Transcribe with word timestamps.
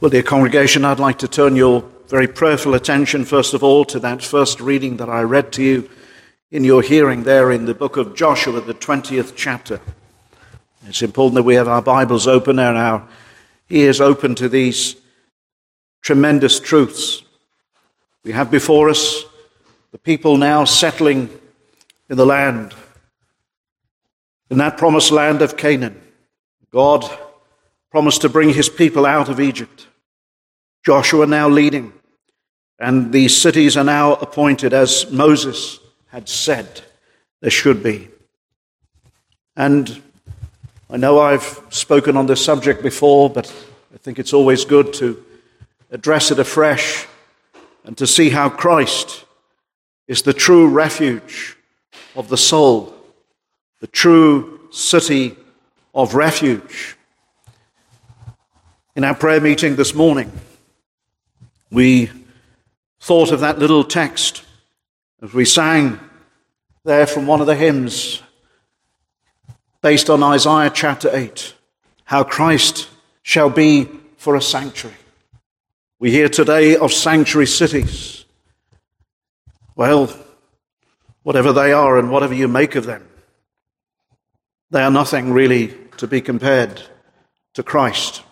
Well, 0.00 0.12
dear 0.12 0.22
congregation, 0.22 0.84
I'd 0.84 1.00
like 1.00 1.18
to 1.18 1.26
turn 1.26 1.56
your 1.56 1.82
very 2.06 2.28
prayerful 2.28 2.74
attention, 2.74 3.24
first 3.24 3.52
of 3.52 3.64
all, 3.64 3.84
to 3.86 3.98
that 3.98 4.22
first 4.22 4.60
reading 4.60 4.98
that 4.98 5.08
I 5.08 5.22
read 5.22 5.50
to 5.54 5.62
you 5.64 5.90
in 6.52 6.62
your 6.62 6.82
hearing 6.82 7.24
there 7.24 7.50
in 7.50 7.64
the 7.64 7.74
book 7.74 7.96
of 7.96 8.14
Joshua, 8.14 8.60
the 8.60 8.74
20th 8.74 9.32
chapter. 9.34 9.80
It's 10.86 11.02
important 11.02 11.34
that 11.34 11.42
we 11.42 11.56
have 11.56 11.66
our 11.66 11.82
Bibles 11.82 12.28
open 12.28 12.60
and 12.60 12.78
our 12.78 13.08
ears 13.70 14.00
open 14.00 14.36
to 14.36 14.48
these 14.48 14.94
tremendous 16.00 16.60
truths. 16.60 17.22
We 18.22 18.30
have 18.30 18.52
before 18.52 18.88
us 18.90 19.24
the 19.90 19.98
people 19.98 20.36
now 20.36 20.64
settling 20.64 21.28
in 22.08 22.16
the 22.16 22.24
land, 22.24 22.72
in 24.48 24.58
that 24.58 24.78
promised 24.78 25.10
land 25.10 25.42
of 25.42 25.56
Canaan. 25.56 26.00
God 26.70 27.04
promised 27.90 28.20
to 28.20 28.28
bring 28.28 28.54
his 28.54 28.68
people 28.68 29.04
out 29.04 29.28
of 29.28 29.40
Egypt. 29.40 29.87
Joshua 30.84 31.26
now 31.26 31.48
leading, 31.48 31.92
and 32.78 33.12
these 33.12 33.36
cities 33.36 33.76
are 33.76 33.84
now 33.84 34.14
appointed 34.14 34.72
as 34.72 35.10
Moses 35.10 35.78
had 36.08 36.28
said 36.28 36.82
there 37.40 37.50
should 37.50 37.82
be. 37.82 38.08
And 39.56 40.02
I 40.90 40.96
know 40.96 41.18
I've 41.18 41.60
spoken 41.70 42.16
on 42.16 42.26
this 42.26 42.44
subject 42.44 42.82
before, 42.82 43.28
but 43.28 43.46
I 43.92 43.98
think 43.98 44.18
it's 44.18 44.32
always 44.32 44.64
good 44.64 44.92
to 44.94 45.22
address 45.90 46.30
it 46.30 46.38
afresh 46.38 47.06
and 47.84 47.96
to 47.98 48.06
see 48.06 48.30
how 48.30 48.48
Christ 48.48 49.24
is 50.06 50.22
the 50.22 50.32
true 50.32 50.68
refuge 50.68 51.56
of 52.16 52.28
the 52.28 52.36
soul, 52.36 52.94
the 53.80 53.86
true 53.86 54.60
city 54.70 55.36
of 55.94 56.14
refuge. 56.14 56.96
In 58.96 59.04
our 59.04 59.14
prayer 59.14 59.40
meeting 59.40 59.76
this 59.76 59.94
morning, 59.94 60.32
we 61.70 62.10
thought 63.00 63.30
of 63.30 63.40
that 63.40 63.58
little 63.58 63.84
text 63.84 64.42
as 65.22 65.32
we 65.32 65.44
sang 65.44 66.00
there 66.84 67.06
from 67.06 67.26
one 67.26 67.40
of 67.40 67.46
the 67.46 67.56
hymns 67.56 68.22
based 69.82 70.10
on 70.10 70.22
Isaiah 70.22 70.70
chapter 70.70 71.10
8, 71.12 71.54
how 72.04 72.24
Christ 72.24 72.88
shall 73.22 73.50
be 73.50 73.88
for 74.16 74.34
a 74.34 74.42
sanctuary. 74.42 74.96
We 75.98 76.10
hear 76.10 76.28
today 76.28 76.76
of 76.76 76.92
sanctuary 76.92 77.46
cities. 77.46 78.24
Well, 79.76 80.12
whatever 81.22 81.52
they 81.52 81.72
are 81.72 81.98
and 81.98 82.10
whatever 82.10 82.34
you 82.34 82.48
make 82.48 82.74
of 82.74 82.86
them, 82.86 83.06
they 84.70 84.82
are 84.82 84.90
nothing 84.90 85.32
really 85.32 85.74
to 85.98 86.06
be 86.06 86.20
compared 86.20 86.82
to 87.54 87.62
Christ. 87.62 88.22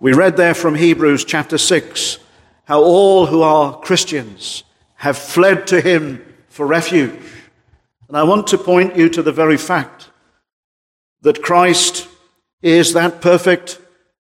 We 0.00 0.12
read 0.12 0.36
there 0.36 0.54
from 0.54 0.74
Hebrews 0.74 1.24
chapter 1.24 1.58
6 1.58 2.18
how 2.64 2.82
all 2.82 3.26
who 3.26 3.42
are 3.42 3.78
Christians 3.80 4.64
have 4.94 5.18
fled 5.18 5.66
to 5.68 5.80
him 5.80 6.24
for 6.48 6.66
refuge. 6.66 7.18
And 8.08 8.16
I 8.16 8.22
want 8.22 8.46
to 8.48 8.58
point 8.58 8.96
you 8.96 9.08
to 9.10 9.22
the 9.22 9.32
very 9.32 9.56
fact 9.56 10.10
that 11.22 11.42
Christ 11.42 12.08
is 12.62 12.92
that 12.92 13.20
perfect 13.20 13.78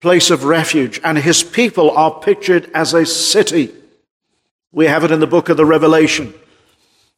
place 0.00 0.30
of 0.30 0.44
refuge, 0.44 0.98
and 1.04 1.18
his 1.18 1.42
people 1.42 1.90
are 1.90 2.20
pictured 2.20 2.70
as 2.74 2.94
a 2.94 3.04
city. 3.04 3.70
We 4.72 4.86
have 4.86 5.04
it 5.04 5.10
in 5.10 5.20
the 5.20 5.26
book 5.26 5.48
of 5.50 5.58
the 5.58 5.66
Revelation. 5.66 6.32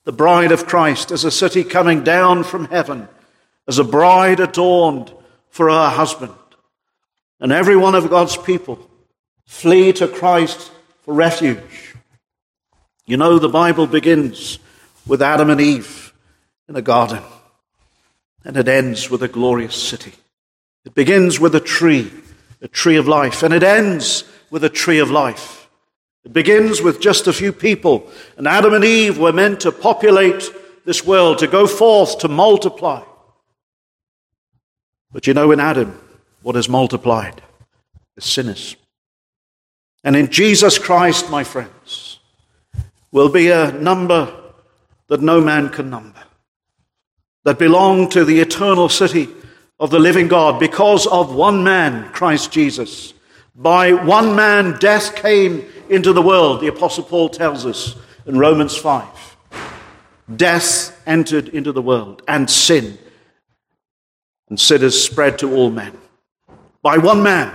The 0.05 0.13
bride 0.13 0.51
of 0.51 0.67
Christ 0.67 1.13
as 1.13 1.25
a 1.25 1.31
city 1.31 1.63
coming 1.63 2.03
down 2.03 2.43
from 2.43 2.67
heaven, 2.67 3.09
as 3.69 3.79
a 3.79 3.85
bride 3.85 4.41
adorned 4.41 5.13
for 5.49 5.71
her 5.71 5.91
husband. 5.91 6.35
And 7.39 7.53
every 7.53 7.77
one 7.77 7.95
of 7.95 8.11
God's 8.11 8.37
people 8.37 8.91
flee 9.47 9.93
to 9.93 10.09
Christ 10.09 10.72
for 11.03 11.15
refuge. 11.15 11.95
You 13.07 13.17
know, 13.17 13.39
the 13.39 13.49
Bible 13.49 13.87
begins 13.87 14.59
with 15.07 15.21
Adam 15.21 15.51
and 15.51 15.61
Eve 15.61 16.13
in 16.69 16.77
a 16.77 16.83
garden, 16.83 17.23
and 18.45 18.57
it 18.57 18.69
ends 18.69 19.11
with 19.11 19.23
a 19.23 19.29
glorious 19.29 19.75
city. 19.75 20.13
It 20.85 20.95
begins 20.95 21.39
with 21.39 21.55
a 21.55 21.61
tree, 21.61 22.11
a 22.61 22.69
tree 22.69 22.97
of 22.97 23.09
life, 23.09 23.43
and 23.43 23.53
it 23.53 23.63
ends 23.63 24.25
with 24.51 24.65
a 24.65 24.69
tree 24.69 25.01
of 25.01 25.11
life. 25.11 25.69
It 26.25 26.33
begins 26.33 26.81
with 26.81 27.01
just 27.01 27.27
a 27.27 27.33
few 27.33 27.53
people, 27.53 28.09
and 28.37 28.47
Adam 28.47 28.75
and 28.75 28.85
Eve 28.85 29.19
were 29.19 29.33
meant 29.33 29.61
to 29.61 29.73
populate 29.73 30.51
this 30.85 31.05
world, 31.05 31.39
to 31.39 31.47
go 31.49 31.67
forth, 31.67 32.19
to 32.21 32.29
multiply. 32.29 33.03
But 35.13 35.27
you 35.27 35.35
know, 35.35 35.51
in 35.51 35.61
Adam, 35.61 35.99
what 36.43 36.57
is 36.57 36.69
multiplied 36.69 37.43
is 38.17 38.25
sinners. 38.25 38.77
And 40.05 40.17
in 40.17 40.29
Jesus 40.31 40.79
Christ, 40.79 41.31
my 41.31 41.45
friends, 41.45 42.19
will 43.11 43.29
be 43.29 43.51
a 43.51 43.73
number 43.73 44.33
that 45.09 45.21
no 45.21 45.41
man 45.41 45.69
can 45.69 45.91
number, 45.91 46.23
that 47.45 47.59
belong 47.59 48.09
to 48.11 48.25
the 48.25 48.41
eternal 48.41 48.89
city 48.89 49.29
of 49.79 49.91
the 49.91 49.99
living 49.99 50.29
God 50.29 50.59
because 50.59 51.07
of 51.07 51.35
one 51.35 51.63
man, 51.63 52.11
Christ 52.13 52.51
Jesus. 52.51 53.13
By 53.55 53.93
one 53.93 54.35
man, 54.35 54.79
death 54.79 55.15
came 55.15 55.67
into 55.91 56.13
the 56.13 56.23
world, 56.23 56.61
the 56.61 56.69
Apostle 56.69 57.05
Paul 57.05 57.29
tells 57.29 57.67
us 57.67 57.97
in 58.27 58.39
Romans 58.39 58.77
5. 58.77 59.37
Death 60.37 61.03
entered 61.07 61.49
into 61.49 61.73
the 61.73 61.83
world, 61.83 62.23
and 62.27 62.49
sin. 62.49 62.97
And 64.49 64.59
sin 64.59 64.81
has 64.81 65.03
spread 65.03 65.39
to 65.41 65.55
all 65.55 65.71
men. 65.71 65.97
By 66.81 66.99
one 66.99 67.23
man, 67.23 67.53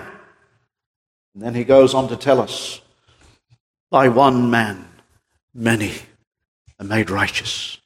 and 1.38 1.46
then 1.46 1.54
he 1.54 1.64
goes 1.64 1.94
on 1.94 2.08
to 2.08 2.16
tell 2.16 2.42
us 2.42 2.82
by 3.92 4.10
one 4.10 4.50
man, 4.50 4.88
many 5.54 5.94
are 6.80 6.86
made 6.88 7.12
righteous. 7.12 7.78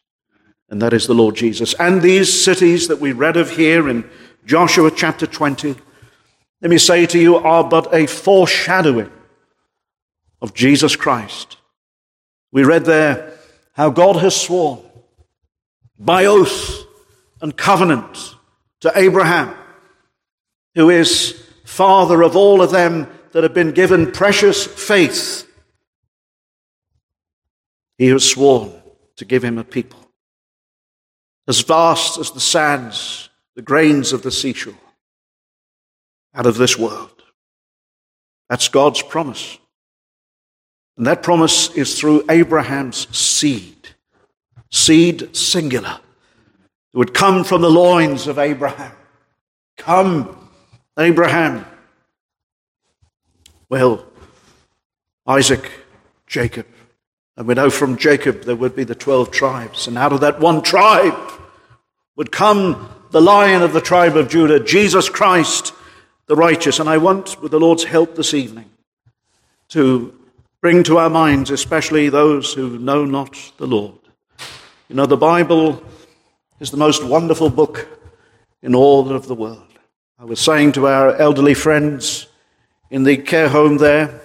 And 0.70 0.82
that 0.82 0.94
is 0.94 1.06
the 1.06 1.14
Lord 1.14 1.36
Jesus. 1.36 1.74
And 1.74 2.02
these 2.02 2.46
cities 2.46 2.88
that 2.88 3.02
we 3.02 3.12
read 3.12 3.36
of 3.36 3.58
here 3.58 3.90
in 3.90 4.10
Joshua 4.46 4.90
chapter 4.90 5.28
20, 5.28 5.76
let 6.62 6.72
me 6.72 6.78
say 6.78 7.06
to 7.08 7.20
you, 7.20 7.36
are 7.36 7.66
but 7.66 7.94
a 7.94 8.08
foreshadowing 8.08 9.12
of 10.42 10.54
Jesus 10.54 10.96
Christ. 10.96 11.58
We 12.54 12.64
read 12.64 12.86
there 12.86 13.34
how 13.74 13.90
God 13.90 14.16
has 14.16 14.34
sworn 14.34 14.80
by 16.00 16.24
oath 16.24 16.86
and 17.42 17.58
covenant 17.58 18.34
to 18.80 18.94
Abraham, 18.96 19.54
who 20.74 20.90
is 20.90 21.46
father 21.66 22.22
of 22.22 22.38
all 22.38 22.62
of 22.62 22.72
them 22.72 23.10
that 23.34 23.44
have 23.44 23.54
been 23.54 23.72
given 23.72 24.12
precious 24.12 24.66
faith, 24.66 25.48
he 27.98 28.08
has 28.08 28.30
sworn 28.30 28.72
to 29.18 29.26
give 29.26 29.44
him 29.44 29.58
a 29.58 29.64
people 29.64 30.00
as 31.48 31.62
vast 31.62 32.18
as 32.18 32.32
the 32.32 32.40
sands, 32.40 33.30
the 33.56 33.62
grains 33.62 34.14
of 34.14 34.24
the 34.24 34.32
seashore, 34.32 34.74
out 36.34 36.46
of 36.46 36.58
this 36.58 36.78
world. 36.78 37.24
That's 38.50 38.68
God's 38.68 39.02
promise. 39.02 39.58
And 40.98 41.08
that 41.08 41.24
promise 41.24 41.74
is 41.76 42.00
through 42.00 42.24
Abraham's 42.30 43.08
seed, 43.16 43.90
seed 44.70 45.36
singular. 45.36 46.00
It 46.94 46.98
would 46.98 47.14
come 47.14 47.44
from 47.44 47.62
the 47.62 47.70
loins 47.70 48.28
of 48.28 48.38
Abraham. 48.38 48.92
Come, 49.78 50.50
Abraham, 51.00 51.66
well, 53.72 54.06
Isaac, 55.26 55.72
Jacob. 56.28 56.68
And 57.38 57.48
we 57.48 57.54
know 57.54 57.70
from 57.70 57.98
Jacob 57.98 58.42
there 58.42 58.58
would 58.58 58.76
be 58.76 58.84
the 58.84 58.96
12 58.96 59.32
tribes. 59.32 59.88
And 59.88 59.98
out 59.98 60.12
of 60.12 60.20
that 60.20 60.42
one 60.42 60.62
tribe 60.62 61.18
would 62.18 62.34
come 62.34 62.90
the 63.12 63.22
lion 63.22 63.62
of 63.62 63.72
the 63.72 63.80
tribe 63.80 64.18
of 64.18 64.28
Judah, 64.28 64.60
Jesus 64.60 65.08
Christ, 65.08 65.74
the 66.28 66.36
righteous. 66.36 66.80
And 66.80 66.90
I 66.90 66.98
want, 66.98 67.42
with 67.42 67.52
the 67.52 67.62
Lord's 67.62 67.86
help 67.86 68.16
this 68.16 68.34
evening, 68.34 68.70
to 69.70 70.20
bring 70.60 70.84
to 70.84 70.98
our 70.98 71.10
minds, 71.10 71.50
especially 71.50 72.10
those 72.10 72.54
who 72.54 72.78
know 72.78 73.06
not 73.06 73.54
the 73.56 73.68
Lord. 73.68 74.00
You 74.90 74.96
know, 74.98 75.06
the 75.06 75.16
Bible 75.16 75.82
is 76.60 76.72
the 76.72 76.78
most 76.78 77.06
wonderful 77.06 77.50
book 77.50 77.88
in 78.62 78.76
all 78.76 79.10
of 79.10 79.28
the 79.28 79.36
world. 79.36 79.64
I 80.20 80.26
was 80.26 80.42
saying 80.42 80.74
to 80.74 80.88
our 80.88 81.16
elderly 81.16 81.54
friends 81.54 82.28
in 82.92 83.04
the 83.04 83.18
care 83.18 83.50
home 83.50 83.78
there, 83.78 84.22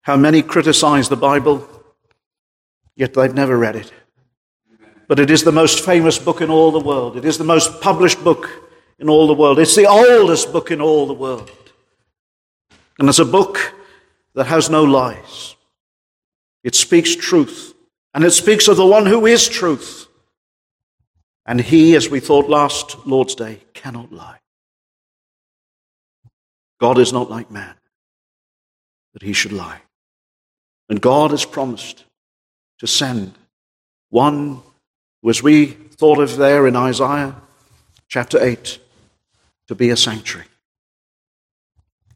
how 0.00 0.16
many 0.16 0.42
criticize 0.42 1.08
the 1.08 1.16
Bible, 1.16 1.68
yet 2.96 3.14
they've 3.14 3.34
never 3.34 3.56
read 3.56 3.76
it. 3.76 3.92
But 5.06 5.20
it 5.20 5.30
is 5.30 5.44
the 5.44 5.52
most 5.52 5.84
famous 5.84 6.18
book 6.18 6.40
in 6.40 6.50
all 6.50 6.72
the 6.72 6.80
world. 6.80 7.16
It 7.16 7.26
is 7.26 7.36
the 7.36 7.44
most 7.44 7.82
published 7.82 8.24
book 8.24 8.48
in 8.98 9.10
all 9.10 9.26
the 9.26 9.34
world. 9.34 9.58
It's 9.58 9.76
the 9.76 9.86
oldest 9.86 10.52
book 10.52 10.70
in 10.70 10.80
all 10.80 11.06
the 11.06 11.12
world. 11.12 11.50
And 12.98 13.08
it's 13.08 13.18
a 13.18 13.24
book 13.24 13.74
that 14.34 14.46
has 14.46 14.70
no 14.70 14.82
lies. 14.82 15.54
It 16.64 16.74
speaks 16.74 17.14
truth. 17.14 17.74
And 18.14 18.24
it 18.24 18.30
speaks 18.30 18.68
of 18.68 18.76
the 18.76 18.86
one 18.86 19.06
who 19.06 19.26
is 19.26 19.48
truth. 19.48 20.06
And 21.44 21.60
he, 21.60 21.94
as 21.94 22.08
we 22.08 22.20
thought 22.20 22.48
last 22.48 23.06
Lord's 23.06 23.34
Day, 23.34 23.60
cannot 23.74 24.12
lie. 24.12 24.41
God 26.82 26.98
is 26.98 27.12
not 27.12 27.30
like 27.30 27.48
man, 27.48 27.76
that 29.12 29.22
he 29.22 29.32
should 29.32 29.52
lie. 29.52 29.80
And 30.88 31.00
God 31.00 31.30
has 31.30 31.44
promised 31.44 32.04
to 32.80 32.88
send 32.88 33.34
one 34.10 34.62
who, 35.22 35.30
as 35.30 35.44
we 35.44 35.66
thought 35.66 36.18
of 36.18 36.36
there 36.38 36.66
in 36.66 36.74
Isaiah 36.74 37.36
chapter 38.08 38.42
8, 38.42 38.80
to 39.68 39.76
be 39.76 39.90
a 39.90 39.96
sanctuary. 39.96 40.48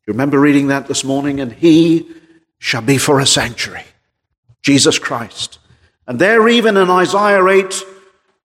You 0.04 0.14
remember 0.14 0.40
reading 0.40 0.66
that 0.66 0.88
this 0.88 1.04
morning? 1.04 1.38
And 1.38 1.52
he 1.52 2.08
shall 2.58 2.82
be 2.82 2.98
for 2.98 3.20
a 3.20 3.26
sanctuary. 3.26 3.84
Jesus 4.62 4.98
Christ. 4.98 5.60
And 6.08 6.18
there, 6.18 6.48
even 6.48 6.76
in 6.76 6.90
Isaiah 6.90 7.46
8, 7.46 7.84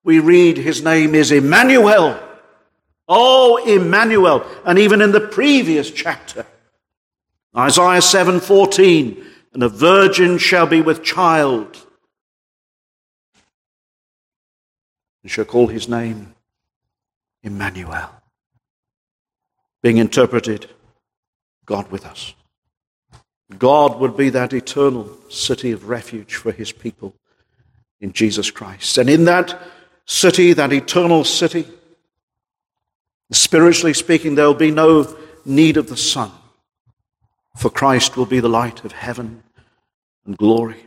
we 0.03 0.19
read 0.19 0.57
his 0.57 0.83
name 0.83 1.15
is 1.15 1.31
Emmanuel. 1.31 2.19
Oh, 3.13 3.57
Emmanuel. 3.57 4.45
And 4.65 4.79
even 4.79 5.01
in 5.01 5.11
the 5.11 5.19
previous 5.19 5.91
chapter, 5.91 6.45
Isaiah 7.55 8.01
7:14, 8.01 9.21
and 9.51 9.61
a 9.61 9.67
virgin 9.67 10.37
shall 10.37 10.65
be 10.65 10.81
with 10.81 11.03
child 11.03 11.77
and 15.23 15.29
shall 15.29 15.43
call 15.43 15.67
his 15.67 15.89
name 15.89 16.35
Emmanuel. 17.43 18.09
Being 19.83 19.97
interpreted, 19.97 20.69
God 21.65 21.91
with 21.91 22.05
us. 22.05 22.33
God 23.57 23.99
would 23.99 24.15
be 24.15 24.29
that 24.29 24.53
eternal 24.53 25.17
city 25.29 25.73
of 25.73 25.89
refuge 25.89 26.35
for 26.35 26.53
his 26.53 26.71
people 26.71 27.13
in 27.99 28.13
Jesus 28.13 28.51
Christ. 28.51 28.97
And 28.97 29.09
in 29.09 29.25
that 29.25 29.61
city, 30.05 30.53
that 30.53 30.71
eternal 30.71 31.25
city, 31.25 31.67
spiritually 33.31 33.93
speaking, 33.93 34.35
there 34.35 34.45
will 34.45 34.53
be 34.53 34.71
no 34.71 35.17
need 35.45 35.77
of 35.77 35.87
the 35.87 35.97
sun, 35.97 36.31
for 37.57 37.69
Christ 37.69 38.17
will 38.17 38.25
be 38.25 38.39
the 38.39 38.49
light 38.49 38.83
of 38.83 38.91
heaven 38.91 39.43
and 40.25 40.37
glory. 40.37 40.85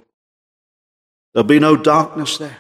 There'll 1.33 1.47
be 1.47 1.59
no 1.59 1.77
darkness 1.77 2.39
there. 2.39 2.59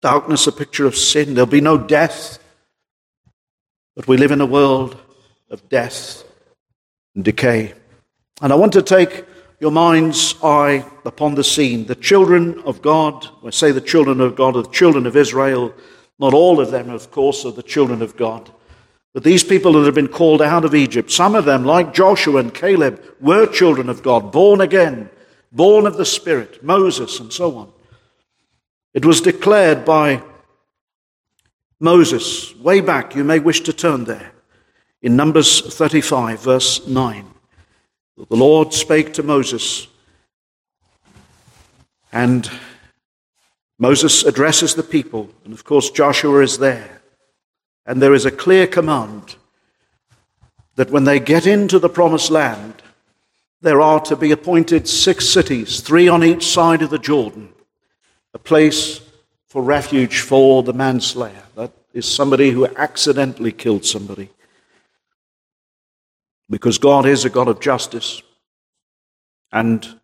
Darkness, 0.00 0.46
a 0.46 0.52
picture 0.52 0.86
of 0.86 0.96
sin. 0.96 1.34
There'll 1.34 1.46
be 1.46 1.60
no 1.60 1.76
death. 1.76 2.38
But 3.94 4.08
we 4.08 4.16
live 4.16 4.30
in 4.30 4.40
a 4.40 4.46
world 4.46 4.96
of 5.50 5.68
death 5.68 6.24
and 7.14 7.24
decay. 7.24 7.74
And 8.40 8.52
I 8.52 8.56
want 8.56 8.72
to 8.74 8.82
take 8.82 9.24
your 9.60 9.72
mind's 9.72 10.36
eye 10.42 10.86
upon 11.04 11.34
the 11.34 11.42
scene. 11.44 11.86
The 11.86 11.96
children 11.96 12.60
of 12.60 12.80
God, 12.80 13.26
I 13.44 13.50
say 13.50 13.72
the 13.72 13.80
children 13.80 14.20
of 14.20 14.36
God, 14.36 14.56
are 14.56 14.62
the 14.62 14.70
children 14.70 15.04
of 15.04 15.16
Israel. 15.16 15.74
Not 16.18 16.32
all 16.32 16.60
of 16.60 16.70
them, 16.70 16.90
of 16.90 17.10
course, 17.10 17.44
are 17.44 17.52
the 17.52 17.62
children 17.62 18.00
of 18.00 18.16
God. 18.16 18.50
But 19.14 19.24
these 19.24 19.42
people 19.42 19.72
that 19.72 19.84
have 19.84 19.94
been 19.94 20.08
called 20.08 20.42
out 20.42 20.64
of 20.64 20.74
Egypt, 20.74 21.10
some 21.10 21.34
of 21.34 21.44
them, 21.44 21.64
like 21.64 21.94
Joshua 21.94 22.40
and 22.40 22.54
Caleb, 22.54 23.02
were 23.20 23.46
children 23.46 23.88
of 23.88 24.02
God, 24.02 24.30
born 24.30 24.60
again, 24.60 25.10
born 25.50 25.86
of 25.86 25.96
the 25.96 26.04
Spirit, 26.04 26.62
Moses, 26.62 27.18
and 27.18 27.32
so 27.32 27.56
on. 27.56 27.72
It 28.94 29.04
was 29.04 29.20
declared 29.20 29.84
by 29.84 30.22
Moses 31.80 32.54
way 32.56 32.80
back. 32.80 33.14
You 33.14 33.24
may 33.24 33.38
wish 33.38 33.60
to 33.62 33.72
turn 33.72 34.04
there 34.04 34.32
in 35.00 35.16
Numbers 35.16 35.60
35, 35.60 36.40
verse 36.40 36.86
9. 36.86 37.24
The 38.16 38.36
Lord 38.36 38.74
spake 38.74 39.14
to 39.14 39.22
Moses, 39.22 39.86
and 42.12 42.50
Moses 43.78 44.24
addresses 44.24 44.74
the 44.74 44.82
people, 44.82 45.30
and 45.44 45.54
of 45.54 45.64
course, 45.64 45.90
Joshua 45.90 46.40
is 46.40 46.58
there. 46.58 46.97
And 47.88 48.02
there 48.02 48.12
is 48.12 48.26
a 48.26 48.30
clear 48.30 48.66
command 48.66 49.36
that 50.76 50.90
when 50.90 51.04
they 51.04 51.18
get 51.18 51.46
into 51.46 51.78
the 51.78 51.88
promised 51.88 52.30
land, 52.30 52.82
there 53.62 53.80
are 53.80 53.98
to 54.00 54.14
be 54.14 54.30
appointed 54.30 54.86
six 54.86 55.26
cities, 55.26 55.80
three 55.80 56.06
on 56.06 56.22
each 56.22 56.46
side 56.46 56.82
of 56.82 56.90
the 56.90 56.98
Jordan, 56.98 57.48
a 58.34 58.38
place 58.38 59.00
for 59.46 59.62
refuge 59.62 60.20
for 60.20 60.62
the 60.62 60.74
manslayer. 60.74 61.42
That 61.54 61.72
is 61.94 62.04
somebody 62.04 62.50
who 62.50 62.66
accidentally 62.66 63.52
killed 63.52 63.86
somebody 63.86 64.28
because 66.50 66.76
God 66.76 67.06
is 67.06 67.24
a 67.24 67.30
God 67.30 67.48
of 67.48 67.58
justice. 67.58 68.22
And 69.50 69.98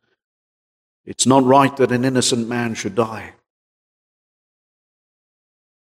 it's 1.04 1.26
not 1.26 1.44
right 1.44 1.76
that 1.76 1.92
an 1.92 2.06
innocent 2.06 2.48
man 2.48 2.74
should 2.74 2.94
die. 2.94 3.34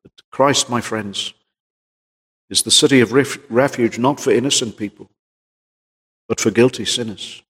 But 0.02 0.12
Christ, 0.31 0.70
my 0.70 0.81
friends, 0.81 1.34
is 2.50 2.62
the 2.62 2.70
city 2.70 3.00
of 3.00 3.12
ref- 3.12 3.38
refuge 3.49 3.99
not 3.99 4.20
for 4.20 4.31
innocent 4.31 4.76
people, 4.76 5.11
but 6.29 6.41
for 6.41 6.50
guilty 6.50 6.85
sinners. 6.85 7.43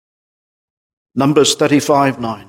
Numbers 1.15 1.55
35 1.55 2.21
9. 2.21 2.49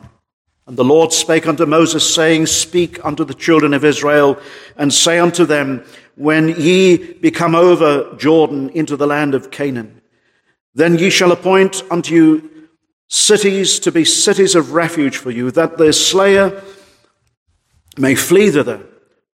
And 0.68 0.78
the 0.78 0.84
Lord 0.84 1.14
spake 1.14 1.46
unto 1.46 1.66
Moses, 1.68 2.16
saying, 2.16 2.48
Speak 2.48 3.04
unto 3.06 3.24
the 3.24 3.36
children 3.36 3.74
of 3.74 3.86
Israel, 3.86 4.40
and 4.78 4.92
say 4.92 5.20
unto 5.20 5.46
them, 5.46 5.86
When 6.16 6.50
ye 6.60 7.14
become 7.14 7.54
over 7.54 8.16
Jordan 8.18 8.70
into 8.70 8.98
the 8.98 9.06
land 9.06 9.36
of 9.36 9.52
Canaan, 9.52 10.02
then 10.74 10.98
ye 10.98 11.12
shall 11.12 11.32
appoint 11.32 11.84
unto 11.92 12.16
you 12.16 12.70
cities 13.08 13.80
to 13.80 13.92
be 13.92 14.04
cities 14.04 14.56
of 14.56 14.74
refuge 14.74 15.18
for 15.18 15.30
you, 15.30 15.52
that 15.52 15.78
the 15.78 15.94
slayer 15.94 16.64
may 17.98 18.16
flee 18.16 18.50
thither, 18.50 18.82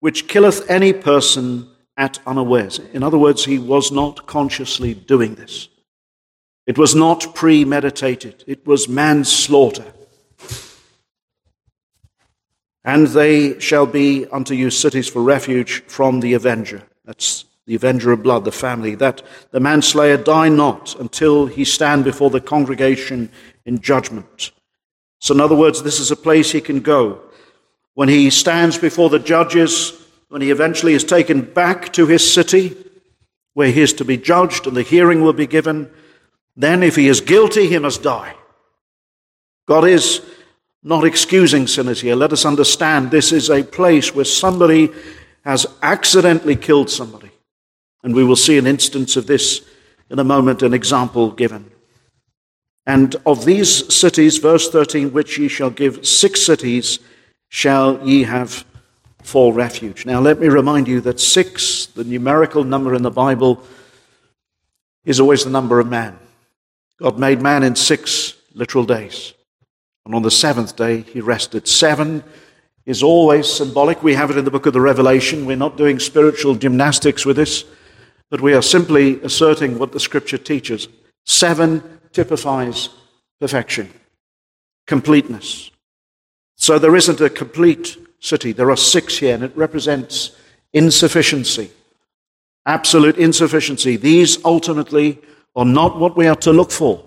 which 0.01 0.27
killeth 0.27 0.69
any 0.69 0.93
person 0.93 1.70
at 2.01 2.19
unawares. 2.27 2.79
In 2.95 3.03
other 3.03 3.19
words, 3.19 3.45
he 3.45 3.59
was 3.59 3.93
not 3.93 4.27
consciously 4.27 4.95
doing 4.95 5.35
this. 5.35 5.69
It 6.67 6.79
was 6.79 6.95
not 6.95 7.35
premeditated. 7.35 8.43
It 8.47 8.67
was 8.67 8.89
manslaughter. 8.89 9.93
And 12.83 13.09
they 13.09 13.61
shall 13.61 13.85
be 13.85 14.27
unto 14.33 14.55
you 14.55 14.71
cities 14.71 15.09
for 15.09 15.23
refuge 15.23 15.83
from 15.89 16.21
the 16.21 16.33
avenger. 16.33 16.83
That's 17.05 17.45
the 17.67 17.75
avenger 17.75 18.13
of 18.13 18.23
blood, 18.23 18.47
the 18.47 18.53
family, 18.53 18.95
that 18.95 19.21
the 19.51 19.61
manslayer 19.61 20.17
die 20.17 20.49
not 20.49 20.99
until 20.99 21.47
he 21.47 21.67
stand 21.67 22.05
before 22.05 22.31
the 22.31 22.41
congregation 22.41 23.31
in 23.67 23.79
judgment. 23.79 24.53
So, 25.19 25.35
in 25.35 25.41
other 25.43 25.55
words, 25.55 25.83
this 25.83 26.01
is 26.01 26.11
a 26.11 26.17
place 26.17 26.51
he 26.51 26.63
can 26.63 26.81
go. 26.81 27.21
When 27.93 28.09
he 28.09 28.31
stands 28.31 28.79
before 28.79 29.11
the 29.11 29.19
judges, 29.19 30.01
when 30.31 30.41
he 30.41 30.51
eventually 30.51 30.95
is 30.95 31.05
taken 31.05 31.43
back 31.43 31.93
to 31.93 32.07
his 32.07 32.33
city, 32.33 32.77
where 33.55 33.71
he 33.71 33.83
is 33.83 33.93
to 33.93 34.05
be 34.05 34.17
judged 34.17 34.67
and 34.67 34.77
the 34.77 34.83
hearing 34.83 35.23
will 35.23 35.33
be 35.33 35.47
given, 35.47 35.91
then 36.57 36.83
if 36.83 36.97
he 36.97 37.09
is 37.09 37.21
guilty, 37.21 37.67
he 37.67 37.79
must 37.79 38.03
die. 38.03 38.35
God 39.67 39.87
is 39.87 40.23
not 40.83 41.05
excusing 41.05 41.67
sinners 41.67 42.01
here. 42.01 42.15
Let 42.15 42.33
us 42.33 42.45
understand 42.45 43.11
this 43.11 43.33
is 43.33 43.51
a 43.51 43.65
place 43.65 44.15
where 44.15 44.25
somebody 44.25 44.91
has 45.45 45.67
accidentally 45.83 46.57
killed 46.57 46.91
somebody. 46.91 47.31
And 48.05 48.15
we 48.15 48.25
will 48.25 48.37
see 48.37 48.57
an 48.57 48.69
instance 48.69 49.17
of 49.17 49.27
this 49.27 49.63
in 50.09 50.21
a 50.21 50.25
moment, 50.25 50.63
an 50.63 50.75
example 50.75 51.33
given. 51.33 51.71
And 52.87 53.17
of 53.27 53.45
these 53.45 53.93
cities, 53.93 54.39
verse 54.39 54.71
13, 54.71 55.13
which 55.13 55.39
ye 55.39 55.49
shall 55.49 55.71
give 55.71 56.07
six 56.07 56.43
cities, 56.43 57.01
shall 57.49 58.07
ye 58.07 58.23
have 58.23 58.65
for 59.23 59.53
refuge. 59.53 60.07
Now, 60.07 60.21
let 60.21 60.41
me 60.41 60.49
remind 60.49 60.89
you 60.89 61.01
that 61.03 61.21
six, 61.21 61.87
the 61.87 62.05
numerical 62.05 62.65
number 62.65 62.95
in 62.95 63.03
the 63.03 63.11
Bible, 63.11 63.63
is 65.05 65.21
always 65.21 65.45
the 65.45 65.51
number 65.51 65.81
of 65.81 65.89
man. 65.89 66.19
God 66.99 67.19
made 67.19 67.41
man 67.41 67.63
in 67.63 67.77
six 67.77 68.35
literal 68.55 68.85
days. 68.85 69.33
And 70.05 70.15
on 70.15 70.23
the 70.23 70.31
seventh 70.31 70.77
day, 70.77 71.03
he 71.03 71.21
rested. 71.21 71.69
Seven 71.69 72.25
is 72.87 73.03
always 73.03 73.51
symbolic. 73.51 74.03
We 74.03 74.15
have 74.15 74.31
it 74.31 74.37
in 74.37 74.45
the 74.45 74.51
book 74.51 74.67
of 74.67 74.73
the 74.73 74.81
Revelation. 74.81 75.47
We're 75.47 75.57
not 75.57 75.77
doing 75.77 75.99
spiritual 75.99 76.55
gymnastics 76.55 77.25
with 77.25 77.37
this 77.37 77.65
but 78.31 78.41
we 78.41 78.55
are 78.55 78.63
simply 78.63 79.21
asserting 79.23 79.79
what 79.79 79.93
the 79.93 80.01
scripture 80.01 80.39
teaches. 80.39 80.89
Seven 81.27 81.83
typifies 82.13 82.89
perfection, 83.41 83.91
completeness. 84.87 85.71
So 86.57 86.79
there 86.79 86.97
isn't 86.97 87.21
a 87.21 87.29
complete 87.29 87.97
city. 88.21 88.53
There 88.53 88.71
are 88.71 88.77
six 88.77 89.19
here, 89.19 89.35
and 89.35 89.43
it 89.43 89.57
represents 89.57 90.37
insufficiency, 90.73 91.71
absolute 92.67 93.17
insufficiency. 93.17 93.97
These 93.97 94.45
ultimately 94.45 95.19
are 95.57 95.65
not 95.65 95.99
what 95.99 96.17
we 96.17 96.29
are 96.29 96.37
to 96.37 96.53
look 96.53 96.71
for, 96.71 97.03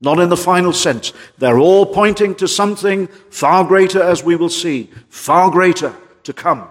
not 0.00 0.20
in 0.20 0.28
the 0.28 0.36
final 0.36 0.72
sense. 0.72 1.12
They're 1.38 1.58
all 1.58 1.86
pointing 1.86 2.34
to 2.36 2.48
something 2.48 3.06
far 3.30 3.64
greater, 3.64 4.02
as 4.02 4.22
we 4.22 4.36
will 4.36 4.50
see, 4.50 4.90
far 5.08 5.50
greater 5.50 5.94
to 6.24 6.32
come. 6.32 6.68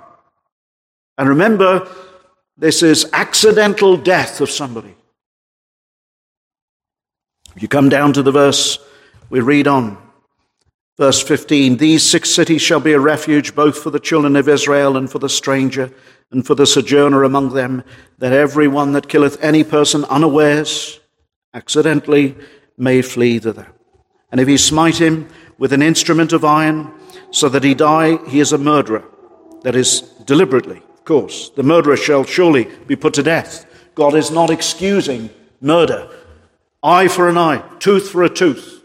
And 1.18 1.28
remember, 1.28 1.88
this 2.58 2.84
is 2.84 3.10
accidental 3.14 3.98
death 3.98 4.42
of 4.42 4.52
somebody. 4.52 4.96
If 7.56 7.64
you 7.64 7.68
come 7.68 7.90
down 7.90 8.14
to 8.14 8.22
the 8.22 8.32
verse, 8.32 8.78
we 9.30 9.40
read 9.40 9.68
on. 9.68 9.98
Verse 10.98 11.22
15 11.22 11.78
These 11.78 12.04
six 12.04 12.34
cities 12.34 12.62
shall 12.62 12.80
be 12.80 12.94
a 12.94 13.00
refuge 13.00 13.56
both 13.56 13.78
for 13.78 13.90
the 13.90 14.00
children 14.00 14.36
of 14.36 14.50
Israel 14.50 14.98
and 14.98 15.10
for 15.10 15.20
the 15.20 15.30
stranger 15.30 15.92
and 16.32 16.46
for 16.46 16.56
the 16.56 16.66
sojourner 16.66 17.24
among 17.24 17.54
them, 17.54 17.84
that 18.18 18.34
every 18.34 18.68
one 18.68 18.92
that 18.92 19.08
killeth 19.08 19.42
any 19.42 19.64
person 19.64 20.04
unawares 20.06 21.00
accidentally 21.54 22.36
may 22.78 23.02
flee 23.02 23.40
thither. 23.40 23.68
And 24.32 24.42
if 24.42 24.48
he 24.48 24.58
smite 24.58 25.00
him 25.00 25.30
with 25.58 25.72
an 25.72 25.82
instrument 25.82 26.34
of 26.34 26.44
iron, 26.44 26.92
so 27.32 27.50
that 27.50 27.64
he 27.64 27.74
die, 27.74 28.18
he 28.28 28.40
is 28.40 28.52
a 28.52 28.58
murderer. 28.58 29.04
That 29.64 29.76
is, 29.76 30.02
deliberately, 30.26 30.78
of 30.78 31.06
course. 31.06 31.50
The 31.50 31.64
murderer 31.64 31.98
shall 31.98 32.24
surely 32.24 32.66
be 32.86 32.96
put 32.96 33.14
to 33.16 33.24
death. 33.24 33.66
God 33.96 34.14
is 34.16 34.30
not 34.30 34.50
excusing 34.50 35.30
murder. 35.62 36.10
Eye 36.84 37.08
for 37.08 37.30
an 37.30 37.38
eye, 37.38 37.64
tooth 37.80 38.10
for 38.10 38.24
a 38.24 38.30
tooth. 38.30 38.77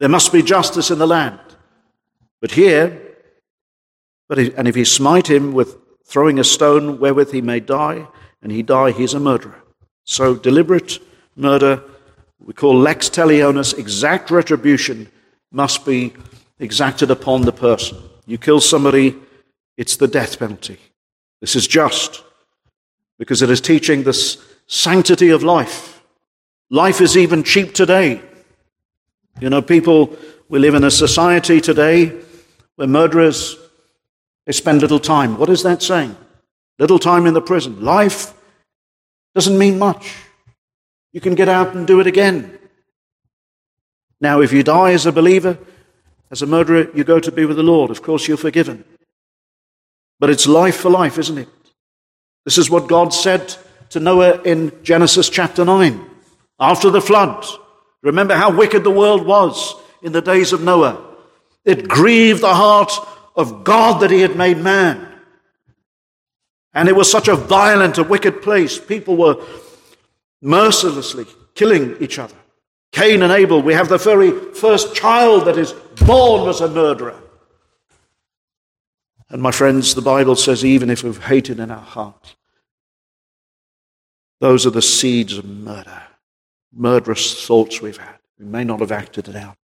There 0.00 0.08
must 0.08 0.32
be 0.32 0.42
justice 0.42 0.90
in 0.90 0.98
the 0.98 1.06
land. 1.06 1.38
But 2.40 2.52
here, 2.52 3.00
but 4.28 4.38
if, 4.38 4.58
and 4.58 4.66
if 4.66 4.74
he 4.74 4.84
smite 4.84 5.28
him 5.28 5.52
with 5.52 5.76
throwing 6.04 6.38
a 6.38 6.44
stone 6.44 6.98
wherewith 6.98 7.30
he 7.30 7.42
may 7.42 7.60
die, 7.60 8.08
and 8.42 8.50
he 8.50 8.62
die, 8.62 8.90
he 8.92 9.04
is 9.04 9.14
a 9.14 9.20
murderer. 9.20 9.62
So 10.04 10.34
deliberate 10.34 10.98
murder, 11.36 11.82
we 12.38 12.54
call 12.54 12.76
lex 12.76 13.10
talionis, 13.10 13.78
exact 13.78 14.30
retribution 14.30 15.08
must 15.52 15.84
be 15.84 16.14
exacted 16.58 17.10
upon 17.10 17.42
the 17.42 17.52
person. 17.52 17.98
You 18.26 18.38
kill 18.38 18.60
somebody, 18.60 19.16
it's 19.76 19.96
the 19.96 20.08
death 20.08 20.38
penalty. 20.38 20.78
This 21.40 21.54
is 21.54 21.66
just 21.66 22.24
because 23.18 23.42
it 23.42 23.50
is 23.50 23.60
teaching 23.60 24.02
the 24.02 24.14
sanctity 24.66 25.28
of 25.28 25.42
life. 25.42 26.02
Life 26.70 27.00
is 27.00 27.16
even 27.16 27.42
cheap 27.42 27.74
today. 27.74 28.22
You 29.40 29.48
know, 29.48 29.62
people, 29.62 30.16
we 30.48 30.58
live 30.58 30.74
in 30.74 30.84
a 30.84 30.90
society 30.90 31.60
today 31.60 32.12
where 32.76 32.88
murderers, 32.88 33.56
they 34.46 34.52
spend 34.52 34.82
little 34.82 35.00
time. 35.00 35.38
What 35.38 35.48
is 35.48 35.62
that 35.62 35.82
saying? 35.82 36.14
Little 36.78 36.98
time 36.98 37.26
in 37.26 37.34
the 37.34 37.40
prison. 37.40 37.82
Life 37.82 38.34
doesn't 39.34 39.56
mean 39.56 39.78
much. 39.78 40.14
You 41.12 41.20
can 41.20 41.34
get 41.34 41.48
out 41.48 41.74
and 41.74 41.86
do 41.86 42.00
it 42.00 42.06
again. 42.06 42.58
Now, 44.20 44.42
if 44.42 44.52
you 44.52 44.62
die 44.62 44.92
as 44.92 45.06
a 45.06 45.12
believer, 45.12 45.58
as 46.30 46.42
a 46.42 46.46
murderer, 46.46 46.88
you 46.94 47.04
go 47.04 47.18
to 47.18 47.32
be 47.32 47.46
with 47.46 47.56
the 47.56 47.62
Lord. 47.62 47.90
Of 47.90 48.02
course, 48.02 48.28
you're 48.28 48.36
forgiven. 48.36 48.84
But 50.18 50.30
it's 50.30 50.46
life 50.46 50.76
for 50.76 50.90
life, 50.90 51.18
isn't 51.18 51.38
it? 51.38 51.48
This 52.44 52.58
is 52.58 52.68
what 52.68 52.88
God 52.88 53.14
said 53.14 53.54
to 53.90 54.00
Noah 54.00 54.42
in 54.42 54.72
Genesis 54.82 55.30
chapter 55.30 55.64
9 55.64 56.04
after 56.58 56.90
the 56.90 57.00
flood. 57.00 57.46
Remember 58.02 58.34
how 58.34 58.56
wicked 58.56 58.84
the 58.84 58.90
world 58.90 59.26
was 59.26 59.74
in 60.02 60.12
the 60.12 60.22
days 60.22 60.52
of 60.52 60.62
Noah. 60.62 61.04
It 61.64 61.88
grieved 61.88 62.40
the 62.40 62.54
heart 62.54 62.92
of 63.36 63.64
God 63.64 64.00
that 64.00 64.10
he 64.10 64.20
had 64.20 64.36
made 64.36 64.58
man. 64.58 65.06
And 66.72 66.88
it 66.88 66.96
was 66.96 67.10
such 67.10 67.28
a 67.28 67.36
violent, 67.36 67.98
a 67.98 68.04
wicked 68.04 68.42
place. 68.42 68.78
People 68.78 69.16
were 69.16 69.44
mercilessly 70.40 71.26
killing 71.54 71.96
each 72.00 72.18
other. 72.18 72.36
Cain 72.92 73.22
and 73.22 73.32
Abel, 73.32 73.62
we 73.62 73.74
have 73.74 73.88
the 73.88 73.98
very 73.98 74.30
first 74.54 74.94
child 74.94 75.46
that 75.46 75.58
is 75.58 75.72
born 76.06 76.42
was 76.42 76.60
a 76.60 76.68
murderer. 76.68 77.20
And 79.28 79.40
my 79.40 79.52
friends, 79.52 79.94
the 79.94 80.02
Bible 80.02 80.34
says 80.34 80.64
even 80.64 80.90
if 80.90 81.04
we've 81.04 81.22
hated 81.22 81.60
in 81.60 81.70
our 81.70 81.78
heart, 81.78 82.36
those 84.40 84.66
are 84.66 84.70
the 84.70 84.82
seeds 84.82 85.38
of 85.38 85.44
murder, 85.44 86.02
murderous 86.72 87.46
thoughts 87.46 87.80
we've 87.80 87.96
had. 87.96 88.18
We 88.38 88.46
may 88.46 88.64
not 88.64 88.80
have 88.80 88.92
acted 88.92 89.28
it 89.28 89.36
out. 89.36 89.56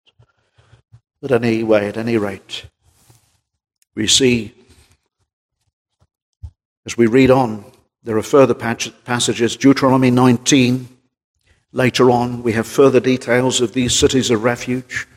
But 1.21 1.31
anyway, 1.31 1.87
at 1.87 1.97
any 1.97 2.17
rate, 2.17 2.65
we 3.95 4.07
see 4.07 4.53
as 6.85 6.95
we 6.95 7.07
read 7.07 7.31
on, 7.31 7.65
there 8.03 8.17
are 8.17 8.23
further 8.23 8.53
passages. 8.53 9.57
Deuteronomy 9.57 10.11
19, 10.11 10.87
later 11.71 12.11
on, 12.11 12.43
we 12.43 12.53
have 12.53 12.67
further 12.67 12.99
details 12.99 13.59
of 13.59 13.73
these 13.73 13.97
cities 13.97 14.29
of 14.29 14.43
refuge. 14.43 15.07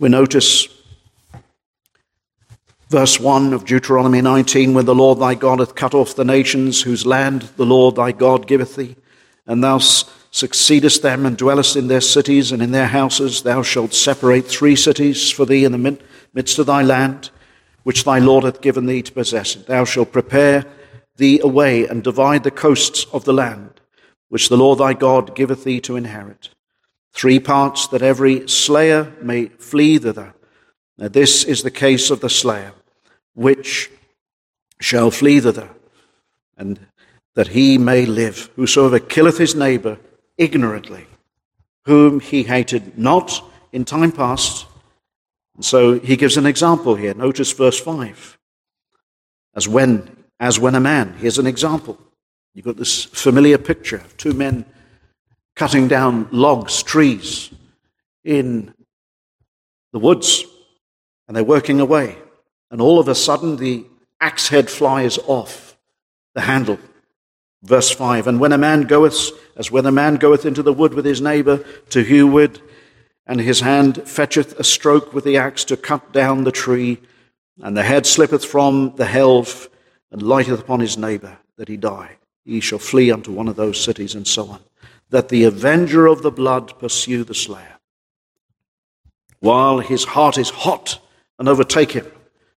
We 0.00 0.08
notice 0.08 0.66
verse 2.90 3.20
1 3.20 3.52
of 3.52 3.66
Deuteronomy 3.66 4.20
19 4.20 4.74
when 4.74 4.84
the 4.84 4.94
Lord 4.94 5.20
thy 5.20 5.36
God 5.36 5.60
hath 5.60 5.76
cut 5.76 5.94
off 5.94 6.16
the 6.16 6.24
nations 6.24 6.82
whose 6.82 7.06
land 7.06 7.42
the 7.56 7.66
Lord 7.66 7.94
thy 7.94 8.10
God 8.10 8.48
giveth 8.48 8.74
thee, 8.74 8.96
and 9.46 9.62
thou 9.62 9.78
succeedest 10.30 11.02
them 11.02 11.26
and 11.26 11.36
dwellest 11.36 11.76
in 11.76 11.88
their 11.88 12.00
cities 12.00 12.52
and 12.52 12.62
in 12.62 12.70
their 12.70 12.86
houses, 12.86 13.42
thou 13.42 13.62
shalt 13.62 13.94
separate 13.94 14.46
three 14.46 14.76
cities 14.76 15.30
for 15.30 15.46
thee 15.46 15.64
in 15.64 15.72
the 15.72 15.98
midst 16.34 16.58
of 16.58 16.66
thy 16.66 16.82
land 16.82 17.30
which 17.88 18.04
thy 18.04 18.18
Lord 18.18 18.44
hath 18.44 18.60
given 18.60 18.84
thee 18.84 19.00
to 19.00 19.12
possess. 19.12 19.54
Thou 19.54 19.86
shalt 19.86 20.12
prepare 20.12 20.66
thee 21.16 21.40
a 21.42 21.46
way 21.46 21.86
and 21.86 22.04
divide 22.04 22.44
the 22.44 22.50
coasts 22.50 23.06
of 23.14 23.24
the 23.24 23.32
land, 23.32 23.80
which 24.28 24.50
the 24.50 24.58
Lord 24.58 24.78
thy 24.78 24.92
God 24.92 25.34
giveth 25.34 25.64
thee 25.64 25.80
to 25.80 25.96
inherit. 25.96 26.50
Three 27.14 27.40
parts 27.40 27.88
that 27.88 28.02
every 28.02 28.46
slayer 28.46 29.10
may 29.22 29.46
flee 29.46 29.96
thither. 29.96 30.34
Now 30.98 31.08
this 31.08 31.44
is 31.44 31.62
the 31.62 31.70
case 31.70 32.10
of 32.10 32.20
the 32.20 32.28
slayer, 32.28 32.72
which 33.34 33.90
shall 34.80 35.10
flee 35.10 35.40
thither, 35.40 35.70
and 36.58 36.78
that 37.36 37.48
he 37.48 37.78
may 37.78 38.04
live. 38.04 38.50
Whosoever 38.56 38.98
killeth 38.98 39.38
his 39.38 39.54
neighbor 39.54 39.98
ignorantly, 40.38 41.06
whom 41.84 42.20
he 42.20 42.44
hated 42.44 42.96
not 42.96 43.42
in 43.72 43.84
time 43.84 44.12
past, 44.12 44.66
and 45.58 45.64
so 45.64 45.98
he 45.98 46.16
gives 46.16 46.36
an 46.36 46.46
example 46.46 46.94
here. 46.94 47.14
Notice 47.14 47.50
verse 47.52 47.80
5. 47.80 48.38
As 49.56 49.66
when, 49.66 50.24
as 50.38 50.60
when 50.60 50.76
a 50.76 50.80
man, 50.80 51.14
here's 51.18 51.38
an 51.38 51.48
example. 51.48 51.98
You've 52.54 52.64
got 52.64 52.76
this 52.76 53.04
familiar 53.04 53.58
picture 53.58 53.96
of 53.96 54.16
two 54.16 54.32
men 54.32 54.64
cutting 55.56 55.88
down 55.88 56.28
logs, 56.30 56.84
trees 56.84 57.50
in 58.24 58.72
the 59.92 59.98
woods, 59.98 60.44
and 61.26 61.36
they're 61.36 61.42
working 61.42 61.80
away. 61.80 62.16
And 62.70 62.80
all 62.80 63.00
of 63.00 63.08
a 63.08 63.14
sudden, 63.16 63.56
the 63.56 63.84
axe 64.20 64.48
head 64.48 64.70
flies 64.70 65.18
off 65.26 65.76
the 66.34 66.42
handle. 66.42 66.78
Verse 67.62 67.90
5 67.90 68.26
And 68.26 68.40
when 68.40 68.52
a 68.52 68.58
man 68.58 68.82
goeth, 68.82 69.30
as 69.56 69.70
when 69.70 69.86
a 69.86 69.92
man 69.92 70.16
goeth 70.16 70.46
into 70.46 70.62
the 70.62 70.72
wood 70.72 70.94
with 70.94 71.04
his 71.04 71.20
neighbor 71.20 71.64
to 71.90 72.02
hew 72.02 72.26
wood, 72.26 72.60
and 73.26 73.40
his 73.40 73.60
hand 73.60 74.08
fetcheth 74.08 74.58
a 74.58 74.64
stroke 74.64 75.12
with 75.12 75.24
the 75.24 75.36
axe 75.36 75.64
to 75.64 75.76
cut 75.76 76.12
down 76.12 76.44
the 76.44 76.52
tree, 76.52 76.98
and 77.60 77.76
the 77.76 77.82
head 77.82 78.06
slippeth 78.06 78.44
from 78.44 78.94
the 78.96 79.04
helve, 79.04 79.68
and 80.10 80.22
lighteth 80.22 80.60
upon 80.60 80.80
his 80.80 80.96
neighbor, 80.96 81.38
that 81.56 81.68
he 81.68 81.76
die. 81.76 82.16
He 82.44 82.60
shall 82.60 82.78
flee 82.78 83.10
unto 83.10 83.32
one 83.32 83.48
of 83.48 83.56
those 83.56 83.82
cities, 83.82 84.14
and 84.14 84.26
so 84.26 84.48
on. 84.48 84.60
That 85.10 85.28
the 85.28 85.44
avenger 85.44 86.06
of 86.06 86.22
the 86.22 86.30
blood 86.30 86.78
pursue 86.78 87.24
the 87.24 87.34
slayer, 87.34 87.78
while 89.40 89.80
his 89.80 90.04
heart 90.04 90.38
is 90.38 90.50
hot 90.50 90.98
and 91.38 91.48
overtake 91.48 91.92
him. 91.92 92.06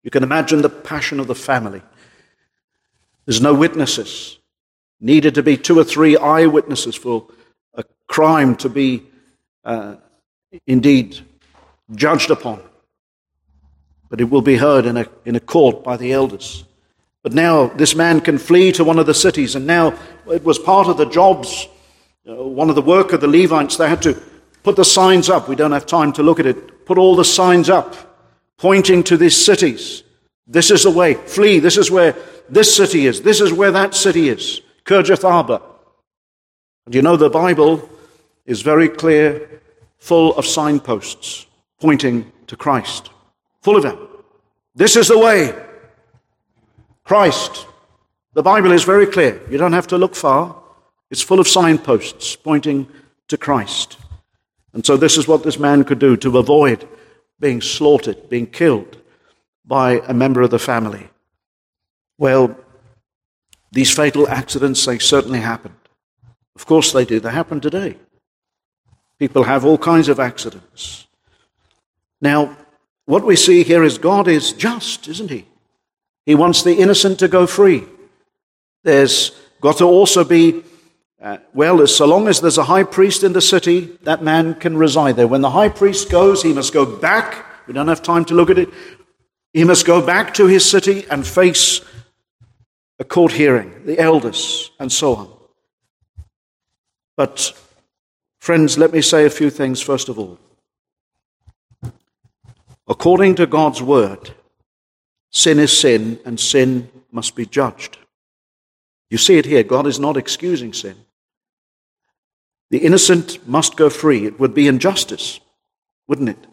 You 0.03 0.11
can 0.11 0.23
imagine 0.23 0.63
the 0.63 0.69
passion 0.69 1.21
of 1.21 1.27
the 1.27 1.35
family. 1.35 1.83
There's 3.25 3.43
no 3.43 3.55
witnesses. 3.55 4.38
Needed 5.01 5.35
to 5.37 5.43
be 5.43 5.57
two 5.57 5.79
or 5.79 5.85
three 5.85 6.17
eyewitnesses 6.17 6.95
for 6.95 7.29
a 7.75 7.85
crime 8.09 8.57
to 8.57 8.69
be 8.69 9.05
uh, 9.65 9.97
indeed 10.67 11.19
judged 11.95 12.31
upon, 12.31 12.63
but 14.09 14.21
it 14.21 14.25
will 14.25 14.43
be 14.43 14.57
heard 14.57 14.87
in 14.87 14.97
a, 14.97 15.07
in 15.25 15.37
a 15.37 15.41
court 15.41 15.85
by 15.85 15.97
the 15.97 16.13
elders. 16.13 16.65
But 17.23 17.33
now 17.33 17.67
this 17.67 17.95
man 17.95 18.21
can 18.21 18.39
flee 18.39 18.73
to 18.73 18.85
one 18.85 18.99
of 18.99 19.07
the 19.07 19.15
cities, 19.15 19.55
and 19.55 19.67
now 19.67 19.99
it 20.31 20.45
was 20.45 20.59
part 20.59 20.89
of 20.89 20.97
the 20.97 21.07
jobs, 21.07 21.69
uh, 22.29 22.35
one 22.35 22.69
of 22.69 22.75
the 22.75 22.83
work 22.83 23.13
of 23.13 23.21
the 23.21 23.29
Levites, 23.29 23.77
they 23.77 23.89
had 23.89 24.03
to 24.03 24.21
put 24.63 24.77
the 24.77 24.85
signs 24.85 25.29
up. 25.29 25.49
We 25.49 25.57
don't 25.57 25.73
have 25.73 25.87
time 25.87 26.13
to 26.15 26.23
look 26.23 26.41
at 26.41 26.47
it. 26.47 26.85
Put 26.85 26.99
all 26.99 27.17
the 27.17 27.25
signs 27.25 27.71
up 27.71 27.95
pointing 28.59 29.03
to 29.05 29.17
these 29.17 29.37
cities. 29.37 30.03
This 30.47 30.71
is 30.71 30.83
the 30.83 30.91
way. 30.91 31.15
Flee. 31.15 31.59
This 31.59 31.77
is 31.77 31.91
where 31.91 32.17
this 32.49 32.75
city 32.75 33.07
is. 33.07 33.23
This 33.23 33.41
is 33.41 33.53
where 33.53 33.71
that 33.71 33.95
city 33.95 34.29
is. 34.29 34.61
Kirjath 34.89 35.23
Arba. 35.23 35.61
And 36.87 36.95
you 36.95 37.03
know 37.03 37.19
the 37.19 37.29
Bible 37.29 37.87
is 38.47 38.63
very 38.63 38.89
clear 38.89 39.61
full 39.99 40.35
of 40.37 40.47
signposts 40.47 41.45
pointing 41.79 42.33
to 42.47 42.57
Christ. 42.57 43.11
Full 43.61 43.77
of 43.77 43.83
them. 43.83 43.99
This 44.75 44.97
is 44.97 45.09
the 45.09 45.19
way. 45.19 45.55
Christ. 47.05 47.67
The 48.33 48.43
Bible 48.43 48.73
is 48.73 48.85
very 48.85 49.07
clear. 49.07 49.43
You 49.51 49.59
don't 49.59 49.75
have 49.75 49.89
to 49.89 49.99
look 49.99 50.15
far. 50.15 50.57
It's 51.11 51.21
full 51.21 51.41
of 51.41 51.49
signposts 51.49 52.37
pointing 52.37 52.89
to 53.29 53.37
Christ. 53.37 53.99
And 54.73 54.87
so, 54.87 54.97
this 54.97 55.19
is 55.19 55.29
what 55.29 55.43
this 55.43 55.59
man 55.59 55.85
could 55.85 55.99
do 55.99 56.17
to 56.17 56.39
avoid 56.39 56.89
being 57.41 57.61
slaughtered, 57.61 58.31
being 58.31 58.47
killed 58.47 58.97
by 59.67 60.01
a 60.07 60.15
member 60.15 60.41
of 60.41 60.51
the 60.51 60.59
family. 60.59 61.11
Well, 62.17 62.57
these 63.71 63.95
fatal 63.95 64.29
accidents, 64.29 64.85
they 64.85 64.99
certainly 64.99 65.41
happened. 65.41 65.75
Of 66.57 66.67
course 66.67 66.93
they 66.93 67.05
do. 67.05 67.21
They 67.21 67.31
happen 67.31 67.61
today. 67.61 67.97
People 69.19 69.45
have 69.45 69.65
all 69.65 69.79
kinds 69.79 70.09
of 70.09 70.19
accidents. 70.19 71.07
Now, 72.21 72.57
what 73.05 73.25
we 73.25 73.37
see 73.37 73.63
here 73.63 73.85
is 73.85 73.99
God 73.99 74.29
is 74.29 74.53
just, 74.53 75.09
isn't 75.09 75.31
He? 75.31 75.47
He 76.27 76.35
wants 76.35 76.63
the 76.63 76.75
innocent 76.75 77.19
to 77.19 77.29
go 77.29 77.47
free. 77.47 77.85
There's 78.85 79.33
got 79.61 79.79
to 79.79 79.85
also 79.85 80.25
be 80.25 80.63
Uh, 81.21 81.39
well, 81.53 81.83
as 81.83 81.93
so 81.97 82.07
long 82.07 82.29
as 82.29 82.41
there's 82.41 82.59
a 82.59 82.71
high 82.75 82.85
priest 82.85 83.25
in 83.25 83.33
the 83.33 83.41
city, 83.41 83.91
that 84.05 84.23
man 84.23 84.55
can 84.55 84.79
reside 84.79 85.17
there. 85.17 85.27
When 85.27 85.43
the 85.43 85.51
high 85.51 85.69
priest 85.69 86.11
goes, 86.11 86.45
he 86.45 86.53
must 86.53 86.73
go 86.73 86.87
back. 86.87 87.45
We 87.67 87.75
don't 87.75 87.89
have 87.89 88.03
time 88.03 88.25
to 88.27 88.35
look 88.35 88.51
at 88.51 88.59
it. 88.59 88.69
He 89.53 89.65
must 89.65 89.85
go 89.85 90.01
back 90.01 90.33
to 90.35 90.47
his 90.47 90.65
city 90.71 91.07
and 91.11 91.27
face 91.27 91.81
a 92.99 93.05
court 93.05 93.33
hearing, 93.33 93.85
the 93.85 93.99
elders, 93.99 94.71
and 94.79 94.91
so 94.91 95.15
on. 95.15 95.29
But, 97.17 97.53
friends, 98.39 98.79
let 98.79 98.93
me 98.93 99.01
say 99.03 99.25
a 99.25 99.31
few 99.31 99.51
things 99.51 99.81
first 99.81 100.09
of 100.09 100.19
all. 100.19 100.39
According 102.87 103.35
to 103.37 103.47
God's 103.47 103.83
word, 103.83 104.31
sin 105.31 105.59
is 105.59 105.79
sin, 105.79 106.19
and 106.25 106.41
sin 106.41 106.91
must 107.13 107.37
be 107.37 107.47
judged. 107.47 107.99
You 109.11 109.19
see 109.19 109.39
it 109.39 109.47
here. 109.47 109.63
God 109.63 109.87
is 109.87 109.99
not 109.99 110.17
excusing 110.17 110.73
sin. 110.73 110.97
The 112.71 112.79
innocent 112.79 113.47
must 113.49 113.77
go 113.77 113.89
free. 113.89 114.27
It 114.27 114.39
would 114.39 114.55
be 114.55 114.69
injustice, 114.69 115.41
wouldn't 116.07 116.29
it, 116.29 116.47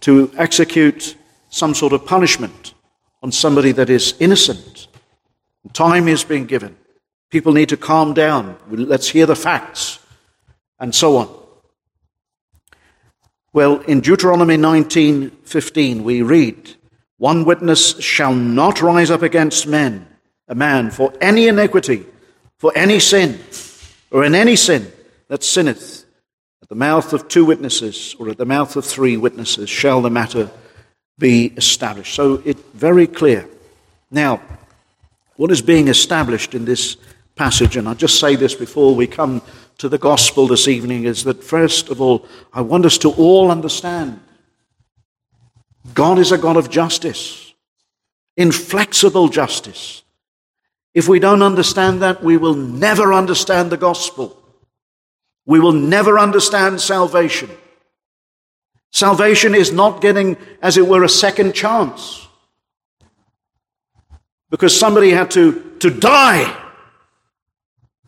to 0.00 0.30
execute 0.36 1.16
some 1.50 1.74
sort 1.74 1.92
of 1.92 2.04
punishment 2.04 2.74
on 3.22 3.32
somebody 3.32 3.72
that 3.72 3.90
is 3.90 4.14
innocent. 4.18 4.87
Time 5.72 6.08
is 6.08 6.24
being 6.24 6.46
given. 6.46 6.76
People 7.30 7.52
need 7.52 7.68
to 7.68 7.76
calm 7.76 8.14
down. 8.14 8.56
Let's 8.70 9.08
hear 9.08 9.26
the 9.26 9.36
facts, 9.36 9.98
and 10.78 10.94
so 10.94 11.16
on. 11.16 11.28
Well, 13.52 13.80
in 13.80 14.00
Deuteronomy 14.00 14.56
19:15 14.56 16.04
we 16.04 16.22
read, 16.22 16.76
"One 17.16 17.44
witness 17.44 17.98
shall 18.00 18.34
not 18.34 18.80
rise 18.80 19.10
up 19.10 19.22
against 19.22 19.66
men, 19.66 20.06
a 20.48 20.54
man, 20.54 20.90
for 20.90 21.12
any 21.20 21.48
iniquity, 21.48 22.06
for 22.58 22.72
any 22.76 23.00
sin, 23.00 23.40
or 24.10 24.24
in 24.24 24.34
any 24.34 24.56
sin 24.56 24.92
that 25.28 25.44
sinneth. 25.44 26.04
At 26.62 26.68
the 26.68 26.74
mouth 26.74 27.12
of 27.12 27.28
two 27.28 27.44
witnesses, 27.44 28.14
or 28.18 28.28
at 28.28 28.38
the 28.38 28.44
mouth 28.44 28.76
of 28.76 28.84
three 28.84 29.16
witnesses, 29.16 29.70
shall 29.70 30.02
the 30.02 30.10
matter 30.10 30.50
be 31.18 31.52
established." 31.56 32.14
So 32.14 32.42
it's 32.44 32.62
very 32.74 33.06
clear. 33.06 33.48
Now, 34.10 34.40
what 35.38 35.52
is 35.52 35.62
being 35.62 35.86
established 35.86 36.52
in 36.52 36.64
this 36.64 36.96
passage, 37.36 37.76
and 37.76 37.88
I'll 37.88 37.94
just 37.94 38.18
say 38.18 38.34
this 38.34 38.56
before 38.56 38.96
we 38.96 39.06
come 39.06 39.40
to 39.78 39.88
the 39.88 39.96
gospel 39.96 40.48
this 40.48 40.66
evening, 40.66 41.04
is 41.04 41.22
that 41.24 41.44
first 41.44 41.90
of 41.90 42.00
all, 42.00 42.26
I 42.52 42.60
want 42.60 42.84
us 42.84 42.98
to 42.98 43.12
all 43.12 43.50
understand 43.50 44.20
God 45.94 46.18
is 46.18 46.32
a 46.32 46.38
God 46.38 46.56
of 46.56 46.68
justice, 46.68 47.54
inflexible 48.36 49.28
justice. 49.28 50.02
If 50.92 51.08
we 51.08 51.20
don't 51.20 51.42
understand 51.42 52.02
that, 52.02 52.22
we 52.22 52.36
will 52.36 52.56
never 52.56 53.14
understand 53.14 53.70
the 53.70 53.76
gospel. 53.76 54.36
We 55.46 55.60
will 55.60 55.72
never 55.72 56.18
understand 56.18 56.80
salvation. 56.80 57.48
Salvation 58.90 59.54
is 59.54 59.70
not 59.70 60.00
getting, 60.00 60.36
as 60.60 60.76
it 60.76 60.88
were, 60.88 61.04
a 61.04 61.08
second 61.08 61.54
chance 61.54 62.27
because 64.50 64.78
somebody 64.78 65.10
had 65.10 65.30
to, 65.32 65.76
to 65.80 65.90
die. 65.90 66.54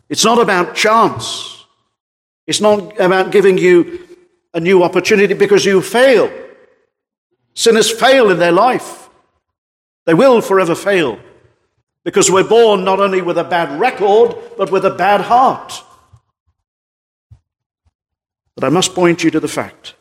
It's 0.09 0.25
not 0.25 0.39
about 0.39 0.75
chance. 0.75 1.65
It's 2.47 2.61
not 2.61 2.99
about 2.99 3.31
giving 3.31 3.57
you 3.57 4.07
a 4.53 4.59
new 4.59 4.83
opportunity 4.83 5.33
because 5.33 5.65
you 5.65 5.81
fail. 5.81 6.31
Sinners 7.53 7.91
fail 7.91 8.29
in 8.31 8.39
their 8.39 8.51
life. 8.51 9.09
They 10.05 10.13
will 10.13 10.41
forever 10.41 10.75
fail 10.75 11.19
because 12.03 12.31
we're 12.31 12.47
born 12.47 12.83
not 12.83 12.99
only 12.99 13.21
with 13.21 13.37
a 13.37 13.43
bad 13.43 13.79
record, 13.79 14.35
but 14.57 14.71
with 14.71 14.85
a 14.85 14.89
bad 14.89 15.21
heart. 15.21 15.83
But 18.55 18.63
I 18.63 18.69
must 18.69 18.95
point 18.95 19.23
you 19.23 19.31
to 19.31 19.39
the 19.39 19.47
fact 19.47 19.95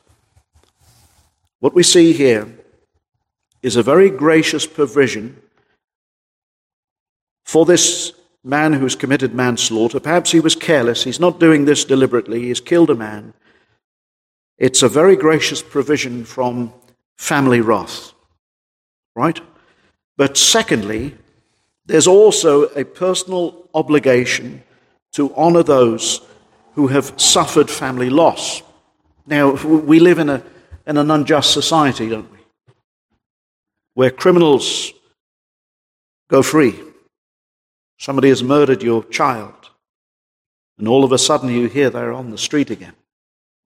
what 1.61 1.75
we 1.75 1.83
see 1.83 2.13
here 2.13 2.49
is 3.63 3.77
a 3.77 3.83
very 3.83 4.09
gracious 4.09 4.67
provision 4.67 5.41
for 7.51 7.67
this 7.67 8.13
man 8.45 8.73
who's 8.73 8.95
committed 8.95 9.35
manslaughter. 9.35 9.99
Perhaps 9.99 10.31
he 10.31 10.39
was 10.39 10.55
careless. 10.55 11.03
He's 11.03 11.19
not 11.19 11.41
doing 11.41 11.65
this 11.65 11.85
deliberately. 11.85 12.43
He's 12.43 12.61
killed 12.61 12.91
a 12.91 12.95
man. 12.95 13.35
It's 14.57 14.85
a 14.85 14.89
very 14.89 15.17
gracious 15.17 15.61
provision 15.61 16.25
from 16.25 16.73
family 17.19 17.61
wrath. 17.61 18.13
Right? 19.17 19.41
But 20.17 20.37
secondly, 20.37 21.17
there's 21.87 22.07
also 22.07 22.67
a 22.67 22.85
personal 22.85 23.69
obligation 23.75 24.63
to 25.15 25.35
honor 25.35 25.65
those 25.65 26.21
who 26.75 26.87
have 26.87 27.21
suffered 27.21 27.69
family 27.69 28.11
loss. 28.11 28.63
Now, 29.27 29.55
we 29.65 29.99
live 29.99 30.21
in, 30.21 30.29
a, 30.29 30.41
in 30.87 30.97
an 30.97 31.11
unjust 31.11 31.53
society, 31.53 32.11
don't 32.11 32.31
we? 32.31 32.39
Where 33.95 34.13
criminals 34.13 34.93
go 36.29 36.45
free 36.45 36.81
Somebody 38.01 38.31
has 38.31 38.43
murdered 38.43 38.83
your 38.83 39.05
child, 39.05 39.69
and 40.79 40.89
all 40.89 41.05
of 41.05 41.13
a 41.13 41.19
sudden 41.19 41.51
you 41.51 41.69
hear 41.69 41.91
they're 41.91 42.15
on 42.15 42.31
the 42.31 42.39
street 42.39 42.71
again. 42.71 42.95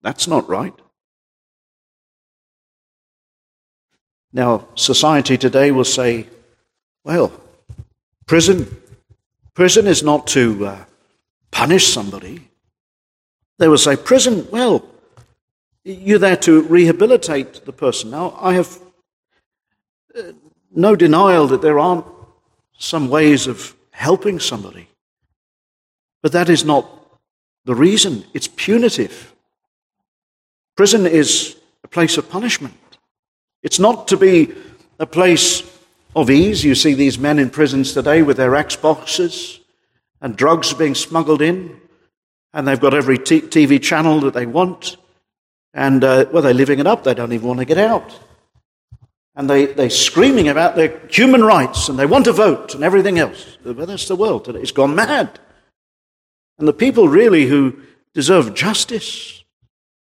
That's 0.02 0.26
not 0.26 0.48
right. 0.48 0.74
Now, 4.32 4.66
society 4.74 5.38
today 5.38 5.70
will 5.70 5.84
say, 5.84 6.26
well, 7.04 7.32
prison, 8.26 8.76
prison 9.54 9.86
is 9.86 10.02
not 10.02 10.26
to 10.28 10.66
uh, 10.66 10.84
punish 11.52 11.86
somebody. 11.86 12.48
They 13.60 13.68
will 13.68 13.78
say, 13.78 13.94
prison, 13.94 14.48
well, 14.50 14.84
you're 15.84 16.18
there 16.18 16.38
to 16.38 16.62
rehabilitate 16.62 17.64
the 17.64 17.72
person. 17.72 18.10
Now, 18.10 18.36
I 18.40 18.54
have 18.54 18.80
uh, 20.18 20.32
no 20.74 20.96
denial 20.96 21.46
that 21.46 21.62
there 21.62 21.78
aren't 21.78 22.06
some 22.76 23.08
ways 23.08 23.46
of 23.46 23.76
helping 23.94 24.40
somebody. 24.40 24.88
But 26.22 26.32
that 26.32 26.48
is 26.48 26.64
not 26.64 26.86
the 27.64 27.74
reason. 27.74 28.24
It's 28.34 28.48
punitive. 28.48 29.32
Prison 30.76 31.06
is 31.06 31.56
a 31.84 31.88
place 31.88 32.18
of 32.18 32.28
punishment. 32.28 32.74
It's 33.62 33.78
not 33.78 34.08
to 34.08 34.16
be 34.16 34.52
a 34.98 35.06
place 35.06 35.62
of 36.16 36.28
ease. 36.28 36.64
You 36.64 36.74
see 36.74 36.94
these 36.94 37.18
men 37.18 37.38
in 37.38 37.50
prisons 37.50 37.92
today 37.92 38.22
with 38.22 38.36
their 38.36 38.50
Xboxes 38.50 39.60
and 40.20 40.36
drugs 40.36 40.74
being 40.74 40.96
smuggled 40.96 41.40
in, 41.40 41.80
and 42.52 42.66
they've 42.66 42.80
got 42.80 42.94
every 42.94 43.18
t- 43.18 43.42
TV 43.42 43.80
channel 43.80 44.20
that 44.20 44.34
they 44.34 44.46
want. 44.46 44.96
And, 45.72 46.02
uh, 46.02 46.26
well, 46.32 46.42
they're 46.42 46.52
living 46.52 46.80
it 46.80 46.86
up. 46.86 47.04
They 47.04 47.14
don't 47.14 47.32
even 47.32 47.46
want 47.46 47.60
to 47.60 47.64
get 47.64 47.78
out 47.78 48.18
and 49.36 49.50
they, 49.50 49.66
they're 49.66 49.90
screaming 49.90 50.48
about 50.48 50.76
their 50.76 51.00
human 51.08 51.42
rights 51.42 51.88
and 51.88 51.98
they 51.98 52.06
want 52.06 52.26
to 52.26 52.32
vote 52.32 52.74
and 52.74 52.84
everything 52.84 53.18
else. 53.18 53.58
But 53.62 53.86
that's 53.86 54.08
the 54.08 54.16
world 54.16 54.44
today. 54.44 54.60
It's 54.60 54.70
gone 54.70 54.94
mad. 54.94 55.40
And 56.58 56.68
the 56.68 56.72
people 56.72 57.08
really 57.08 57.46
who 57.46 57.76
deserve 58.12 58.54
justice 58.54 59.42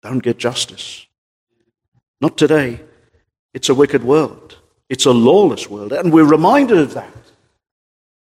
don't 0.03 0.23
get 0.23 0.39
justice. 0.39 1.07
Not 2.21 2.39
today. 2.39 2.81
It's 3.53 3.69
a 3.69 3.75
wicked 3.75 4.05
world. 4.05 4.59
It's 4.89 5.07
a 5.07 5.13
lawless 5.13 5.69
world. 5.69 5.93
And 5.93 6.13
we're 6.13 6.25
reminded 6.25 6.79
of 6.79 6.95
that. 6.95 7.15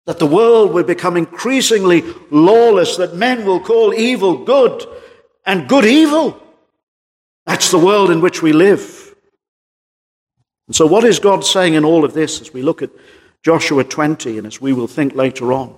That 0.07 0.19
the 0.19 0.27
world 0.27 0.73
will 0.73 0.85
become 0.85 1.17
increasingly 1.17 2.03
lawless, 2.31 2.97
that 2.97 3.15
men 3.15 3.45
will 3.47 3.61
call 3.61 3.95
evil 3.95 4.45
good 4.45 4.85
and 5.47 5.69
good 5.69 5.85
evil. 5.85 6.41
That's 7.47 7.71
the 7.71 7.79
world 7.79 8.11
in 8.11 8.21
which 8.21 8.43
we 8.43 8.53
live. 8.53 9.10
And 10.70 10.76
so, 10.76 10.87
what 10.87 11.02
is 11.02 11.18
God 11.18 11.44
saying 11.44 11.74
in 11.74 11.85
all 11.85 12.04
of 12.04 12.14
this 12.14 12.40
as 12.40 12.54
we 12.54 12.62
look 12.62 12.80
at 12.80 12.90
Joshua 13.42 13.83
20 13.83 14.38
and 14.38 14.46
as 14.46 14.61
we 14.61 14.72
will 14.72 14.87
think 14.87 15.16
later 15.16 15.52
on? 15.52 15.74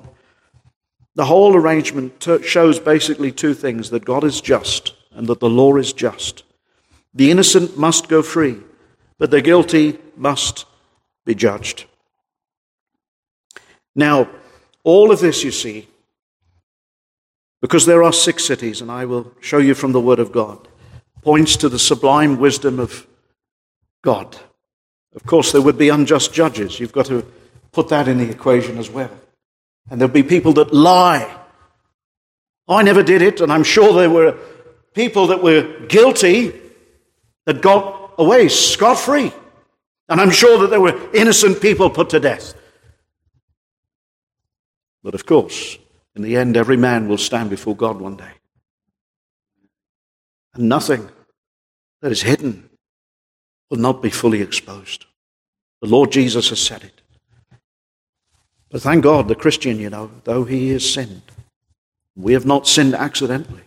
The 1.15 1.25
whole 1.25 1.57
arrangement 1.57 2.29
shows 2.45 2.79
basically 2.79 3.33
two 3.33 3.55
things 3.55 3.89
that 3.89 4.05
God 4.05 4.23
is 4.23 4.43
just 4.43 4.93
and 5.13 5.27
that 5.29 5.41
the 5.41 5.49
law 5.49 5.77
is 5.77 5.95
just. 5.95 6.43
The 7.15 7.31
innocent 7.31 7.79
must 7.79 8.11
go 8.11 8.21
free, 8.21 8.59
but 9.17 9.31
the 9.31 9.41
guilty 9.41 9.97
must 10.15 10.67
be 11.25 11.35
judged. 11.35 11.87
Now, 13.97 14.29
all 14.85 15.11
of 15.11 15.21
this, 15.21 15.43
you 15.43 15.53
see, 15.53 15.89
because 17.63 17.87
there 17.87 18.03
are 18.03 18.13
six 18.13 18.45
cities, 18.45 18.83
and 18.83 18.91
I 18.91 19.07
will 19.07 19.33
show 19.41 19.57
you 19.57 19.73
from 19.73 19.93
the 19.93 20.01
Word 20.01 20.19
of 20.19 20.33
God, 20.33 20.69
points 21.23 21.57
to 21.57 21.71
the 21.71 21.79
sublime 21.79 22.37
wisdom 22.37 22.79
of 22.79 23.07
God. 24.03 24.39
Of 25.15 25.25
course, 25.25 25.53
there 25.53 25.61
would 25.61 25.79
be 25.79 25.89
unjust 25.89 26.33
judges. 26.33 26.81
You've 26.81 26.93
got 26.93 27.07
to 27.07 27.27
put 27.73 27.89
that 27.89 28.09
in 28.09 28.19
the 28.19 28.31
equation 28.31 28.79
as 28.79 28.91
well. 28.91 29.11
And 29.91 30.01
there'll 30.01 30.13
be 30.13 30.23
people 30.23 30.53
that 30.55 30.73
lie. 30.73 31.39
I 32.69 32.83
never 32.83 33.03
did 33.03 33.23
it, 33.23 33.41
and 33.41 33.53
I'm 33.53 33.65
sure 33.65 33.93
there 33.93 34.11
were 34.11 34.39
people 34.95 35.27
that 35.29 35.43
were 35.43 35.87
guilty 35.89 36.53
that 37.45 37.61
got 37.61 38.15
away 38.19 38.49
scot 38.49 38.99
free. 38.99 39.33
And 40.09 40.21
I'm 40.21 40.31
sure 40.31 40.59
that 40.61 40.71
there 40.71 40.81
were 40.81 40.99
innocent 41.13 41.61
people 41.61 41.91
put 41.91 42.11
to 42.11 42.21
death. 42.21 42.55
But 45.03 45.15
of 45.15 45.27
course, 45.27 45.79
In 46.15 46.23
the 46.23 46.37
end, 46.37 46.57
every 46.57 46.77
man 46.77 47.09
will 47.09 47.19
stand 47.19 47.51
before 47.51 47.75
God 47.75 48.01
one 48.01 48.17
day. 48.17 48.33
And 50.55 50.69
nothing 50.69 51.09
that 52.03 52.13
is 52.13 52.23
hidden 52.23 52.69
will 53.73 53.79
not 53.79 54.03
be 54.03 54.11
fully 54.11 54.43
exposed. 54.43 55.07
The 55.81 55.89
Lord 55.89 56.13
Jesus 56.13 56.51
has 56.51 56.61
said 56.61 56.85
it. 56.85 57.01
But 58.71 58.83
thank 58.83 59.03
God, 59.03 59.29
the 59.29 59.35
Christian, 59.35 59.81
you 59.81 59.89
know, 59.89 60.11
though 60.25 60.45
he 60.45 60.69
has 60.73 60.93
sinned, 60.93 61.23
we 62.15 62.35
have 62.35 62.45
not 62.45 62.69
sinned 62.69 62.95
accidentally. 62.95 63.63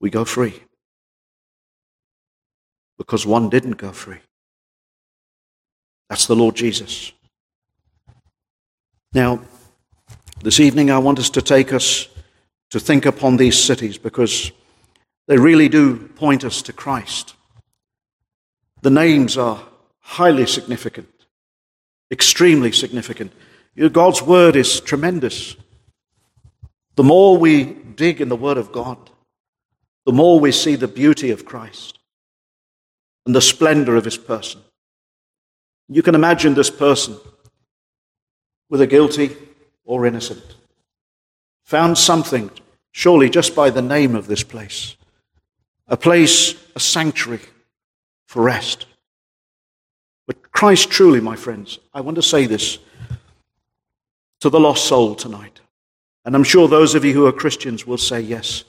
We 0.00 0.08
go 0.08 0.24
free. 0.24 0.62
Because 2.96 3.26
one 3.26 3.50
didn't 3.50 3.76
go 3.76 3.92
free. 3.92 4.20
That's 6.08 6.26
the 6.26 6.36
Lord 6.36 6.56
Jesus. 6.56 7.12
Now, 9.12 9.42
this 10.42 10.60
evening 10.60 10.90
I 10.90 10.96
want 10.96 11.18
us 11.18 11.28
to 11.30 11.42
take 11.42 11.74
us 11.74 12.08
to 12.70 12.80
think 12.80 13.04
upon 13.04 13.36
these 13.36 13.62
cities 13.62 13.98
because 13.98 14.50
they 15.28 15.36
really 15.36 15.68
do 15.68 16.08
point 16.16 16.42
us 16.42 16.62
to 16.62 16.72
Christ. 16.72 17.34
The 18.82 18.90
names 18.90 19.36
are 19.36 19.62
highly 20.00 20.46
significant, 20.46 21.12
extremely 22.10 22.72
significant. 22.72 23.32
God's 23.92 24.22
word 24.22 24.56
is 24.56 24.80
tremendous. 24.80 25.54
The 26.96 27.04
more 27.04 27.36
we 27.36 27.64
dig 27.64 28.20
in 28.20 28.30
the 28.30 28.36
word 28.36 28.56
of 28.56 28.72
God, 28.72 28.98
the 30.06 30.12
more 30.12 30.40
we 30.40 30.50
see 30.50 30.74
the 30.74 30.88
beauty 30.88 31.30
of 31.30 31.44
Christ 31.44 31.98
and 33.26 33.34
the 33.34 33.42
splendor 33.42 33.94
of 33.96 34.06
his 34.06 34.16
person. 34.16 34.62
You 35.88 36.02
can 36.02 36.14
imagine 36.14 36.54
this 36.54 36.70
person, 36.70 37.16
whether 38.68 38.86
guilty 38.86 39.36
or 39.84 40.06
innocent, 40.06 40.42
found 41.64 41.98
something, 41.98 42.50
surely 42.92 43.28
just 43.28 43.54
by 43.54 43.68
the 43.68 43.82
name 43.82 44.14
of 44.14 44.26
this 44.26 44.42
place, 44.42 44.96
a 45.88 45.96
place, 45.96 46.54
a 46.76 46.80
sanctuary 46.80 47.40
for 48.26 48.42
rest. 48.42 48.86
But 50.26 50.52
Christ 50.52 50.90
truly, 50.90 51.20
my 51.20 51.36
friends, 51.36 51.78
I 51.94 52.02
want 52.02 52.16
to 52.16 52.22
say 52.22 52.46
this 52.46 52.78
to 54.40 54.50
the 54.50 54.60
lost 54.60 54.84
soul 54.84 55.14
tonight. 55.14 55.60
And 56.24 56.34
I'm 56.36 56.44
sure 56.44 56.68
those 56.68 56.94
of 56.94 57.04
you 57.04 57.14
who 57.14 57.26
are 57.26 57.32
Christians 57.32 57.86
will 57.86 57.98
say 57.98 58.20
yes. 58.20 58.64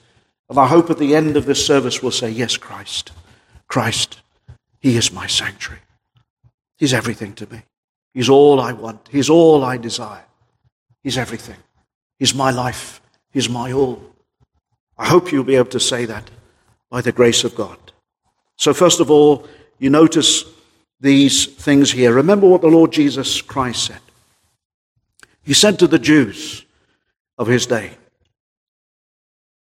And 0.49 0.57
I 0.57 0.67
hope 0.67 0.89
at 0.89 0.97
the 0.97 1.15
end 1.15 1.35
of 1.35 1.45
this 1.45 1.63
service 1.63 2.01
will 2.01 2.11
say, 2.11 2.29
Yes, 2.29 2.57
Christ. 2.57 3.11
Christ, 3.67 4.21
He 4.79 4.95
is 4.95 5.11
my 5.11 5.27
sanctuary. 5.27 5.81
He's 6.77 6.93
everything 6.93 7.33
to 7.33 7.51
me. 7.51 7.63
He's 8.13 8.29
all 8.29 8.59
I 8.59 8.71
want. 8.71 9.09
He's 9.11 9.29
all 9.29 9.63
I 9.63 9.77
desire. 9.77 10.23
He's 11.03 11.17
everything. 11.17 11.57
He's 12.17 12.33
my 12.33 12.51
life. 12.51 13.01
He's 13.31 13.49
my 13.49 13.73
all. 13.73 14.01
I 14.97 15.05
hope 15.05 15.31
you'll 15.31 15.43
be 15.43 15.55
able 15.55 15.69
to 15.69 15.79
say 15.79 16.05
that 16.05 16.31
by 16.89 17.01
the 17.01 17.11
grace 17.11 17.43
of 17.43 17.55
God. 17.55 17.77
So, 18.57 18.73
first 18.73 18.99
of 18.99 19.09
all, 19.09 19.47
you 19.77 19.89
notice 19.89 20.43
these 20.99 21.45
things 21.45 21.91
here. 21.91 22.13
Remember 22.13 22.47
what 22.47 22.61
the 22.61 22.67
Lord 22.67 22.91
Jesus 22.91 23.41
Christ 23.41 23.85
said. 23.85 24.01
He 25.43 25.53
said 25.53 25.79
to 25.79 25.87
the 25.87 25.99
Jews 25.99 26.65
of 27.37 27.47
his 27.47 27.65
day, 27.65 27.91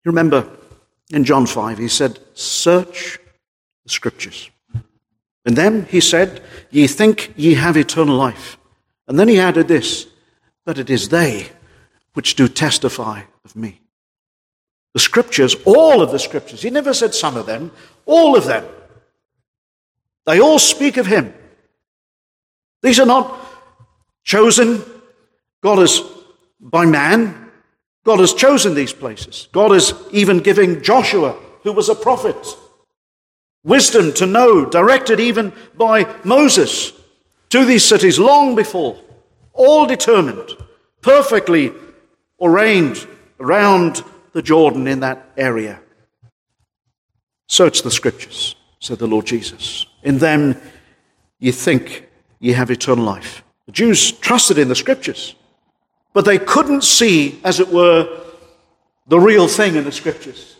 you 0.04 0.11
remember 0.11 0.48
in 1.12 1.24
John 1.24 1.46
5, 1.46 1.78
he 1.78 1.88
said, 1.88 2.18
Search 2.35 3.18
the 3.85 3.90
scriptures. 3.90 4.50
And 5.44 5.56
then 5.56 5.87
he 5.87 6.00
said, 6.00 6.42
Ye 6.70 6.87
think 6.87 7.35
ye 7.37 7.54
have 7.54 7.76
eternal 7.76 8.16
life. 8.16 8.56
And 9.06 9.18
then 9.18 9.28
he 9.28 9.38
added 9.38 9.68
this, 9.68 10.06
But 10.64 10.78
it 10.78 10.88
is 10.88 11.09
they 11.09 11.48
which 12.14 12.35
do 12.35 12.48
testify 12.48 13.22
of 13.44 13.56
me. 13.56 13.80
The 14.94 15.00
scriptures, 15.00 15.55
all 15.64 16.03
of 16.03 16.11
the 16.11 16.18
scriptures, 16.18 16.62
he 16.62 16.70
never 16.70 16.92
said 16.92 17.14
some 17.14 17.37
of 17.37 17.46
them, 17.46 17.70
all 18.07 18.37
of 18.37 18.44
them 18.44 18.64
they 20.26 20.40
all 20.40 20.59
speak 20.59 20.96
of 20.96 21.07
him. 21.07 21.35
These 22.83 23.00
are 23.00 23.07
not 23.07 23.37
chosen. 24.24 24.83
God 25.61 25.81
is 25.81 26.03
by 26.61 26.87
man. 26.87 27.50
God 28.05 28.20
has 28.20 28.33
chosen 28.33 28.74
these 28.74 28.92
places. 28.92 29.48
God 29.53 29.72
is 29.72 29.92
even 30.12 30.38
giving 30.38 30.83
Joshua, 30.83 31.33
who 31.62 31.72
was 31.72 31.88
a 31.88 31.94
prophet, 31.94 32.37
wisdom 33.64 34.12
to 34.14 34.26
know, 34.26 34.64
directed 34.64 35.20
even 35.20 35.53
by 35.76 36.07
Moses, 36.24 36.92
to 37.50 37.64
these 37.64 37.85
cities 37.85 38.18
long 38.18 38.55
before, 38.55 38.98
all 39.53 39.85
determined, 39.85 40.57
perfectly 41.03 41.72
arranged 42.40 43.07
around 43.38 44.05
the 44.32 44.42
Jordan 44.42 44.86
in 44.86 45.00
that 45.00 45.30
area. 45.36 45.80
Search 47.48 47.82
the 47.82 47.90
scriptures, 47.90 48.54
said 48.78 48.98
the 48.98 49.06
Lord 49.06 49.26
Jesus. 49.26 49.86
In 50.02 50.18
them 50.18 50.60
ye 51.38 51.50
think 51.52 52.08
ye 52.38 52.52
have 52.52 52.70
eternal 52.70 53.04
life. 53.04 53.42
The 53.66 53.72
Jews 53.72 54.12
trusted 54.12 54.58
in 54.58 54.68
the 54.68 54.74
scriptures, 54.74 55.34
but 56.12 56.24
they 56.24 56.38
couldn't 56.38 56.84
see, 56.84 57.40
as 57.44 57.60
it 57.60 57.68
were, 57.68 58.08
the 59.06 59.20
real 59.20 59.48
thing 59.48 59.76
in 59.76 59.84
the 59.84 59.92
scriptures. 59.92 60.56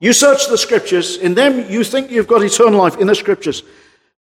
You 0.00 0.12
search 0.12 0.48
the 0.48 0.58
scriptures, 0.58 1.16
in 1.16 1.34
them 1.34 1.70
you 1.70 1.84
think 1.84 2.10
you've 2.10 2.26
got 2.26 2.42
eternal 2.42 2.80
life 2.80 2.98
in 2.98 3.06
the 3.06 3.14
scriptures, 3.14 3.62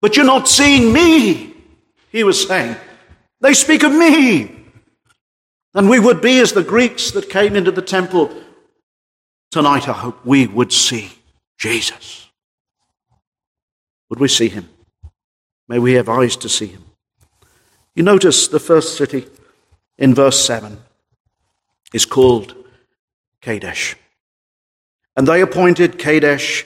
but 0.00 0.16
you're 0.16 0.24
not 0.24 0.48
seeing 0.48 0.92
me, 0.92 1.54
he 2.10 2.24
was 2.24 2.46
saying. 2.46 2.76
They 3.40 3.52
speak 3.52 3.82
of 3.82 3.92
me. 3.92 4.55
And 5.76 5.90
we 5.90 6.00
would 6.00 6.22
be 6.22 6.40
as 6.40 6.54
the 6.54 6.64
Greeks 6.64 7.10
that 7.10 7.28
came 7.28 7.54
into 7.54 7.70
the 7.70 7.82
temple. 7.82 8.32
Tonight, 9.50 9.86
I 9.86 9.92
hope 9.92 10.24
we 10.24 10.46
would 10.46 10.72
see 10.72 11.12
Jesus. 11.58 12.30
Would 14.08 14.18
we 14.18 14.28
see 14.28 14.48
him? 14.48 14.70
May 15.68 15.78
we 15.78 15.92
have 15.92 16.08
eyes 16.08 16.34
to 16.36 16.48
see 16.48 16.68
him. 16.68 16.82
You 17.94 18.04
notice 18.04 18.48
the 18.48 18.58
first 18.58 18.96
city 18.96 19.26
in 19.98 20.14
verse 20.14 20.42
7 20.42 20.78
is 21.92 22.06
called 22.06 22.54
Kadesh. 23.42 23.96
And 25.14 25.28
they 25.28 25.42
appointed 25.42 25.98
Kadesh 25.98 26.64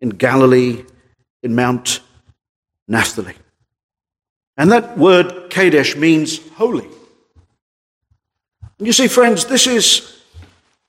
in 0.00 0.08
Galilee, 0.08 0.84
in 1.42 1.54
Mount 1.54 2.00
Naphtali. 2.86 3.34
And 4.56 4.72
that 4.72 4.96
word 4.96 5.50
Kadesh 5.50 5.96
means 5.96 6.48
holy. 6.52 6.88
And 8.78 8.86
you 8.86 8.92
see, 8.92 9.08
friends, 9.08 9.46
this 9.46 9.66
is 9.66 10.22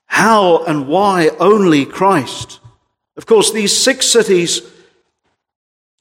how 0.05 0.63
and 0.65 0.87
why 0.87 1.29
only 1.39 1.85
Christ. 1.85 2.59
Of 3.17 3.25
course, 3.25 3.51
these 3.51 3.75
six 3.75 4.05
cities 4.07 4.61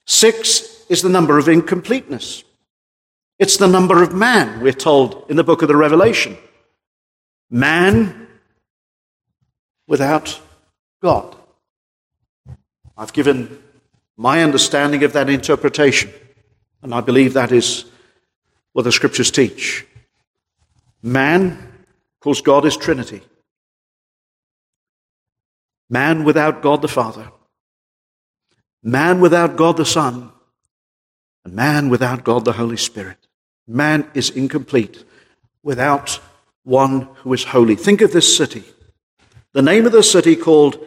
Six 0.08 0.86
is 0.88 1.02
the 1.02 1.10
number 1.10 1.36
of 1.36 1.50
incompleteness. 1.50 2.42
It's 3.38 3.58
the 3.58 3.68
number 3.68 4.02
of 4.02 4.14
man, 4.14 4.62
we're 4.62 4.72
told 4.72 5.26
in 5.28 5.36
the 5.36 5.44
book 5.44 5.60
of 5.60 5.68
the 5.68 5.76
Revelation. 5.76 6.38
Man 7.50 8.26
without 9.86 10.40
God. 11.02 11.36
I've 12.96 13.12
given 13.12 13.62
my 14.16 14.42
understanding 14.42 15.04
of 15.04 15.12
that 15.12 15.28
interpretation, 15.28 16.10
and 16.80 16.94
I 16.94 17.02
believe 17.02 17.34
that 17.34 17.52
is 17.52 17.84
what 18.72 18.84
the 18.84 18.92
scriptures 18.92 19.30
teach. 19.30 19.86
Man, 21.02 21.70
of 22.18 22.20
course, 22.20 22.40
God 22.40 22.64
is 22.64 22.76
Trinity. 22.76 23.22
Man 25.88 26.24
without 26.24 26.62
God 26.62 26.82
the 26.82 26.88
Father 26.88 27.30
man 28.82 29.20
without 29.20 29.56
God 29.56 29.76
the 29.76 29.84
Son, 29.84 30.30
and 31.44 31.54
man 31.54 31.88
without 31.88 32.24
God 32.24 32.44
the 32.44 32.52
Holy 32.52 32.76
Spirit. 32.76 33.18
Man 33.66 34.08
is 34.14 34.30
incomplete 34.30 35.04
without 35.62 36.20
one 36.64 37.08
who 37.16 37.32
is 37.32 37.44
holy. 37.44 37.76
Think 37.76 38.00
of 38.00 38.12
this 38.12 38.36
city. 38.36 38.64
The 39.52 39.62
name 39.62 39.86
of 39.86 39.92
the 39.92 40.02
city 40.02 40.36
called 40.36 40.78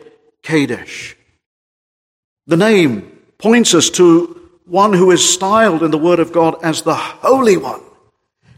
Kadesh. 0.43 1.15
The 2.47 2.57
name 2.57 3.19
points 3.37 3.73
us 3.73 3.89
to 3.91 4.49
one 4.65 4.93
who 4.93 5.11
is 5.11 5.27
styled 5.27 5.83
in 5.83 5.91
the 5.91 5.97
Word 5.97 6.19
of 6.19 6.31
God 6.31 6.55
as 6.63 6.81
the 6.81 6.95
Holy 6.95 7.57
One. 7.57 7.81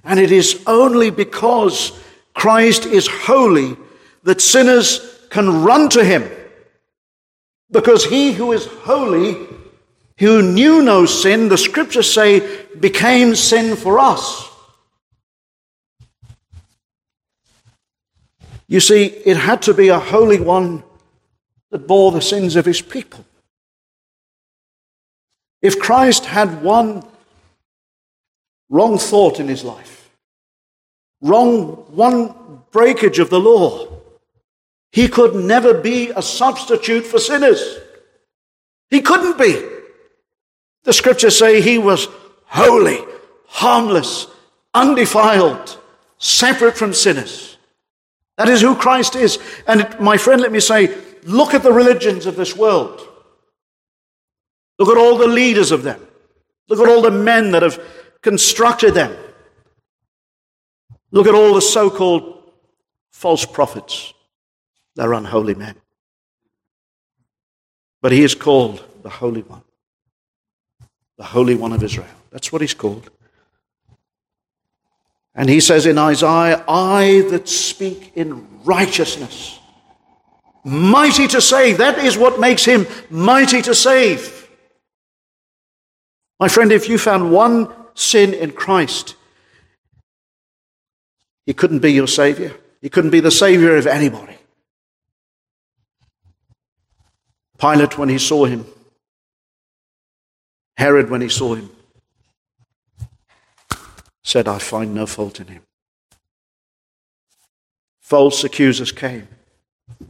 And 0.04 0.20
it 0.20 0.32
is 0.32 0.62
only 0.68 1.10
because 1.10 1.98
Christ 2.34 2.86
is 2.86 3.08
holy 3.08 3.78
that 4.24 4.42
sinners 4.42 5.20
can 5.30 5.64
run 5.64 5.90
to 5.90 6.04
him 6.04 6.30
because 7.72 8.06
he 8.06 8.32
who 8.32 8.52
is 8.52 8.66
holy, 8.66 9.36
who 10.20 10.42
knew 10.42 10.82
no 10.82 11.06
sin, 11.06 11.50
the 11.50 11.58
scriptures 11.58 12.12
say, 12.12 12.66
became 12.80 13.36
sin 13.36 13.76
for 13.76 14.00
us. 14.00 14.50
You 18.68 18.80
see, 18.80 19.06
it 19.06 19.38
had 19.38 19.62
to 19.64 19.74
be 19.74 19.90
a 19.90 20.00
holy 20.00 20.40
one 20.40 20.84
that 21.72 21.88
bore 21.88 22.12
the 22.12 22.22
sins 22.22 22.56
of 22.56 22.66
his 22.66 22.82
people. 22.82 23.26
If 25.62 25.80
Christ 25.80 26.26
had 26.26 26.64
one 26.64 27.06
wrong 28.70 28.98
thought 28.98 29.40
in 29.40 29.48
his 29.48 29.64
life, 29.64 30.03
wrong 31.24 31.88
one 31.96 32.62
breakage 32.72 33.18
of 33.18 33.32
the 33.32 33.40
law, 33.40 33.88
he 34.92 35.08
could 35.08 35.34
never 35.34 35.74
be 35.74 36.12
a 36.12 36.22
substitute 36.22 37.08
for 37.08 37.18
sinners. 37.18 37.80
He 38.92 39.02
couldn't 39.02 39.40
be. 39.40 39.68
The 40.84 40.94
scriptures 40.94 41.36
say 41.36 41.62
he 41.62 41.80
was 41.80 42.08
holy, 42.46 43.00
harmless, 43.48 44.28
undefiled, 44.76 45.80
separate 46.20 46.78
from 46.78 46.94
sinners. 46.94 47.58
That 48.38 48.50
is 48.50 48.62
who 48.62 48.76
Christ 48.76 49.16
is. 49.16 49.40
And 49.68 50.00
my 50.00 50.18
friend, 50.18 50.42
let 50.42 50.52
me 50.52 50.60
say, 50.60 50.96
look 51.24 51.54
at 51.54 51.64
the 51.64 51.72
religions 51.72 52.26
of 52.26 52.36
this 52.36 52.56
world. 52.56 53.02
Look 54.78 54.90
at 54.90 54.98
all 54.98 55.18
the 55.18 55.28
leaders 55.28 55.72
of 55.72 55.84
them. 55.84 56.06
Look 56.68 56.80
at 56.80 56.90
all 56.90 57.02
the 57.02 57.12
men 57.12 57.52
that 57.52 57.62
have 57.62 57.82
constructed 58.22 58.94
them. 58.94 59.16
Look 61.14 61.28
at 61.28 61.36
all 61.36 61.54
the 61.54 61.62
so 61.62 61.92
called 61.92 62.42
false 63.12 63.46
prophets. 63.46 64.14
They're 64.96 65.14
unholy 65.14 65.54
men. 65.54 65.76
But 68.02 68.12
he 68.12 68.24
is 68.24 68.34
called 68.34 68.84
the 69.04 69.12
Holy 69.12 69.44
One, 69.44 69.62
the 71.18 71.24
Holy 71.24 71.54
One 71.54 71.72
of 71.72 71.84
Israel. 71.84 72.08
That's 72.32 72.52
what 72.52 72.62
he's 72.62 72.74
called. 72.74 73.12
And 75.36 75.50
he 75.50 75.60
says 75.60 75.86
in 75.86 76.00
Isaiah, 76.00 76.66
I 76.68 77.28
that 77.30 77.48
speak 77.48 78.14
in 78.16 78.48
righteousness, 78.64 79.60
mighty 80.64 81.28
to 81.28 81.42
save. 81.42 81.78
That 81.78 82.00
is 82.00 82.18
what 82.18 82.40
makes 82.40 82.66
him 82.66 82.88
mighty 83.12 83.62
to 83.62 83.76
save. 83.76 84.50
My 86.40 86.48
friend, 86.48 86.72
if 86.72 86.90
you 86.90 86.98
found 86.98 87.32
one 87.32 87.72
sin 87.94 88.34
in 88.34 88.52
Christ, 88.52 89.16
he 91.46 91.54
couldn't 91.54 91.80
be 91.80 91.92
your 91.92 92.08
Savior. 92.08 92.54
He 92.82 92.90
couldn't 92.90 93.12
be 93.12 93.20
the 93.20 93.32
Savior 93.32 93.78
of 93.78 93.88
anybody. 93.88 94.38
Pilate, 97.58 97.98
when 97.98 98.10
he 98.10 98.18
saw 98.18 98.46
him, 98.46 98.66
Herod, 100.76 101.10
when 101.10 101.22
he 101.22 101.30
saw 101.30 101.56
him, 101.56 101.70
said, 104.24 104.48
I 104.48 104.58
find 104.58 104.94
no 104.94 105.06
fault 105.06 105.40
in 105.40 105.48
him. 105.48 105.62
False 108.02 108.44
accusers 108.44 108.92
came, 108.92 109.28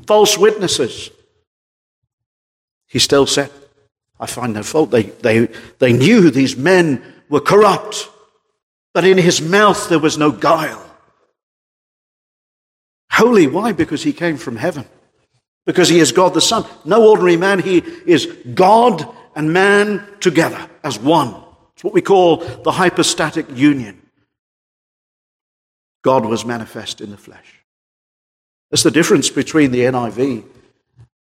false 0.08 0.38
witnesses. 0.38 1.10
He 2.88 3.00
still 3.00 3.26
said, 3.26 3.52
I 4.20 4.26
find 4.26 4.54
no 4.54 4.64
fault. 4.64 4.92
They, 4.92 5.04
they, 5.04 5.48
they 5.80 5.94
knew 5.94 6.30
these 6.30 6.56
men 6.56 7.04
were 7.30 7.42
corrupt, 7.42 8.10
but 8.94 9.06
in 9.06 9.18
his 9.18 9.42
mouth 9.42 9.90
there 9.90 10.00
was 10.00 10.18
no 10.18 10.32
guile. 10.32 10.93
Holy, 13.14 13.46
why? 13.46 13.72
Because 13.72 14.02
he 14.02 14.12
came 14.12 14.38
from 14.38 14.56
heaven. 14.56 14.86
Because 15.66 15.88
he 15.88 16.00
is 16.00 16.12
God 16.12 16.34
the 16.34 16.42
Son. 16.42 16.66
No 16.84 17.08
ordinary 17.08 17.38
man, 17.38 17.60
he 17.60 17.78
is 18.06 18.26
God 18.56 19.08
and 19.36 19.54
man 19.54 20.06
together 20.20 20.68
as 20.84 20.98
one. 20.98 21.36
It's 21.76 21.84
what 21.84 21.94
we 21.94 22.02
call 22.02 22.38
the 22.38 22.72
hypostatic 22.72 23.46
union. 23.56 24.02
God 26.04 26.26
was 26.26 26.44
manifest 26.44 27.02
in 27.02 27.12
the 27.12 27.18
flesh. 27.18 27.64
That's 28.72 28.84
the 28.84 28.92
difference 28.92 29.30
between 29.30 29.72
the 29.72 29.82
NIV 29.82 30.44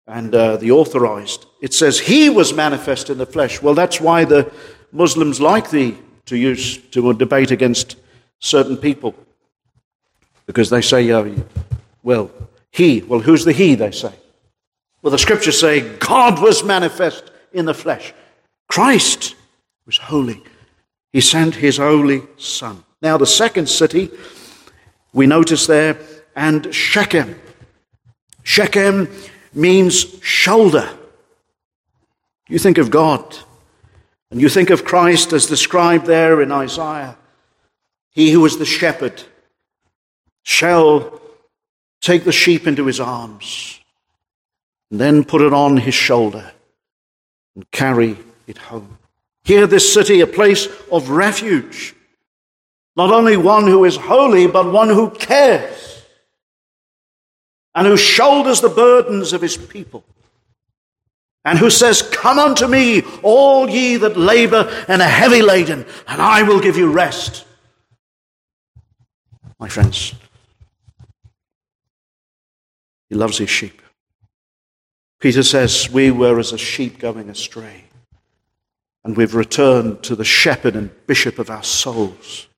and 0.09 0.35
uh, 0.35 0.57
the 0.57 0.73
authorized. 0.73 1.47
It 1.63 1.73
says 1.73 2.01
he 2.01 2.29
was 2.29 2.53
manifest 2.53 3.11
in 3.11 3.19
the 3.19 3.27
flesh. 3.27 3.63
Well, 3.63 3.75
that's 3.75 4.01
why 4.01 4.25
the 4.25 4.53
Muslims 4.91 5.41
like 5.41 5.71
the 5.71 5.95
to 6.27 6.37
use 6.37 6.79
to 6.89 7.13
debate 7.15 7.53
against 7.53 7.97
certain 8.41 8.77
people 8.77 9.15
because 10.47 10.71
they 10.71 10.81
say, 10.81 11.11
uh, 11.11 11.29
well, 12.07 12.31
he. 12.71 13.03
Well, 13.03 13.19
who's 13.19 13.45
the 13.45 13.53
he, 13.53 13.75
they 13.75 13.91
say? 13.91 14.13
Well, 15.03 15.11
the 15.11 15.19
scriptures 15.19 15.59
say 15.59 15.81
God 15.99 16.41
was 16.41 16.63
manifest 16.63 17.33
in 17.53 17.65
the 17.65 17.75
flesh. 17.75 18.15
Christ 18.69 19.35
was 19.87 19.99
holy. 19.99 20.41
He 21.13 21.21
sent 21.21 21.57
his 21.57 21.79
holy 21.79 22.23
Son. 22.39 22.85
Now, 23.03 23.17
the 23.17 23.27
second 23.27 23.69
city 23.69 24.09
we 25.13 25.27
notice 25.27 25.67
there, 25.67 25.99
and 26.37 26.73
Shechem. 26.73 27.41
Shechem 28.45 29.09
means 29.53 30.23
shoulder. 30.23 30.89
You 32.49 32.61
think 32.61 32.79
of 32.79 32.93
God, 32.93 33.37
and 34.31 34.41
you 34.41 34.49
think 34.49 34.71
of 34.71 34.85
Christ 34.85 35.33
as 35.33 35.47
described 35.47 36.07
there 36.07 36.41
in 36.41 36.53
Isaiah. 36.53 37.17
He 38.11 38.31
who 38.31 38.45
is 38.47 38.59
the 38.59 38.65
shepherd 38.65 39.25
shall 40.45 41.21
take 42.07 42.25
the 42.25 42.33
sheep 42.33 42.67
into 42.67 42.87
his 42.87 43.01
arms, 43.01 43.81
and 44.91 45.01
then 45.01 45.25
put 45.25 45.43
it 45.43 45.53
on 45.53 45.77
his 45.77 45.95
shoulder 45.95 46.53
and 47.57 47.69
carry 47.73 48.17
it 48.47 48.57
home. 48.57 48.99
Here, 49.43 49.67
this 49.67 49.93
city, 49.93 50.21
a 50.21 50.27
place 50.27 50.69
of 50.91 51.11
refuge. 51.11 51.95
Not 52.97 53.13
only 53.13 53.37
one 53.37 53.67
who 53.67 53.85
is 53.85 53.97
holy, 53.97 54.47
but 54.47 54.73
one 54.73 54.89
who 54.89 55.11
cares 55.11 56.03
and 57.75 57.87
who 57.87 57.97
shoulders 57.97 58.61
the 58.61 58.71
burdens 58.71 59.33
of 59.33 59.43
his 59.43 59.57
people 59.57 60.05
and 61.45 61.59
who 61.59 61.71
says, 61.71 62.03
Come 62.03 62.39
unto 62.39 62.67
me, 62.67 63.03
all 63.23 63.69
ye 63.69 63.97
that 63.97 64.17
labor 64.17 64.73
and 64.89 65.03
are 65.03 65.09
heavy 65.09 65.43
laden, 65.43 65.85
and 66.09 66.23
I 66.23 66.43
will 66.43 66.61
give 66.61 66.77
you 66.77 66.91
rest. 66.91 67.45
My 69.59 69.69
friends, 69.69 70.15
he 73.09 73.15
loves 73.15 73.39
his 73.39 73.51
sheep. 73.51 73.83
Peter 75.21 75.43
says, 75.43 75.91
We 75.91 76.11
were 76.11 76.39
as 76.39 76.53
a 76.53 76.59
sheep 76.59 76.99
going 76.99 77.29
astray, 77.31 77.85
and 79.05 79.17
we've 79.17 79.35
returned 79.35 80.03
to 80.05 80.17
the 80.17 80.25
shepherd 80.25 80.77
and 80.77 80.91
bishop 81.07 81.39
of 81.39 81.51
our 81.51 81.63
souls. 81.63 82.49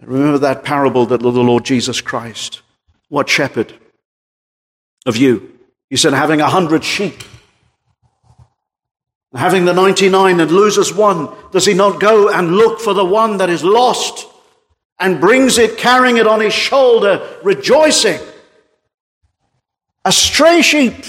Remember 0.00 0.38
that 0.38 0.64
parable 0.64 1.06
that 1.06 1.20
the 1.20 1.30
Lord 1.30 1.64
Jesus 1.64 2.00
Christ, 2.00 2.62
what 3.08 3.28
shepherd 3.28 3.72
of 5.06 5.16
you? 5.16 5.58
He 5.90 5.96
said, 5.96 6.12
having 6.12 6.40
a 6.40 6.48
hundred 6.48 6.82
sheep, 6.82 7.22
having 9.32 9.64
the 9.64 9.72
99 9.72 10.40
and 10.40 10.50
loses 10.50 10.92
one, 10.92 11.28
does 11.52 11.66
he 11.66 11.74
not 11.74 12.00
go 12.00 12.28
and 12.28 12.56
look 12.56 12.80
for 12.80 12.94
the 12.94 13.04
one 13.04 13.36
that 13.36 13.48
is 13.48 13.62
lost? 13.62 14.26
And 15.02 15.20
brings 15.20 15.58
it, 15.58 15.76
carrying 15.76 16.16
it 16.16 16.28
on 16.28 16.40
his 16.40 16.54
shoulder, 16.54 17.28
rejoicing. 17.42 18.20
A 20.04 20.12
stray 20.12 20.62
sheep. 20.62 21.04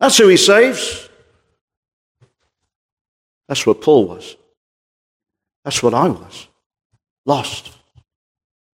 That's 0.00 0.16
who 0.16 0.28
he 0.28 0.38
saves. 0.38 1.10
That's 3.46 3.66
what 3.66 3.82
Paul 3.82 4.08
was. 4.08 4.36
That's 5.64 5.82
what 5.82 5.92
I 5.92 6.08
was. 6.08 6.48
Lost. 7.26 7.72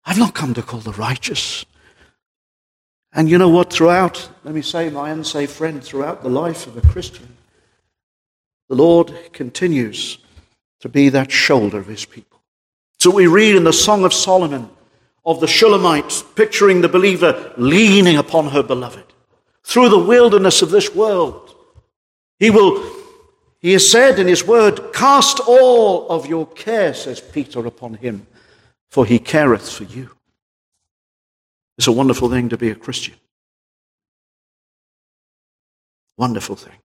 I've 0.04 0.18
not 0.18 0.34
come 0.34 0.52
to 0.52 0.62
call 0.62 0.80
the 0.80 0.92
righteous. 0.92 1.64
And 3.14 3.30
you 3.30 3.38
know 3.38 3.48
what? 3.48 3.72
Throughout, 3.72 4.28
let 4.44 4.54
me 4.54 4.62
say, 4.62 4.90
my 4.90 5.08
unsaved 5.08 5.52
friend, 5.52 5.82
throughout 5.82 6.22
the 6.22 6.28
life 6.28 6.66
of 6.66 6.76
a 6.76 6.86
Christian, 6.86 7.36
the 8.68 8.76
Lord 8.76 9.14
continues 9.32 10.18
to 10.80 10.90
be 10.90 11.08
that 11.08 11.32
shoulder 11.32 11.78
of 11.78 11.86
his 11.86 12.04
people. 12.04 12.37
So 13.00 13.10
we 13.10 13.26
read 13.26 13.54
in 13.54 13.64
the 13.64 13.72
Song 13.72 14.04
of 14.04 14.12
Solomon 14.12 14.70
of 15.24 15.40
the 15.40 15.46
Shulamite, 15.46 16.24
picturing 16.34 16.80
the 16.80 16.88
believer 16.88 17.52
leaning 17.56 18.16
upon 18.16 18.48
her 18.48 18.62
beloved 18.62 19.04
through 19.62 19.90
the 19.90 19.98
wilderness 19.98 20.62
of 20.62 20.70
this 20.70 20.94
world. 20.94 21.54
He 22.38 22.50
will, 22.50 22.90
he 23.60 23.74
has 23.74 23.88
said 23.88 24.18
in 24.18 24.26
his 24.26 24.46
word, 24.46 24.92
cast 24.94 25.40
all 25.40 26.08
of 26.08 26.26
your 26.26 26.46
care, 26.46 26.94
says 26.94 27.20
Peter, 27.20 27.66
upon 27.66 27.94
him, 27.94 28.26
for 28.90 29.04
he 29.04 29.18
careth 29.18 29.70
for 29.70 29.84
you. 29.84 30.10
It's 31.76 31.86
a 31.86 31.92
wonderful 31.92 32.30
thing 32.30 32.48
to 32.48 32.56
be 32.56 32.70
a 32.70 32.74
Christian. 32.74 33.14
Wonderful 36.16 36.56
thing. 36.56 36.78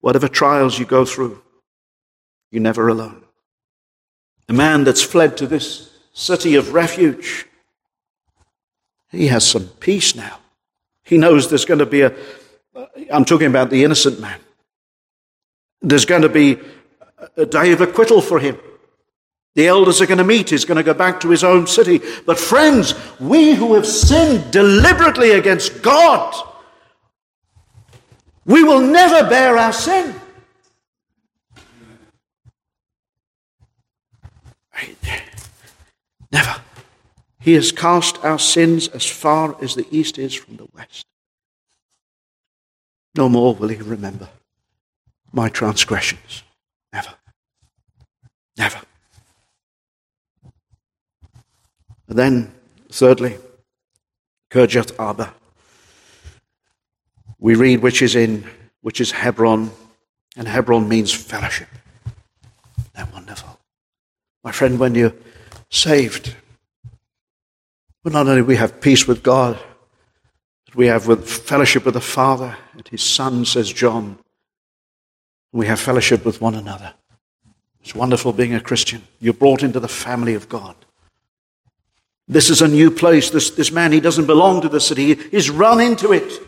Whatever 0.00 0.28
trials 0.28 0.78
you 0.78 0.86
go 0.86 1.04
through, 1.04 1.42
you're 2.50 2.62
never 2.62 2.88
alone. 2.88 3.24
A 4.48 4.52
man 4.52 4.84
that's 4.84 5.02
fled 5.02 5.36
to 5.38 5.46
this 5.46 5.90
city 6.12 6.54
of 6.54 6.72
refuge, 6.72 7.46
he 9.10 9.28
has 9.28 9.46
some 9.46 9.68
peace 9.80 10.14
now. 10.14 10.38
He 11.04 11.18
knows 11.18 11.48
there's 11.48 11.64
going 11.64 11.78
to 11.78 11.86
be 11.86 12.02
a, 12.02 12.14
I'm 13.10 13.24
talking 13.24 13.46
about 13.46 13.70
the 13.70 13.84
innocent 13.84 14.20
man. 14.20 14.38
There's 15.80 16.04
going 16.04 16.22
to 16.22 16.28
be 16.28 16.58
a 17.36 17.46
day 17.46 17.72
of 17.72 17.80
acquittal 17.80 18.20
for 18.20 18.38
him. 18.38 18.58
The 19.54 19.66
elders 19.66 20.00
are 20.00 20.06
going 20.06 20.18
to 20.18 20.24
meet. 20.24 20.50
He's 20.50 20.64
going 20.64 20.76
to 20.76 20.82
go 20.82 20.94
back 20.94 21.20
to 21.20 21.30
his 21.30 21.42
own 21.42 21.66
city. 21.66 22.00
But 22.26 22.38
friends, 22.38 22.94
we 23.18 23.54
who 23.54 23.74
have 23.74 23.86
sinned 23.86 24.52
deliberately 24.52 25.32
against 25.32 25.82
God, 25.82 26.34
we 28.44 28.62
will 28.62 28.80
never 28.80 29.28
bear 29.28 29.58
our 29.58 29.72
sin. 29.72 30.14
Never. 36.32 36.56
He 37.40 37.54
has 37.54 37.72
cast 37.72 38.22
our 38.24 38.38
sins 38.38 38.88
as 38.88 39.06
far 39.06 39.56
as 39.62 39.74
the 39.74 39.86
east 39.90 40.18
is 40.18 40.34
from 40.34 40.56
the 40.56 40.68
west. 40.74 41.06
No 43.14 43.28
more 43.28 43.54
will 43.54 43.68
he 43.68 43.76
remember 43.76 44.28
my 45.32 45.48
transgressions. 45.48 46.42
Never. 46.92 47.14
Never. 48.56 48.80
And 52.08 52.18
then, 52.18 52.52
thirdly, 52.90 53.36
Kirjath 54.50 54.98
Arba. 54.98 55.34
We 57.38 57.54
read 57.54 57.80
which 57.82 58.02
is 58.02 58.16
in, 58.16 58.44
which 58.80 59.00
is 59.00 59.10
Hebron, 59.12 59.70
and 60.36 60.48
Hebron 60.48 60.88
means 60.88 61.12
fellowship. 61.12 61.68
They're 62.94 63.08
wonderful. 63.12 63.57
My 64.44 64.52
friend, 64.52 64.78
when 64.78 64.94
you're 64.94 65.14
saved, 65.70 66.34
well, 68.04 68.12
not 68.12 68.28
only 68.28 68.42
we 68.42 68.56
have 68.56 68.80
peace 68.80 69.06
with 69.06 69.22
God, 69.22 69.58
but 70.66 70.74
we 70.74 70.86
have 70.86 71.06
with 71.06 71.28
fellowship 71.28 71.84
with 71.84 71.94
the 71.94 72.00
Father 72.00 72.56
and 72.72 72.86
His 72.88 73.02
Son, 73.02 73.44
says 73.44 73.72
John. 73.72 74.18
We 75.52 75.66
have 75.66 75.80
fellowship 75.80 76.24
with 76.24 76.40
one 76.40 76.54
another. 76.54 76.94
It's 77.80 77.94
wonderful 77.94 78.32
being 78.32 78.54
a 78.54 78.60
Christian. 78.60 79.02
You're 79.20 79.32
brought 79.32 79.62
into 79.62 79.80
the 79.80 79.88
family 79.88 80.34
of 80.34 80.48
God. 80.48 80.76
This 82.28 82.50
is 82.50 82.60
a 82.60 82.68
new 82.68 82.90
place. 82.90 83.30
This, 83.30 83.50
this 83.50 83.72
man, 83.72 83.92
he 83.92 84.00
doesn't 84.00 84.26
belong 84.26 84.60
to 84.60 84.68
the 84.68 84.80
city. 84.80 85.14
He's 85.14 85.48
run 85.48 85.80
into 85.80 86.12
it. 86.12 86.42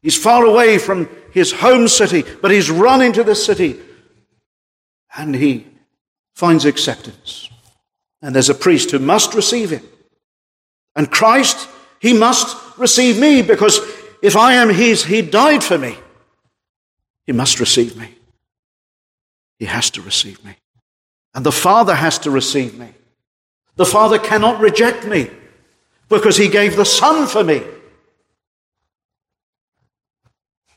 He's 0.00 0.16
far 0.16 0.44
away 0.44 0.78
from 0.78 1.08
his 1.32 1.52
home 1.52 1.88
city, 1.88 2.24
but 2.40 2.50
he's 2.50 2.70
run 2.70 3.02
into 3.02 3.22
the 3.22 3.34
city. 3.34 3.78
And 5.16 5.34
he 5.34 5.66
finds 6.38 6.64
acceptance. 6.64 7.50
And 8.22 8.32
there's 8.32 8.48
a 8.48 8.54
priest 8.54 8.92
who 8.92 9.00
must 9.00 9.34
receive 9.34 9.70
him. 9.70 9.82
And 10.94 11.10
Christ, 11.10 11.68
he 11.98 12.12
must 12.12 12.56
receive 12.78 13.18
me 13.18 13.42
because 13.42 13.80
if 14.22 14.36
I 14.36 14.54
am 14.54 14.68
his, 14.70 15.04
he 15.04 15.20
died 15.20 15.64
for 15.64 15.76
me. 15.76 15.96
He 17.26 17.32
must 17.32 17.58
receive 17.58 17.96
me. 17.96 18.14
He 19.58 19.64
has 19.64 19.90
to 19.90 20.00
receive 20.00 20.44
me. 20.44 20.54
And 21.34 21.44
the 21.44 21.50
Father 21.50 21.96
has 21.96 22.20
to 22.20 22.30
receive 22.30 22.78
me. 22.78 22.90
The 23.74 23.84
Father 23.84 24.20
cannot 24.20 24.60
reject 24.60 25.08
me 25.08 25.30
because 26.08 26.36
he 26.36 26.46
gave 26.46 26.76
the 26.76 26.84
Son 26.84 27.26
for 27.26 27.42
me 27.42 27.64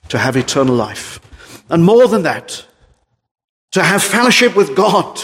to 0.10 0.18
have 0.18 0.36
eternal 0.36 0.74
life. 0.74 1.20
And 1.70 1.86
more 1.86 2.08
than 2.08 2.24
that, 2.24 2.66
to 3.74 3.84
have 3.84 4.02
fellowship 4.02 4.56
with 4.56 4.76
God. 4.76 5.22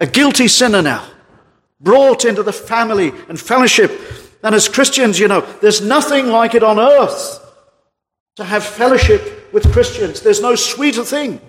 A 0.00 0.06
guilty 0.06 0.48
sinner 0.48 0.82
now, 0.82 1.06
brought 1.80 2.24
into 2.24 2.42
the 2.42 2.52
family 2.52 3.12
and 3.28 3.40
fellowship. 3.40 3.90
And 4.42 4.54
as 4.54 4.68
Christians, 4.68 5.18
you 5.18 5.28
know, 5.28 5.40
there's 5.60 5.80
nothing 5.80 6.28
like 6.28 6.54
it 6.54 6.62
on 6.62 6.78
earth 6.78 7.42
to 8.36 8.44
have 8.44 8.64
fellowship 8.64 9.52
with 9.52 9.72
Christians. 9.72 10.20
There's 10.20 10.40
no 10.40 10.54
sweeter 10.54 11.04
thing. 11.04 11.40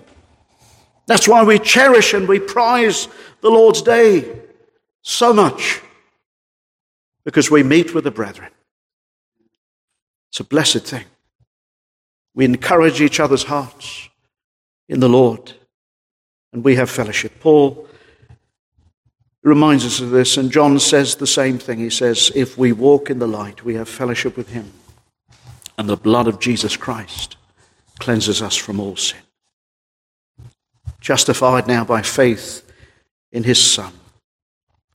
That's 1.06 1.28
why 1.28 1.42
we 1.42 1.58
cherish 1.58 2.12
and 2.14 2.28
we 2.28 2.38
prize 2.38 3.08
the 3.40 3.50
Lord's 3.50 3.82
Day 3.82 4.30
so 5.02 5.32
much 5.32 5.80
because 7.24 7.50
we 7.50 7.62
meet 7.62 7.94
with 7.94 8.04
the 8.04 8.10
brethren. 8.10 8.50
It's 10.30 10.40
a 10.40 10.44
blessed 10.44 10.84
thing. 10.84 11.04
We 12.34 12.44
encourage 12.44 13.00
each 13.00 13.20
other's 13.20 13.44
hearts 13.44 14.08
in 14.88 15.00
the 15.00 15.08
Lord 15.08 15.52
and 16.52 16.62
we 16.62 16.76
have 16.76 16.90
fellowship. 16.90 17.40
Paul 17.40 17.87
reminds 19.42 19.84
us 19.86 20.00
of 20.00 20.10
this, 20.10 20.36
and 20.36 20.50
John 20.50 20.78
says 20.78 21.14
the 21.14 21.26
same 21.26 21.58
thing. 21.58 21.78
He 21.78 21.90
says, 21.90 22.32
If 22.34 22.58
we 22.58 22.72
walk 22.72 23.10
in 23.10 23.18
the 23.18 23.28
light, 23.28 23.64
we 23.64 23.74
have 23.74 23.88
fellowship 23.88 24.36
with 24.36 24.50
him, 24.50 24.72
and 25.76 25.88
the 25.88 25.96
blood 25.96 26.26
of 26.26 26.40
Jesus 26.40 26.76
Christ 26.76 27.36
cleanses 27.98 28.42
us 28.42 28.56
from 28.56 28.80
all 28.80 28.96
sin. 28.96 29.20
Justified 31.00 31.66
now 31.66 31.84
by 31.84 32.02
faith 32.02 32.70
in 33.32 33.44
his 33.44 33.62
Son. 33.62 33.92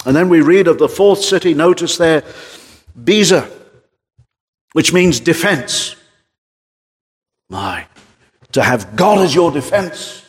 And 0.05 0.15
then 0.15 0.29
we 0.29 0.41
read 0.41 0.67
of 0.67 0.79
the 0.79 0.89
fourth 0.89 1.21
city, 1.21 1.53
notice 1.53 1.97
there, 1.97 2.23
Bezer, 3.01 3.49
which 4.73 4.91
means 4.91 5.19
defense. 5.19 5.95
My, 7.49 7.85
to 8.51 8.63
have 8.63 8.95
God 8.95 9.19
as 9.19 9.33
your 9.33 9.51
defense. 9.51 10.25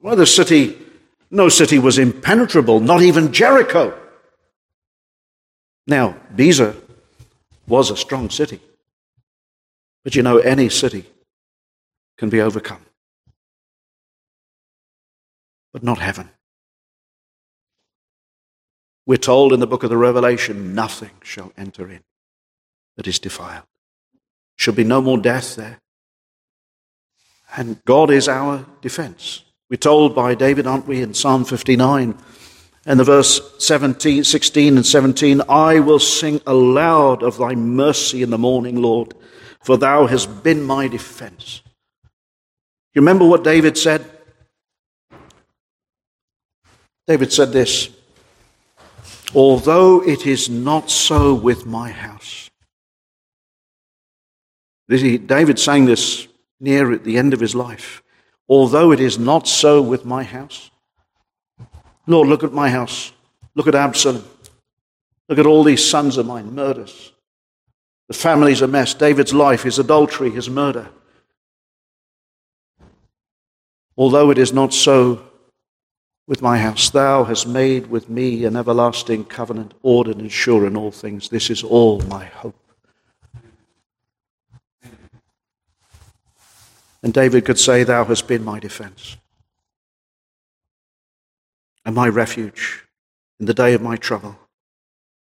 Well, 0.00 0.16
the 0.16 0.26
city, 0.26 0.76
no 1.32 1.48
city 1.48 1.78
was 1.78 1.98
impenetrable, 1.98 2.78
not 2.78 3.00
even 3.00 3.32
Jericho. 3.32 3.98
Now, 5.86 6.14
Bezer 6.36 6.76
was 7.66 7.90
a 7.90 7.96
strong 7.96 8.28
city. 8.28 8.60
But 10.04 10.14
you 10.14 10.22
know, 10.22 10.38
any 10.38 10.68
city 10.68 11.06
can 12.18 12.28
be 12.28 12.40
overcome. 12.40 12.84
But 15.72 15.82
not 15.82 15.98
heaven. 15.98 16.28
We're 19.06 19.16
told 19.16 19.54
in 19.54 19.60
the 19.60 19.66
book 19.66 19.82
of 19.82 19.90
the 19.90 19.96
Revelation, 19.96 20.74
nothing 20.74 21.12
shall 21.22 21.52
enter 21.56 21.90
in 21.90 22.02
that 22.96 23.06
is 23.06 23.18
defiled. 23.18 23.64
Should 24.56 24.76
be 24.76 24.84
no 24.84 25.00
more 25.00 25.18
death 25.18 25.56
there. 25.56 25.80
And 27.56 27.82
God 27.86 28.10
is 28.10 28.28
our 28.28 28.66
defense. 28.82 29.44
We're 29.72 29.78
told 29.78 30.14
by 30.14 30.34
David, 30.34 30.66
aren't 30.66 30.86
we, 30.86 31.00
in 31.00 31.14
Psalm 31.14 31.46
59 31.46 32.14
and 32.84 33.00
the 33.00 33.04
verse 33.04 33.40
17, 33.58 34.22
16 34.22 34.76
and 34.76 34.84
17, 34.84 35.40
I 35.48 35.80
will 35.80 35.98
sing 35.98 36.42
aloud 36.46 37.22
of 37.22 37.38
thy 37.38 37.54
mercy 37.54 38.22
in 38.22 38.28
the 38.28 38.36
morning, 38.36 38.82
Lord, 38.82 39.14
for 39.62 39.78
thou 39.78 40.06
hast 40.06 40.42
been 40.42 40.62
my 40.62 40.88
defense. 40.88 41.62
You 42.92 43.00
remember 43.00 43.24
what 43.24 43.44
David 43.44 43.78
said? 43.78 44.04
David 47.06 47.32
said 47.32 47.52
this 47.52 47.88
Although 49.34 50.06
it 50.06 50.26
is 50.26 50.50
not 50.50 50.90
so 50.90 51.32
with 51.32 51.64
my 51.64 51.90
house. 51.92 52.50
David 54.90 55.58
sang 55.58 55.86
this 55.86 56.28
near 56.60 56.92
at 56.92 57.04
the 57.04 57.16
end 57.16 57.32
of 57.32 57.40
his 57.40 57.54
life. 57.54 58.02
Although 58.52 58.92
it 58.92 59.00
is 59.00 59.18
not 59.18 59.48
so 59.48 59.80
with 59.80 60.04
my 60.04 60.24
house. 60.24 60.70
Lord, 62.06 62.28
look 62.28 62.44
at 62.44 62.52
my 62.52 62.68
house. 62.68 63.10
Look 63.54 63.66
at 63.66 63.74
Absalom. 63.74 64.22
Look 65.26 65.38
at 65.38 65.46
all 65.46 65.64
these 65.64 65.88
sons 65.88 66.18
of 66.18 66.26
mine, 66.26 66.54
murders. 66.54 67.12
The 68.08 68.14
family's 68.14 68.60
a 68.60 68.68
mess. 68.68 68.92
David's 68.92 69.32
life, 69.32 69.62
his 69.62 69.78
adultery, 69.78 70.28
his 70.28 70.50
murder. 70.50 70.90
Although 73.96 74.28
it 74.28 74.36
is 74.36 74.52
not 74.52 74.74
so 74.74 75.22
with 76.26 76.42
my 76.42 76.58
house. 76.58 76.90
Thou 76.90 77.24
hast 77.24 77.48
made 77.48 77.86
with 77.86 78.10
me 78.10 78.44
an 78.44 78.56
everlasting 78.56 79.24
covenant, 79.24 79.72
ordered 79.82 80.18
and 80.18 80.30
sure 80.30 80.66
in 80.66 80.76
all 80.76 80.90
things. 80.90 81.30
This 81.30 81.48
is 81.48 81.64
all 81.64 82.02
my 82.02 82.26
hope. 82.26 82.61
And 87.02 87.12
David 87.12 87.44
could 87.44 87.58
say, 87.58 87.84
Thou 87.84 88.04
hast 88.04 88.28
been 88.28 88.44
my 88.44 88.58
defense 88.58 89.16
and 91.84 91.94
my 91.94 92.08
refuge 92.08 92.84
in 93.40 93.46
the 93.46 93.54
day 93.54 93.74
of 93.74 93.82
my 93.82 93.96
trouble. 93.96 94.38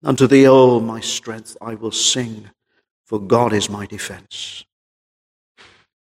Unto 0.04 0.28
thee, 0.28 0.48
O 0.48 0.80
my 0.80 1.00
strength, 1.00 1.58
I 1.62 1.76
will 1.76 1.92
sing, 1.92 2.50
for 3.06 3.20
God 3.20 3.52
is 3.52 3.70
my 3.70 3.86
defense, 3.86 4.64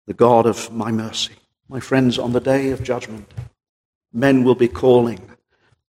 the 0.07 0.13
God 0.13 0.45
of 0.45 0.71
my 0.73 0.91
mercy. 0.91 1.35
My 1.69 1.79
friends, 1.79 2.19
on 2.19 2.33
the 2.33 2.39
day 2.39 2.71
of 2.71 2.83
judgment, 2.83 3.33
men 4.11 4.43
will 4.43 4.55
be 4.55 4.67
calling 4.67 5.21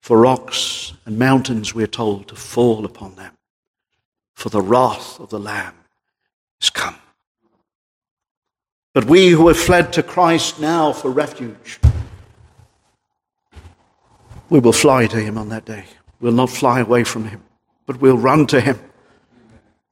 for 0.02 0.20
rocks 0.20 0.94
and 1.06 1.20
mountains, 1.20 1.76
we're 1.76 1.88
told, 1.88 2.28
to 2.28 2.36
fall 2.36 2.86
upon 2.86 3.16
them. 3.16 3.38
For 4.34 4.50
the 4.50 4.62
wrath 4.62 5.20
of 5.20 5.30
the 5.30 5.40
Lamb 5.40 5.76
is 6.62 6.70
come. 6.70 6.96
But 8.94 9.06
we 9.06 9.30
who 9.30 9.48
have 9.48 9.58
fled 9.58 9.94
to 9.94 10.04
Christ 10.04 10.60
now 10.60 10.92
for 10.92 11.10
refuge, 11.10 11.80
we 14.50 14.60
will 14.60 14.74
fly 14.74 15.08
to 15.08 15.18
him 15.18 15.38
on 15.38 15.50
that 15.50 15.66
day. 15.66 15.86
We'll 16.20 16.34
not 16.34 16.50
fly 16.50 16.82
away 16.82 17.06
from 17.06 17.26
him, 17.26 17.42
but 17.86 18.02
we'll 18.02 18.18
run 18.18 18.48
to 18.48 18.60
him. 18.60 18.80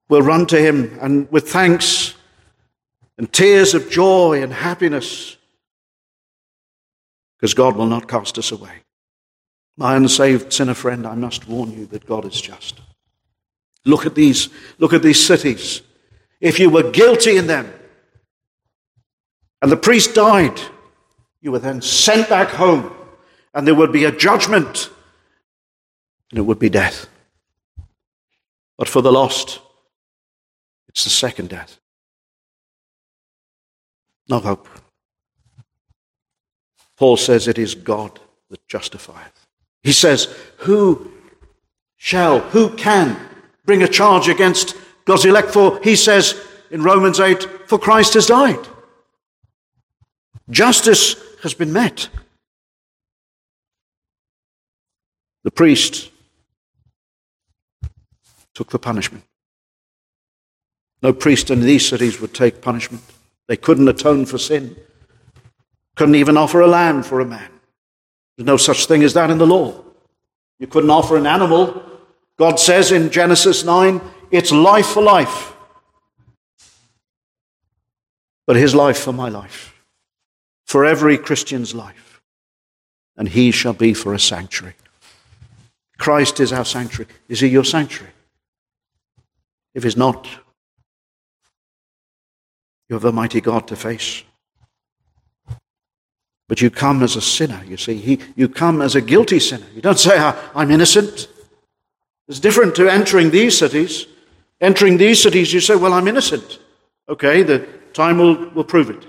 We'll 0.09 0.21
run 0.21 0.47
to 0.47 0.59
him 0.59 0.97
and 1.01 1.31
with 1.31 1.49
thanks 1.49 2.15
and 3.17 3.31
tears 3.31 3.73
of 3.73 3.89
joy 3.89 4.41
and 4.43 4.51
happiness 4.51 5.37
because 7.37 7.53
God 7.53 7.77
will 7.77 7.85
not 7.85 8.09
cast 8.09 8.37
us 8.37 8.51
away. 8.51 8.83
My 9.77 9.95
unsaved 9.95 10.51
sinner 10.51 10.73
friend, 10.73 11.07
I 11.07 11.15
must 11.15 11.47
warn 11.47 11.71
you 11.71 11.85
that 11.87 12.05
God 12.05 12.25
is 12.25 12.41
just. 12.41 12.81
Look 13.85 14.05
at 14.05 14.15
these, 14.15 14.49
look 14.77 14.91
at 14.91 15.03
these 15.03 15.25
cities. 15.25 15.81
If 16.41 16.59
you 16.59 16.69
were 16.69 16.91
guilty 16.91 17.37
in 17.37 17.47
them 17.47 17.71
and 19.61 19.71
the 19.71 19.77
priest 19.77 20.15
died, 20.15 20.59
you 21.41 21.51
were 21.51 21.59
then 21.59 21.81
sent 21.81 22.29
back 22.29 22.49
home 22.49 22.93
and 23.53 23.65
there 23.65 23.75
would 23.75 23.91
be 23.91 24.05
a 24.05 24.11
judgment, 24.11 24.89
and 26.31 26.39
it 26.39 26.43
would 26.43 26.59
be 26.59 26.69
death. 26.69 27.07
But 28.77 28.87
for 28.87 29.01
the 29.01 29.11
lost, 29.11 29.59
it's 30.87 31.03
the 31.03 31.09
second 31.09 31.49
death. 31.49 31.79
No 34.27 34.39
hope. 34.39 34.67
Paul 36.97 37.17
says 37.17 37.47
it 37.47 37.57
is 37.57 37.75
God 37.75 38.19
that 38.49 38.65
justifieth. 38.67 39.47
He 39.83 39.91
says, 39.91 40.33
Who 40.57 41.11
shall, 41.97 42.39
who 42.39 42.75
can 42.75 43.17
bring 43.65 43.81
a 43.81 43.87
charge 43.87 44.27
against 44.27 44.75
God's 45.05 45.25
elect? 45.25 45.49
For 45.49 45.79
he 45.81 45.95
says 45.95 46.39
in 46.69 46.83
Romans 46.83 47.19
8, 47.19 47.43
For 47.67 47.79
Christ 47.79 48.13
has 48.13 48.27
died. 48.27 48.59
Justice 50.49 51.15
has 51.43 51.53
been 51.53 51.71
met. 51.71 52.09
The 55.43 55.51
priest 55.51 56.11
took 58.53 58.71
the 58.71 58.79
punishment. 58.79 59.23
No 61.01 61.13
priest 61.13 61.49
in 61.49 61.61
these 61.61 61.87
cities 61.87 62.19
would 62.19 62.33
take 62.33 62.61
punishment. 62.61 63.03
They 63.47 63.55
couldn't 63.57 63.87
atone 63.87 64.25
for 64.25 64.37
sin, 64.37 64.75
couldn't 65.95 66.15
even 66.15 66.37
offer 66.37 66.61
a 66.61 66.67
lamb 66.67 67.03
for 67.03 67.19
a 67.19 67.25
man. 67.25 67.49
There's 68.37 68.47
no 68.47 68.57
such 68.57 68.85
thing 68.85 69.03
as 69.03 69.13
that 69.13 69.29
in 69.29 69.37
the 69.37 69.47
law. 69.47 69.83
You 70.59 70.67
couldn't 70.67 70.89
offer 70.89 71.17
an 71.17 71.25
animal. 71.25 71.81
God 72.37 72.59
says 72.59 72.91
in 72.91 73.09
Genesis 73.09 73.63
9, 73.63 74.01
it's 74.31 74.51
life 74.51 74.87
for 74.87 75.01
life. 75.01 75.53
But 78.45 78.55
his 78.55 78.75
life 78.75 78.97
for 78.99 79.13
my 79.13 79.29
life, 79.29 79.78
for 80.69 80.85
every 80.85 81.17
Christian's 81.17 81.73
life, 81.73 82.21
and 83.17 83.27
he 83.27 83.49
shall 83.49 83.73
be 83.73 83.91
for 83.91 84.13
a 84.13 84.19
sanctuary. 84.19 84.75
Christ 85.97 86.39
is 86.39 86.53
our 86.53 86.63
sanctuary. 86.63 87.11
Is 87.27 87.39
he 87.39 87.47
your 87.47 87.63
sanctuary? 87.63 88.13
If 89.73 89.81
he's 89.81 89.97
not, 89.97 90.27
you 92.87 92.93
have 92.93 93.03
a 93.03 93.11
mighty 93.11 93.41
God 93.41 93.67
to 93.69 93.75
face. 93.75 94.21
But 96.47 96.61
you 96.61 96.69
come 96.69 97.01
as 97.01 97.15
a 97.15 97.21
sinner, 97.21 97.63
you 97.67 97.75
see. 97.75 97.95
He, 97.95 98.19
you 98.35 98.47
come 98.47 98.83
as 98.83 98.93
a 98.93 99.01
guilty 99.01 99.39
sinner. 99.39 99.65
You 99.73 99.81
don't 99.81 99.97
say, 99.97 100.17
ah, 100.19 100.51
I'm 100.53 100.69
innocent. 100.69 101.29
It's 102.27 102.39
different 102.39 102.75
to 102.75 102.87
entering 102.87 103.31
these 103.31 103.57
cities. 103.57 104.05
Entering 104.61 104.97
these 104.97 105.19
cities, 105.19 105.51
you 105.51 105.61
say, 105.61 105.75
Well, 105.75 105.93
I'm 105.93 106.07
innocent. 106.07 106.59
Okay, 107.07 107.41
the 107.41 107.67
time 107.93 108.19
will, 108.19 108.49
will 108.51 108.63
prove 108.63 108.91
it. 108.91 109.07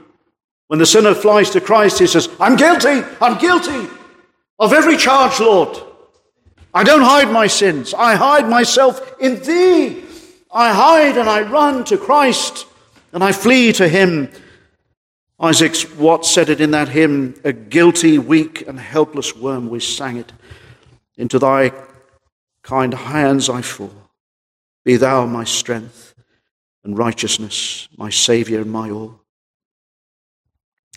When 0.71 0.79
the 0.79 0.87
sinner 0.87 1.17
flies 1.17 1.51
to 1.51 1.61
Christ, 1.61 1.99
he 1.99 2.07
says, 2.07 2.29
I'm 2.39 2.55
guilty. 2.55 3.03
I'm 3.21 3.39
guilty 3.39 3.89
of 4.57 4.73
every 4.73 4.97
charge, 4.97 5.41
Lord. 5.41 5.77
I 6.73 6.85
don't 6.85 7.03
hide 7.03 7.33
my 7.33 7.49
sins. 7.49 7.93
I 7.93 8.15
hide 8.15 8.49
myself 8.49 9.17
in 9.19 9.43
thee. 9.43 10.05
I 10.49 10.73
hide 10.73 11.17
and 11.17 11.29
I 11.29 11.41
run 11.41 11.83
to 11.87 11.99
Christ 11.99 12.69
and 13.13 13.25
I 13.25 13.33
flee 13.33 13.73
to 13.73 13.89
him. 13.89 14.31
Isaac 15.41 15.75
Watts 15.99 16.31
said 16.31 16.49
it 16.49 16.61
in 16.61 16.71
that 16.71 16.91
hymn, 16.91 17.35
a 17.43 17.53
guilty, 17.53 18.19
weak, 18.19 18.65
and 18.69 18.79
helpless 18.79 19.35
worm, 19.35 19.71
we 19.71 19.81
sang 19.81 20.19
it. 20.19 20.33
Into 21.17 21.41
thy 21.41 21.73
kind 22.63 22.95
hands 22.95 23.49
I 23.49 23.63
fall. 23.63 24.13
Be 24.85 24.99
thou 24.99 25.27
my 25.27 25.43
strength 25.43 26.15
and 26.85 26.97
righteousness, 26.97 27.89
my 27.97 28.11
Saviour 28.11 28.61
and 28.61 28.71
my 28.71 28.89
all. 28.89 29.20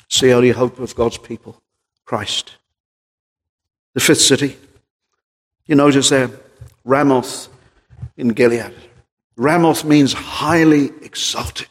It's 0.06 0.20
the 0.20 0.34
only 0.34 0.52
hope 0.52 0.80
of 0.80 0.96
God's 0.96 1.18
people, 1.18 1.62
Christ. 2.06 2.56
The 3.94 4.00
fifth 4.00 4.22
city, 4.22 4.58
you 5.66 5.76
notice 5.76 6.10
there, 6.10 6.30
Ramoth 6.84 7.48
in 8.18 8.30
Gilead. 8.30 8.74
Ramoth 9.36 9.84
means 9.84 10.14
highly 10.14 10.86
exalted. 11.02 11.68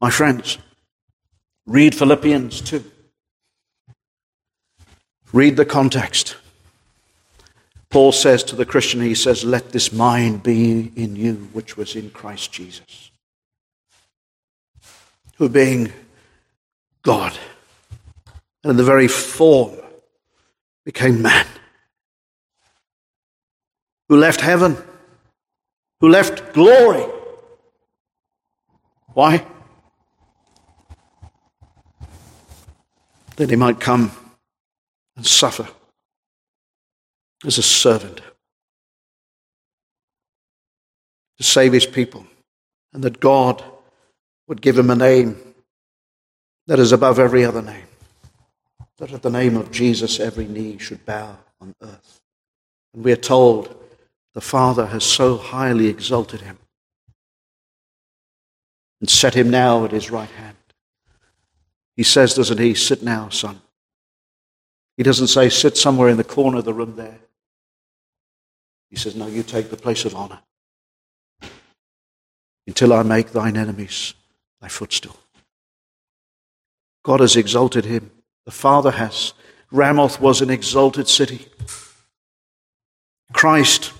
My 0.00 0.10
friends, 0.10 0.58
read 1.66 1.94
Philippians 1.94 2.60
2. 2.62 2.84
Read 5.32 5.56
the 5.56 5.64
context. 5.64 6.36
Paul 7.90 8.12
says 8.12 8.42
to 8.44 8.56
the 8.56 8.66
Christian, 8.66 9.00
he 9.00 9.14
says, 9.14 9.44
Let 9.44 9.70
this 9.70 9.92
mind 9.92 10.42
be 10.42 10.92
in 10.96 11.16
you, 11.16 11.48
which 11.52 11.76
was 11.76 11.96
in 11.96 12.10
Christ 12.10 12.52
Jesus, 12.52 13.10
who 15.36 15.48
being 15.48 15.92
God, 17.04 17.38
and 18.62 18.72
in 18.72 18.76
the 18.76 18.84
very 18.84 19.08
form 19.08 19.76
became 20.84 21.22
man, 21.22 21.46
who 24.08 24.16
left 24.16 24.40
heaven. 24.40 24.76
Who 26.00 26.10
left 26.10 26.52
glory. 26.52 27.06
Why? 29.14 29.46
That 33.36 33.48
he 33.48 33.56
might 33.56 33.80
come 33.80 34.10
and 35.16 35.24
suffer 35.24 35.66
as 37.46 37.56
a 37.56 37.62
servant. 37.62 38.20
To 41.38 41.44
save 41.44 41.72
his 41.72 41.86
people, 41.86 42.26
and 42.92 43.02
that 43.04 43.20
God 43.20 43.64
would 44.46 44.60
give 44.60 44.76
him 44.76 44.90
a 44.90 44.96
name 44.96 45.53
that 46.66 46.78
is 46.78 46.92
above 46.92 47.18
every 47.18 47.44
other 47.44 47.62
name. 47.62 47.86
That 48.98 49.12
at 49.12 49.22
the 49.22 49.30
name 49.30 49.56
of 49.56 49.70
Jesus 49.70 50.20
every 50.20 50.46
knee 50.46 50.78
should 50.78 51.04
bow 51.04 51.36
on 51.60 51.74
earth. 51.82 52.20
And 52.94 53.04
we 53.04 53.12
are 53.12 53.16
told 53.16 53.74
the 54.34 54.40
Father 54.40 54.86
has 54.86 55.04
so 55.04 55.36
highly 55.36 55.88
exalted 55.88 56.40
him 56.40 56.58
and 59.00 59.10
set 59.10 59.34
him 59.34 59.50
now 59.50 59.84
at 59.84 59.92
his 59.92 60.10
right 60.10 60.30
hand. 60.30 60.56
He 61.96 62.02
says, 62.02 62.34
doesn't 62.34 62.58
he, 62.58 62.74
sit 62.74 63.02
now, 63.02 63.28
son. 63.28 63.60
He 64.96 65.02
doesn't 65.02 65.28
say, 65.28 65.48
sit 65.48 65.76
somewhere 65.76 66.08
in 66.08 66.16
the 66.16 66.24
corner 66.24 66.58
of 66.58 66.64
the 66.64 66.74
room 66.74 66.96
there. 66.96 67.18
He 68.90 68.96
says, 68.96 69.16
no, 69.16 69.26
you 69.26 69.42
take 69.42 69.70
the 69.70 69.76
place 69.76 70.04
of 70.04 70.14
honor 70.14 70.40
until 72.66 72.92
I 72.92 73.02
make 73.02 73.30
thine 73.30 73.56
enemies 73.56 74.14
thy 74.60 74.68
footstool. 74.68 75.16
God 77.04 77.20
has 77.20 77.36
exalted 77.36 77.84
him. 77.84 78.10
The 78.46 78.50
Father 78.50 78.90
has. 78.90 79.34
Ramoth 79.70 80.20
was 80.20 80.40
an 80.40 80.50
exalted 80.50 81.08
city. 81.08 81.46
Christ 83.32 83.92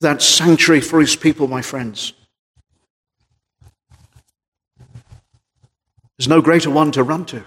that 0.00 0.20
sanctuary 0.20 0.80
for 0.80 1.00
his 1.00 1.16
people, 1.16 1.48
my 1.48 1.62
friends. 1.62 2.12
There's 6.18 6.28
no 6.28 6.42
greater 6.42 6.70
one 6.70 6.92
to 6.92 7.02
run 7.02 7.24
to 7.26 7.44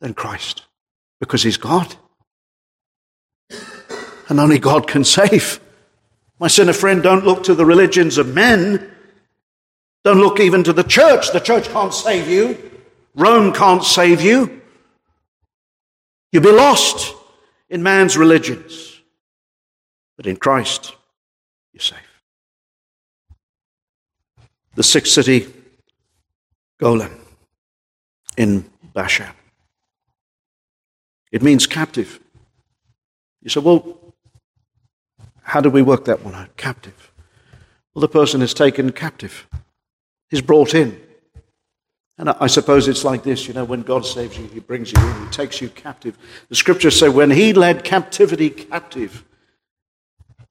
than 0.00 0.14
Christ 0.14 0.64
because 1.20 1.42
he's 1.42 1.56
God. 1.56 1.96
And 4.28 4.38
only 4.38 4.58
God 4.58 4.86
can 4.86 5.04
save. 5.04 5.58
My 6.38 6.48
sinner 6.48 6.72
friend, 6.72 7.02
don't 7.02 7.24
look 7.24 7.44
to 7.44 7.54
the 7.54 7.64
religions 7.64 8.18
of 8.18 8.34
men. 8.34 8.90
Don't 10.04 10.20
look 10.20 10.38
even 10.38 10.62
to 10.64 10.72
the 10.72 10.84
church. 10.84 11.32
The 11.32 11.40
church 11.40 11.68
can't 11.70 11.94
save 11.94 12.28
you. 12.28 12.77
Rome 13.18 13.52
can't 13.52 13.82
save 13.82 14.22
you. 14.22 14.62
You'll 16.30 16.44
be 16.44 16.52
lost 16.52 17.14
in 17.68 17.82
man's 17.82 18.16
religions. 18.16 19.00
But 20.16 20.26
in 20.26 20.36
Christ, 20.36 20.94
you're 21.72 21.80
safe. 21.80 21.98
The 24.76 24.84
sixth 24.84 25.12
city, 25.12 25.52
Golan, 26.78 27.10
in 28.36 28.70
Bashan. 28.94 29.34
It 31.32 31.42
means 31.42 31.66
captive. 31.66 32.20
You 33.42 33.50
say, 33.50 33.60
well, 33.60 33.98
how 35.42 35.60
do 35.60 35.70
we 35.70 35.82
work 35.82 36.04
that 36.04 36.24
one 36.24 36.36
out? 36.36 36.56
Captive. 36.56 37.12
Well, 37.94 38.00
the 38.00 38.08
person 38.08 38.42
is 38.42 38.54
taken 38.54 38.92
captive, 38.92 39.48
he's 40.30 40.40
brought 40.40 40.72
in. 40.72 41.07
And 42.18 42.30
I 42.30 42.48
suppose 42.48 42.88
it's 42.88 43.04
like 43.04 43.22
this, 43.22 43.46
you 43.46 43.54
know, 43.54 43.64
when 43.64 43.82
God 43.82 44.04
saves 44.04 44.36
you, 44.36 44.46
he 44.48 44.58
brings 44.58 44.92
you 44.92 45.00
in, 45.00 45.24
he 45.24 45.30
takes 45.30 45.60
you 45.60 45.68
captive. 45.68 46.18
The 46.48 46.56
scriptures 46.56 46.98
say, 46.98 47.08
when 47.08 47.30
he 47.30 47.52
led 47.52 47.84
captivity 47.84 48.50
captive, 48.50 49.24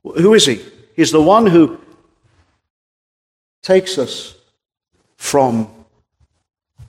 who 0.01 0.33
is 0.33 0.45
he? 0.45 0.61
He's 0.95 1.11
the 1.11 1.21
one 1.21 1.45
who 1.45 1.77
takes 3.61 3.97
us 3.97 4.35
from 5.17 5.69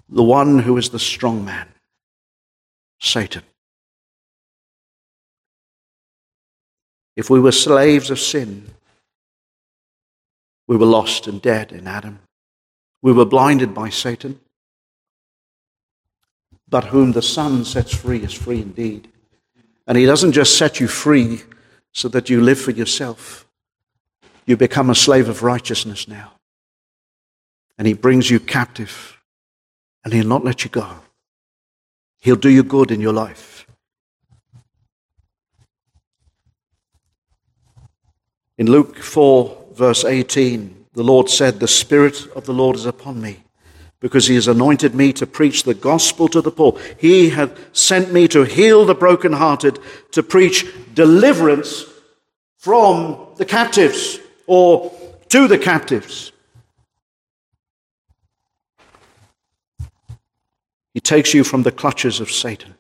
the 0.08 0.22
one 0.22 0.60
who 0.60 0.76
is 0.76 0.90
the 0.90 0.98
strong 1.00 1.44
man, 1.44 1.68
Satan. 3.00 3.42
If 7.16 7.28
we 7.28 7.40
were 7.40 7.50
slaves 7.50 8.10
of 8.10 8.20
sin, 8.20 8.68
we 10.68 10.76
were 10.76 10.86
lost 10.86 11.26
and 11.26 11.42
dead 11.42 11.72
in 11.72 11.88
Adam. 11.88 12.20
We 13.02 13.12
were 13.12 13.24
blinded 13.24 13.74
by 13.74 13.88
Satan. 13.88 14.38
But 16.70 16.84
whom 16.84 17.12
the 17.12 17.22
Son 17.22 17.64
sets 17.64 17.94
free 17.94 18.22
is 18.22 18.32
free 18.32 18.60
indeed. 18.60 19.08
And 19.86 19.96
He 19.96 20.04
doesn't 20.04 20.32
just 20.32 20.58
set 20.58 20.80
you 20.80 20.86
free 20.86 21.42
so 21.92 22.08
that 22.08 22.28
you 22.28 22.40
live 22.40 22.60
for 22.60 22.72
yourself. 22.72 23.46
You 24.46 24.56
become 24.56 24.90
a 24.90 24.94
slave 24.94 25.28
of 25.28 25.42
righteousness 25.42 26.08
now. 26.08 26.32
And 27.78 27.86
He 27.86 27.94
brings 27.94 28.30
you 28.30 28.40
captive, 28.40 29.20
and 30.04 30.12
He'll 30.12 30.26
not 30.26 30.44
let 30.44 30.64
you 30.64 30.70
go. 30.70 30.88
He'll 32.20 32.36
do 32.36 32.50
you 32.50 32.62
good 32.62 32.90
in 32.90 33.00
your 33.00 33.12
life. 33.12 33.66
In 38.58 38.70
Luke 38.70 38.98
4, 38.98 39.66
verse 39.72 40.04
18, 40.04 40.86
the 40.92 41.04
Lord 41.04 41.30
said, 41.30 41.60
The 41.60 41.68
Spirit 41.68 42.26
of 42.34 42.44
the 42.44 42.52
Lord 42.52 42.74
is 42.74 42.86
upon 42.86 43.22
me 43.22 43.44
because 44.00 44.26
he 44.26 44.36
has 44.36 44.46
anointed 44.46 44.94
me 44.94 45.12
to 45.12 45.26
preach 45.26 45.64
the 45.64 45.74
gospel 45.74 46.28
to 46.28 46.40
the 46.40 46.50
poor. 46.50 46.78
He 46.98 47.30
hath 47.30 47.76
sent 47.76 48.12
me 48.12 48.28
to 48.28 48.44
heal 48.44 48.84
the 48.84 48.94
brokenhearted, 48.94 49.78
to 50.12 50.22
preach 50.22 50.66
deliverance 50.94 51.84
from 52.58 53.26
the 53.36 53.44
captives 53.44 54.20
or 54.46 54.92
to 55.28 55.48
the 55.48 55.58
captives. 55.58 56.32
He 60.94 61.00
takes 61.00 61.34
you 61.34 61.44
from 61.44 61.62
the 61.62 61.72
clutches 61.72 62.20
of 62.20 62.30
Satan. 62.30 62.74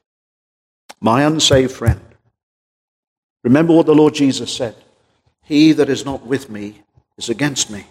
My 1.00 1.22
unsaved 1.22 1.72
friend, 1.72 2.00
remember 3.44 3.72
what 3.72 3.86
the 3.86 3.94
Lord 3.94 4.14
Jesus 4.14 4.52
said 4.52 4.74
He 5.44 5.72
that 5.72 5.88
is 5.88 6.04
not 6.04 6.26
with 6.26 6.50
me 6.50 6.82
is 7.16 7.28
against 7.28 7.70
me. 7.70 7.86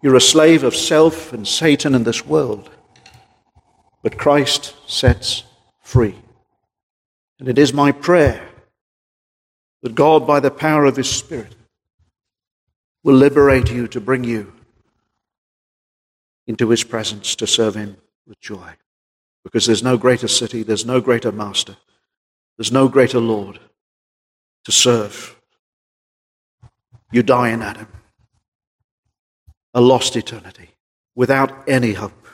You're 0.00 0.14
a 0.14 0.20
slave 0.20 0.62
of 0.62 0.76
self 0.76 1.32
and 1.32 1.46
Satan 1.46 1.94
in 1.94 2.04
this 2.04 2.24
world. 2.24 2.70
But 4.02 4.18
Christ 4.18 4.74
sets 4.86 5.42
free. 5.82 6.14
And 7.40 7.48
it 7.48 7.58
is 7.58 7.72
my 7.72 7.90
prayer 7.90 8.48
that 9.82 9.94
God, 9.94 10.26
by 10.26 10.40
the 10.40 10.50
power 10.50 10.84
of 10.84 10.96
His 10.96 11.10
Spirit, 11.10 11.54
will 13.02 13.14
liberate 13.14 13.70
you 13.70 13.88
to 13.88 14.00
bring 14.00 14.24
you 14.24 14.52
into 16.46 16.70
His 16.70 16.84
presence 16.84 17.34
to 17.36 17.46
serve 17.46 17.74
Him 17.74 17.96
with 18.26 18.40
joy. 18.40 18.74
Because 19.42 19.66
there's 19.66 19.82
no 19.82 19.96
greater 19.96 20.28
city, 20.28 20.62
there's 20.62 20.86
no 20.86 21.00
greater 21.00 21.32
master, 21.32 21.76
there's 22.56 22.72
no 22.72 22.88
greater 22.88 23.20
Lord 23.20 23.58
to 24.64 24.72
serve. 24.72 25.36
You 27.10 27.22
die 27.22 27.50
in 27.50 27.62
Adam 27.62 27.88
a 29.78 29.80
lost 29.80 30.16
eternity 30.16 30.70
without 31.14 31.68
any 31.68 31.92
hope. 31.92 32.26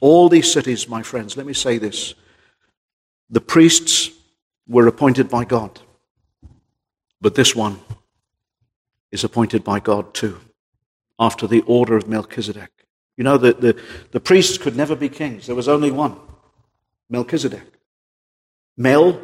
All 0.00 0.28
these 0.28 0.50
cities, 0.50 0.88
my 0.88 1.00
friends, 1.00 1.36
let 1.36 1.46
me 1.46 1.52
say 1.52 1.78
this 1.78 2.14
the 3.30 3.40
priests 3.40 4.10
were 4.66 4.88
appointed 4.88 5.28
by 5.28 5.44
God, 5.44 5.78
but 7.20 7.36
this 7.36 7.54
one 7.54 7.78
is 9.12 9.22
appointed 9.22 9.62
by 9.62 9.78
God 9.78 10.12
too, 10.12 10.40
after 11.20 11.46
the 11.46 11.60
order 11.68 11.96
of 11.96 12.08
Melchizedek. 12.08 12.72
You 13.16 13.22
know, 13.22 13.38
the, 13.38 13.52
the, 13.52 13.80
the 14.10 14.20
priests 14.20 14.58
could 14.58 14.76
never 14.76 14.96
be 14.96 15.08
kings, 15.08 15.46
there 15.46 15.54
was 15.54 15.68
only 15.68 15.92
one 15.92 16.16
Melchizedek. 17.08 17.62
Mel, 18.76 19.20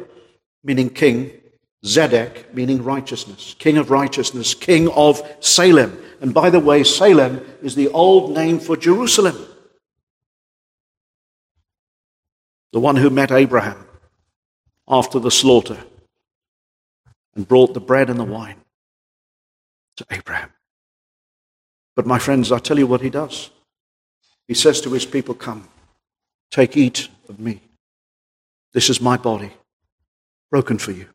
meaning 0.63 0.89
king, 0.89 1.29
Zedek, 1.83 2.53
meaning 2.53 2.83
righteousness, 2.83 3.55
king 3.59 3.77
of 3.77 3.91
righteousness, 3.91 4.53
king 4.53 4.89
of 4.89 5.21
Salem. 5.41 5.97
And 6.21 6.33
by 6.33 6.49
the 6.49 6.59
way, 6.59 6.83
Salem 6.83 7.41
is 7.61 7.75
the 7.75 7.89
old 7.89 8.33
name 8.33 8.59
for 8.59 8.77
Jerusalem. 8.77 9.37
The 12.71 12.79
one 12.79 12.95
who 12.95 13.09
met 13.09 13.31
Abraham 13.31 13.85
after 14.87 15.19
the 15.19 15.29
slaughter 15.29 15.77
and 17.35 17.47
brought 17.47 17.73
the 17.73 17.81
bread 17.81 18.09
and 18.09 18.19
the 18.19 18.23
wine 18.23 18.57
to 19.97 20.05
Abraham. 20.09 20.51
But 21.95 22.07
my 22.07 22.17
friends, 22.17 22.51
I 22.51 22.59
tell 22.59 22.79
you 22.79 22.87
what 22.87 23.01
he 23.01 23.09
does. 23.09 23.51
He 24.47 24.53
says 24.53 24.81
to 24.81 24.91
his 24.91 25.05
people, 25.05 25.35
Come, 25.35 25.67
take, 26.49 26.75
eat 26.75 27.09
of 27.29 27.39
me. 27.39 27.61
This 28.73 28.89
is 28.89 28.99
my 28.99 29.17
body, 29.17 29.51
broken 30.49 30.77
for 30.77 30.91
you. 30.91 31.12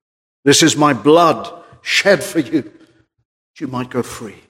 This 0.49 0.62
is 0.62 0.78
my 0.78 0.94
blood 0.94 1.62
shed 1.82 2.24
for 2.24 2.38
you, 2.38 2.62
that 2.62 3.61
you 3.61 3.66
might 3.66 3.90
go 3.90 4.03
free. 4.03 4.40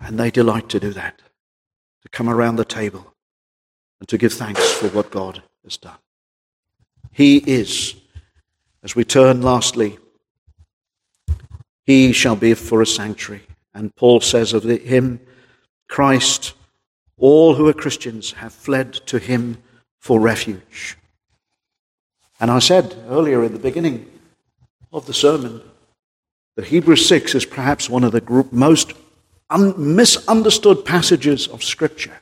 And 0.00 0.16
they 0.16 0.30
delight 0.30 0.68
to 0.68 0.78
do 0.78 0.92
that, 0.92 1.22
to 2.02 2.08
come 2.10 2.28
around 2.28 2.54
the 2.54 2.64
table 2.64 3.14
and 3.98 4.08
to 4.08 4.16
give 4.16 4.32
thanks 4.32 4.74
for 4.74 4.86
what 4.90 5.10
God 5.10 5.42
has 5.64 5.76
done. 5.76 5.98
He 7.10 7.38
is, 7.38 7.96
as 8.84 8.94
we 8.94 9.02
turn 9.02 9.42
lastly, 9.42 9.98
he 11.84 12.12
shall 12.12 12.36
be 12.36 12.54
for 12.54 12.80
a 12.80 12.86
sanctuary. 12.86 13.42
And 13.74 13.92
Paul 13.96 14.20
says 14.20 14.52
of 14.52 14.62
him, 14.62 15.18
Christ, 15.88 16.52
all 17.16 17.56
who 17.56 17.66
are 17.66 17.72
Christians 17.72 18.30
have 18.34 18.52
fled 18.52 18.92
to 19.06 19.18
him 19.18 19.58
for 19.98 20.20
refuge. 20.20 20.96
And 22.42 22.50
I 22.50 22.58
said 22.58 22.96
earlier 23.08 23.44
in 23.44 23.52
the 23.52 23.60
beginning 23.60 24.10
of 24.92 25.06
the 25.06 25.14
sermon 25.14 25.62
that 26.56 26.64
Hebrews 26.64 27.06
6 27.06 27.36
is 27.36 27.44
perhaps 27.46 27.88
one 27.88 28.02
of 28.02 28.10
the 28.10 28.48
most 28.50 28.94
un- 29.48 29.94
misunderstood 29.94 30.84
passages 30.84 31.46
of 31.46 31.62
Scripture. 31.62 32.20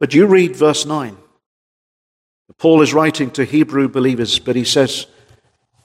But 0.00 0.14
you 0.14 0.26
read 0.26 0.56
verse 0.56 0.86
9. 0.86 1.14
Paul 2.56 2.80
is 2.80 2.94
writing 2.94 3.30
to 3.32 3.44
Hebrew 3.44 3.86
believers, 3.86 4.38
but 4.38 4.56
he 4.56 4.64
says, 4.64 5.06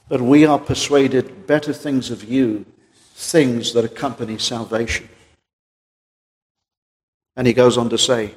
But 0.08 0.22
we 0.22 0.46
are 0.46 0.58
persuaded 0.58 1.46
better 1.46 1.74
things 1.74 2.10
of 2.10 2.24
you, 2.24 2.64
things 3.14 3.74
that 3.74 3.84
accompany 3.84 4.38
salvation. 4.38 5.06
And 7.36 7.46
he 7.46 7.52
goes 7.52 7.76
on 7.76 7.90
to 7.90 7.98
say, 7.98 8.36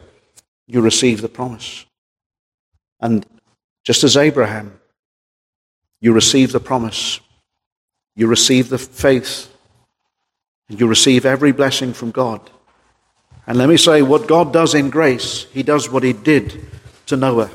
You 0.67 0.82
receive 0.82 1.21
the 1.21 1.30
promise. 1.30 1.86
And 2.99 3.26
just 3.86 4.03
as 4.03 4.17
Abraham, 4.17 4.77
you 6.01 6.11
receive 6.11 6.51
the 6.51 6.59
promise, 6.59 7.21
you 8.15 8.27
receive 8.27 8.67
the 8.69 8.77
faith, 8.77 9.49
and 10.67 10.79
you 10.79 10.88
receive 10.88 11.25
every 11.25 11.51
blessing 11.51 11.93
from 11.93 12.11
God. 12.11 12.49
And 13.47 13.57
let 13.57 13.69
me 13.69 13.77
say, 13.77 14.01
what 14.01 14.27
God 14.27 14.51
does 14.51 14.73
in 14.73 14.89
grace, 14.89 15.45
He 15.53 15.63
does 15.63 15.89
what 15.89 16.03
He 16.03 16.13
did 16.13 16.65
to 17.05 17.15
Noah. 17.15 17.51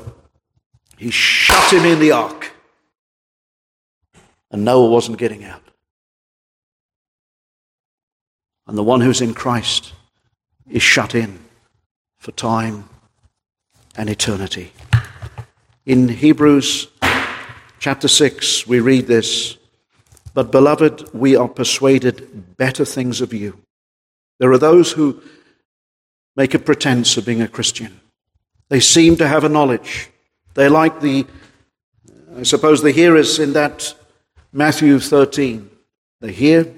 He 0.97 1.11
shut 1.11 1.73
him 1.73 1.83
in 1.83 1.99
the 1.99 2.11
ark, 2.11 2.51
and 4.51 4.63
Noah 4.63 4.89
wasn't 4.89 5.17
getting 5.17 5.43
out. 5.43 5.63
And 8.67 8.77
the 8.77 8.83
one 8.83 9.01
who's 9.01 9.19
in 9.19 9.33
Christ 9.33 9.93
is 10.69 10.83
shut 10.83 11.15
in 11.15 11.39
for 12.19 12.31
time 12.31 12.87
and 13.97 14.09
eternity. 14.09 14.71
In 15.83 16.07
Hebrews 16.09 16.89
chapter 17.79 18.07
6, 18.07 18.67
we 18.67 18.79
read 18.79 19.07
this 19.07 19.57
But, 20.35 20.51
beloved, 20.51 21.11
we 21.11 21.35
are 21.35 21.47
persuaded 21.47 22.55
better 22.55 22.85
things 22.85 23.19
of 23.19 23.33
you. 23.33 23.57
There 24.39 24.51
are 24.51 24.59
those 24.59 24.91
who 24.91 25.19
make 26.35 26.53
a 26.53 26.59
pretense 26.59 27.17
of 27.17 27.25
being 27.25 27.41
a 27.41 27.47
Christian. 27.47 27.99
They 28.69 28.79
seem 28.79 29.17
to 29.17 29.27
have 29.27 29.43
a 29.43 29.49
knowledge. 29.49 30.11
They're 30.53 30.69
like 30.69 31.01
the, 31.01 31.25
I 32.37 32.43
suppose, 32.43 32.83
the 32.83 32.91
hearers 32.91 33.39
in 33.39 33.53
that 33.53 33.95
Matthew 34.53 34.99
13. 34.99 35.67
They 36.19 36.31
hear, 36.31 36.71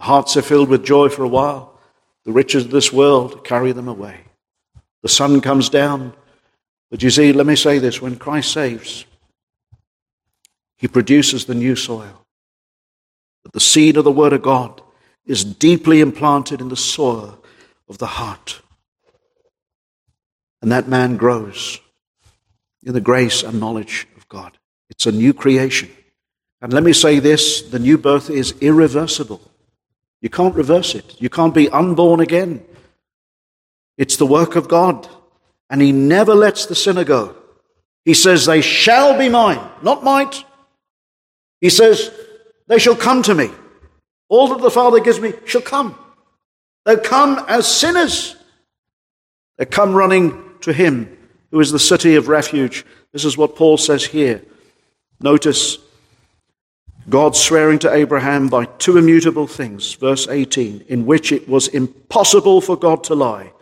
hearts 0.00 0.36
are 0.36 0.42
filled 0.42 0.68
with 0.68 0.84
joy 0.84 1.10
for 1.10 1.22
a 1.22 1.28
while. 1.28 1.78
The 2.24 2.32
riches 2.32 2.64
of 2.64 2.72
this 2.72 2.92
world 2.92 3.44
carry 3.44 3.70
them 3.70 3.86
away. 3.86 4.22
The 5.02 5.08
sun 5.08 5.40
comes 5.40 5.68
down, 5.68 6.12
but 6.90 7.02
you 7.02 7.10
see, 7.10 7.32
let 7.32 7.46
me 7.46 7.56
say 7.56 7.78
this 7.78 8.00
when 8.00 8.16
Christ 8.16 8.52
saves, 8.52 9.04
he 10.76 10.88
produces 10.88 11.46
the 11.46 11.54
new 11.54 11.74
soil. 11.74 12.24
But 13.42 13.52
the 13.52 13.60
seed 13.60 13.96
of 13.96 14.04
the 14.04 14.12
Word 14.12 14.32
of 14.32 14.42
God 14.42 14.82
is 15.24 15.44
deeply 15.44 16.00
implanted 16.00 16.60
in 16.60 16.68
the 16.68 16.76
soil 16.76 17.38
of 17.88 17.98
the 17.98 18.06
heart. 18.06 18.60
And 20.62 20.70
that 20.70 20.88
man 20.88 21.16
grows 21.16 21.80
in 22.84 22.92
the 22.92 23.00
grace 23.00 23.42
and 23.42 23.58
knowledge 23.58 24.06
of 24.16 24.28
God. 24.28 24.58
It's 24.88 25.06
a 25.06 25.12
new 25.12 25.34
creation. 25.34 25.90
And 26.62 26.72
let 26.72 26.82
me 26.82 26.92
say 26.92 27.18
this 27.18 27.62
the 27.62 27.78
new 27.78 27.98
birth 27.98 28.30
is 28.30 28.54
irreversible. 28.60 29.40
You 30.20 30.30
can't 30.30 30.54
reverse 30.54 30.94
it, 30.94 31.20
you 31.20 31.28
can't 31.28 31.54
be 31.54 31.68
unborn 31.68 32.20
again. 32.20 32.64
It's 33.98 34.16
the 34.16 34.26
work 34.26 34.56
of 34.56 34.68
God 34.68 35.08
and 35.68 35.82
he 35.82 35.92
never 35.92 36.34
lets 36.34 36.66
the 36.66 36.74
sinner 36.74 37.04
go. 37.04 37.36
He 38.04 38.14
says, 38.14 38.46
They 38.46 38.60
shall 38.60 39.18
be 39.18 39.28
mine, 39.28 39.60
not 39.82 40.04
might. 40.04 40.44
He 41.60 41.70
says, 41.70 42.10
They 42.68 42.78
shall 42.78 42.96
come 42.96 43.22
to 43.22 43.34
me. 43.34 43.50
All 44.28 44.48
that 44.48 44.60
the 44.60 44.70
Father 44.70 45.00
gives 45.00 45.20
me 45.20 45.32
shall 45.44 45.62
come. 45.62 45.98
They'll 46.84 46.98
come 46.98 47.44
as 47.48 47.66
sinners. 47.66 48.36
They 49.58 49.64
come 49.64 49.94
running 49.94 50.42
to 50.60 50.72
him, 50.72 51.16
who 51.50 51.60
is 51.60 51.72
the 51.72 51.78
city 51.78 52.14
of 52.16 52.28
refuge. 52.28 52.84
This 53.12 53.24
is 53.24 53.36
what 53.36 53.56
Paul 53.56 53.76
says 53.76 54.04
here. 54.04 54.42
Notice 55.20 55.78
God 57.08 57.36
swearing 57.36 57.78
to 57.80 57.92
Abraham 57.92 58.48
by 58.48 58.64
two 58.64 58.98
immutable 58.98 59.46
things, 59.46 59.94
verse 59.94 60.28
18, 60.28 60.84
in 60.88 61.06
which 61.06 61.32
it 61.32 61.48
was 61.48 61.68
impossible 61.68 62.60
for 62.60 62.76
God 62.76 63.04
to 63.04 63.14
lie, 63.14 63.52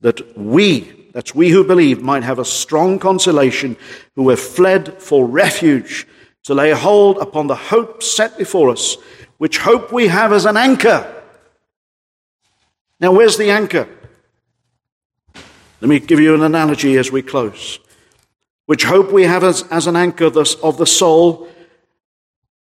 that 0.00 0.36
we, 0.36 0.92
that's 1.12 1.34
we 1.34 1.50
who 1.50 1.64
believe, 1.64 2.02
might 2.02 2.22
have 2.22 2.38
a 2.38 2.44
strong 2.44 2.98
consolation, 2.98 3.76
who 4.16 4.28
have 4.28 4.40
fled 4.40 5.02
for 5.02 5.26
refuge, 5.26 6.06
to 6.44 6.54
lay 6.54 6.70
hold 6.70 7.18
upon 7.18 7.46
the 7.46 7.54
hope 7.54 8.02
set 8.02 8.38
before 8.38 8.70
us, 8.70 8.96
which 9.38 9.58
hope 9.58 9.92
we 9.92 10.08
have 10.08 10.32
as 10.32 10.46
an 10.46 10.56
anchor. 10.56 11.22
Now, 12.98 13.12
where's 13.12 13.36
the 13.36 13.50
anchor? 13.50 13.88
Let 15.80 15.88
me 15.88 15.98
give 16.00 16.20
you 16.20 16.34
an 16.34 16.42
analogy 16.42 16.96
as 16.98 17.10
we 17.10 17.22
close. 17.22 17.78
Which 18.66 18.84
hope 18.84 19.10
we 19.10 19.24
have 19.24 19.42
as, 19.42 19.62
as 19.70 19.86
an 19.86 19.96
anchor 19.96 20.26
of 20.26 20.76
the 20.76 20.86
soul 20.86 21.48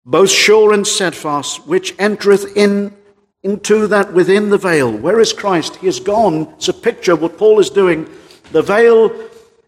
both 0.06 0.30
sure 0.30 0.72
and 0.72 0.88
steadfast, 0.88 1.68
which 1.68 1.94
entereth 2.00 2.56
in 2.56 2.96
into 3.44 3.88
that 3.88 4.14
within 4.14 4.50
the 4.50 4.58
veil. 4.58 4.92
Where 4.92 5.20
is 5.20 5.32
Christ? 5.32 5.76
He 5.78 5.88
is 5.88 6.00
gone. 6.00 6.54
It's 6.56 6.70
a 6.70 6.74
picture 6.74 7.14
of 7.14 7.22
what 7.22 7.38
Paul 7.38 7.60
is 7.60 7.70
doing. 7.70 8.10
The 8.52 8.62
veil 8.62 9.12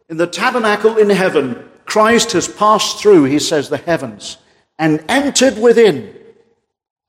in 0.10 0.18
the 0.18 0.28
tabernacle 0.28 0.98
in 0.98 1.10
heaven. 1.10 1.70
Christ 1.86 2.34
has 2.34 2.48
passed 2.48 3.00
through, 3.00 3.26
he 3.26 3.40
says, 3.40 3.70
the 3.70 3.78
heavens 3.78 4.38
and 4.80 5.04
entered 5.10 5.60
within. 5.60 6.16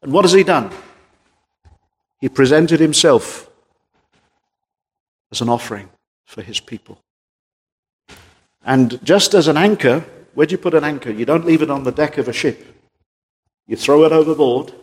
And 0.02 0.12
what 0.12 0.24
has 0.24 0.32
he 0.32 0.42
done? 0.42 0.70
He 2.20 2.28
presented 2.28 2.80
himself 2.80 3.48
as 5.30 5.40
an 5.40 5.48
offering 5.48 5.88
for 6.26 6.42
his 6.42 6.60
people. 6.60 7.00
And 8.64 9.02
just 9.04 9.32
as 9.32 9.48
an 9.48 9.56
anchor, 9.56 10.04
where 10.34 10.46
do 10.46 10.52
you 10.52 10.58
put 10.58 10.74
an 10.74 10.84
anchor? 10.84 11.10
You 11.10 11.24
don't 11.24 11.46
leave 11.46 11.62
it 11.62 11.70
on 11.70 11.84
the 11.84 11.92
deck 11.92 12.18
of 12.18 12.28
a 12.28 12.32
ship. 12.32 12.66
You 13.66 13.76
throw 13.76 14.04
it 14.04 14.12
overboard, 14.12 14.74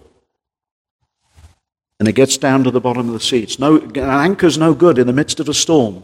and 2.00 2.08
it 2.08 2.14
gets 2.14 2.38
down 2.38 2.64
to 2.64 2.72
the 2.72 2.80
bottom 2.80 3.08
of 3.08 3.14
the 3.14 3.20
sea. 3.20 3.44
It's 3.44 3.60
no, 3.60 3.78
an 3.78 3.98
anchor's 3.98 4.58
no 4.58 4.74
good 4.74 4.98
in 4.98 5.08
the 5.08 5.14
midst 5.14 5.40
of 5.40 5.50
a 5.50 5.54
storm 5.54 6.04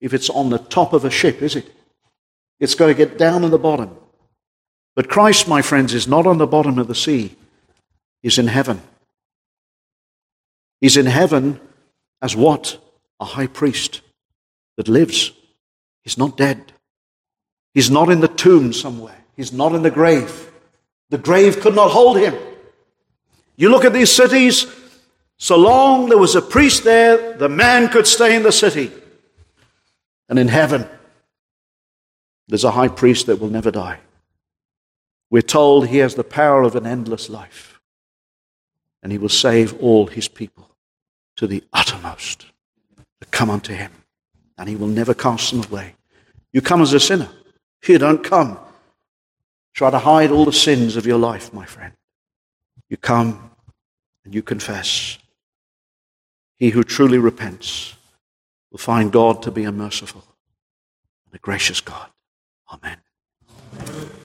if 0.00 0.14
it's 0.14 0.30
on 0.30 0.50
the 0.50 0.58
top 0.58 0.92
of 0.92 1.04
a 1.04 1.10
ship, 1.10 1.42
is 1.42 1.56
it? 1.56 1.70
It's 2.58 2.74
got 2.74 2.86
to 2.86 2.94
get 2.94 3.18
down 3.18 3.44
in 3.44 3.50
the 3.50 3.58
bottom. 3.58 3.96
But 4.94 5.08
Christ, 5.08 5.48
my 5.48 5.62
friends, 5.62 5.94
is 5.94 6.08
not 6.08 6.26
on 6.26 6.38
the 6.38 6.46
bottom 6.46 6.78
of 6.78 6.88
the 6.88 6.94
sea. 6.94 7.36
He's 8.22 8.38
in 8.38 8.48
heaven. 8.48 8.82
He's 10.80 10.96
in 10.96 11.06
heaven 11.06 11.60
as 12.20 12.36
what? 12.36 12.78
A 13.18 13.24
high 13.24 13.46
priest 13.46 14.00
that 14.76 14.88
lives. 14.88 15.32
He's 16.02 16.18
not 16.18 16.36
dead. 16.36 16.72
He's 17.74 17.90
not 17.90 18.10
in 18.10 18.20
the 18.20 18.28
tomb 18.28 18.72
somewhere. 18.72 19.16
He's 19.36 19.52
not 19.52 19.74
in 19.74 19.82
the 19.82 19.90
grave. 19.90 20.50
The 21.10 21.18
grave 21.18 21.60
could 21.60 21.74
not 21.74 21.90
hold 21.90 22.18
him. 22.18 22.34
You 23.56 23.68
look 23.68 23.84
at 23.84 23.92
these 23.92 24.10
cities, 24.10 24.66
so 25.36 25.56
long 25.56 26.08
there 26.08 26.18
was 26.18 26.34
a 26.34 26.42
priest 26.42 26.84
there, 26.84 27.36
the 27.36 27.48
man 27.48 27.88
could 27.88 28.06
stay 28.06 28.34
in 28.34 28.42
the 28.42 28.52
city. 28.52 28.90
And 30.30 30.38
in 30.38 30.48
heaven, 30.48 30.88
there's 32.48 32.64
a 32.64 32.70
high 32.70 32.88
priest 32.88 33.26
that 33.26 33.38
will 33.38 33.50
never 33.50 33.70
die. 33.70 33.98
We're 35.28 35.42
told 35.42 35.86
he 35.86 35.98
has 35.98 36.14
the 36.14 36.24
power 36.24 36.62
of 36.62 36.74
an 36.74 36.86
endless 36.86 37.28
life, 37.28 37.78
and 39.02 39.12
he 39.12 39.18
will 39.18 39.28
save 39.28 39.78
all 39.82 40.06
his 40.06 40.28
people 40.28 40.70
to 41.36 41.46
the 41.46 41.62
uttermost 41.74 42.46
that 43.18 43.30
come 43.30 43.50
unto 43.50 43.74
him, 43.74 43.92
and 44.56 44.70
he 44.70 44.76
will 44.76 44.88
never 44.88 45.12
cast 45.12 45.50
them 45.50 45.62
away. 45.70 45.94
You 46.50 46.62
come 46.62 46.80
as 46.80 46.94
a 46.94 47.00
sinner, 47.00 47.28
you 47.86 47.98
don't 47.98 48.24
come 48.24 48.58
Try 49.74 49.90
to 49.90 49.98
hide 49.98 50.30
all 50.30 50.44
the 50.44 50.52
sins 50.52 50.96
of 50.96 51.06
your 51.06 51.18
life, 51.18 51.52
my 51.52 51.64
friend. 51.64 51.94
You 52.88 52.96
come 52.96 53.50
and 54.24 54.34
you 54.34 54.42
confess. 54.42 55.18
He 56.56 56.70
who 56.70 56.82
truly 56.82 57.18
repents 57.18 57.94
will 58.70 58.78
find 58.78 59.12
God 59.12 59.42
to 59.42 59.50
be 59.50 59.64
a 59.64 59.72
merciful 59.72 60.24
and 61.26 61.34
a 61.34 61.38
gracious 61.38 61.80
God. 61.80 62.10
Amen. 62.72 62.98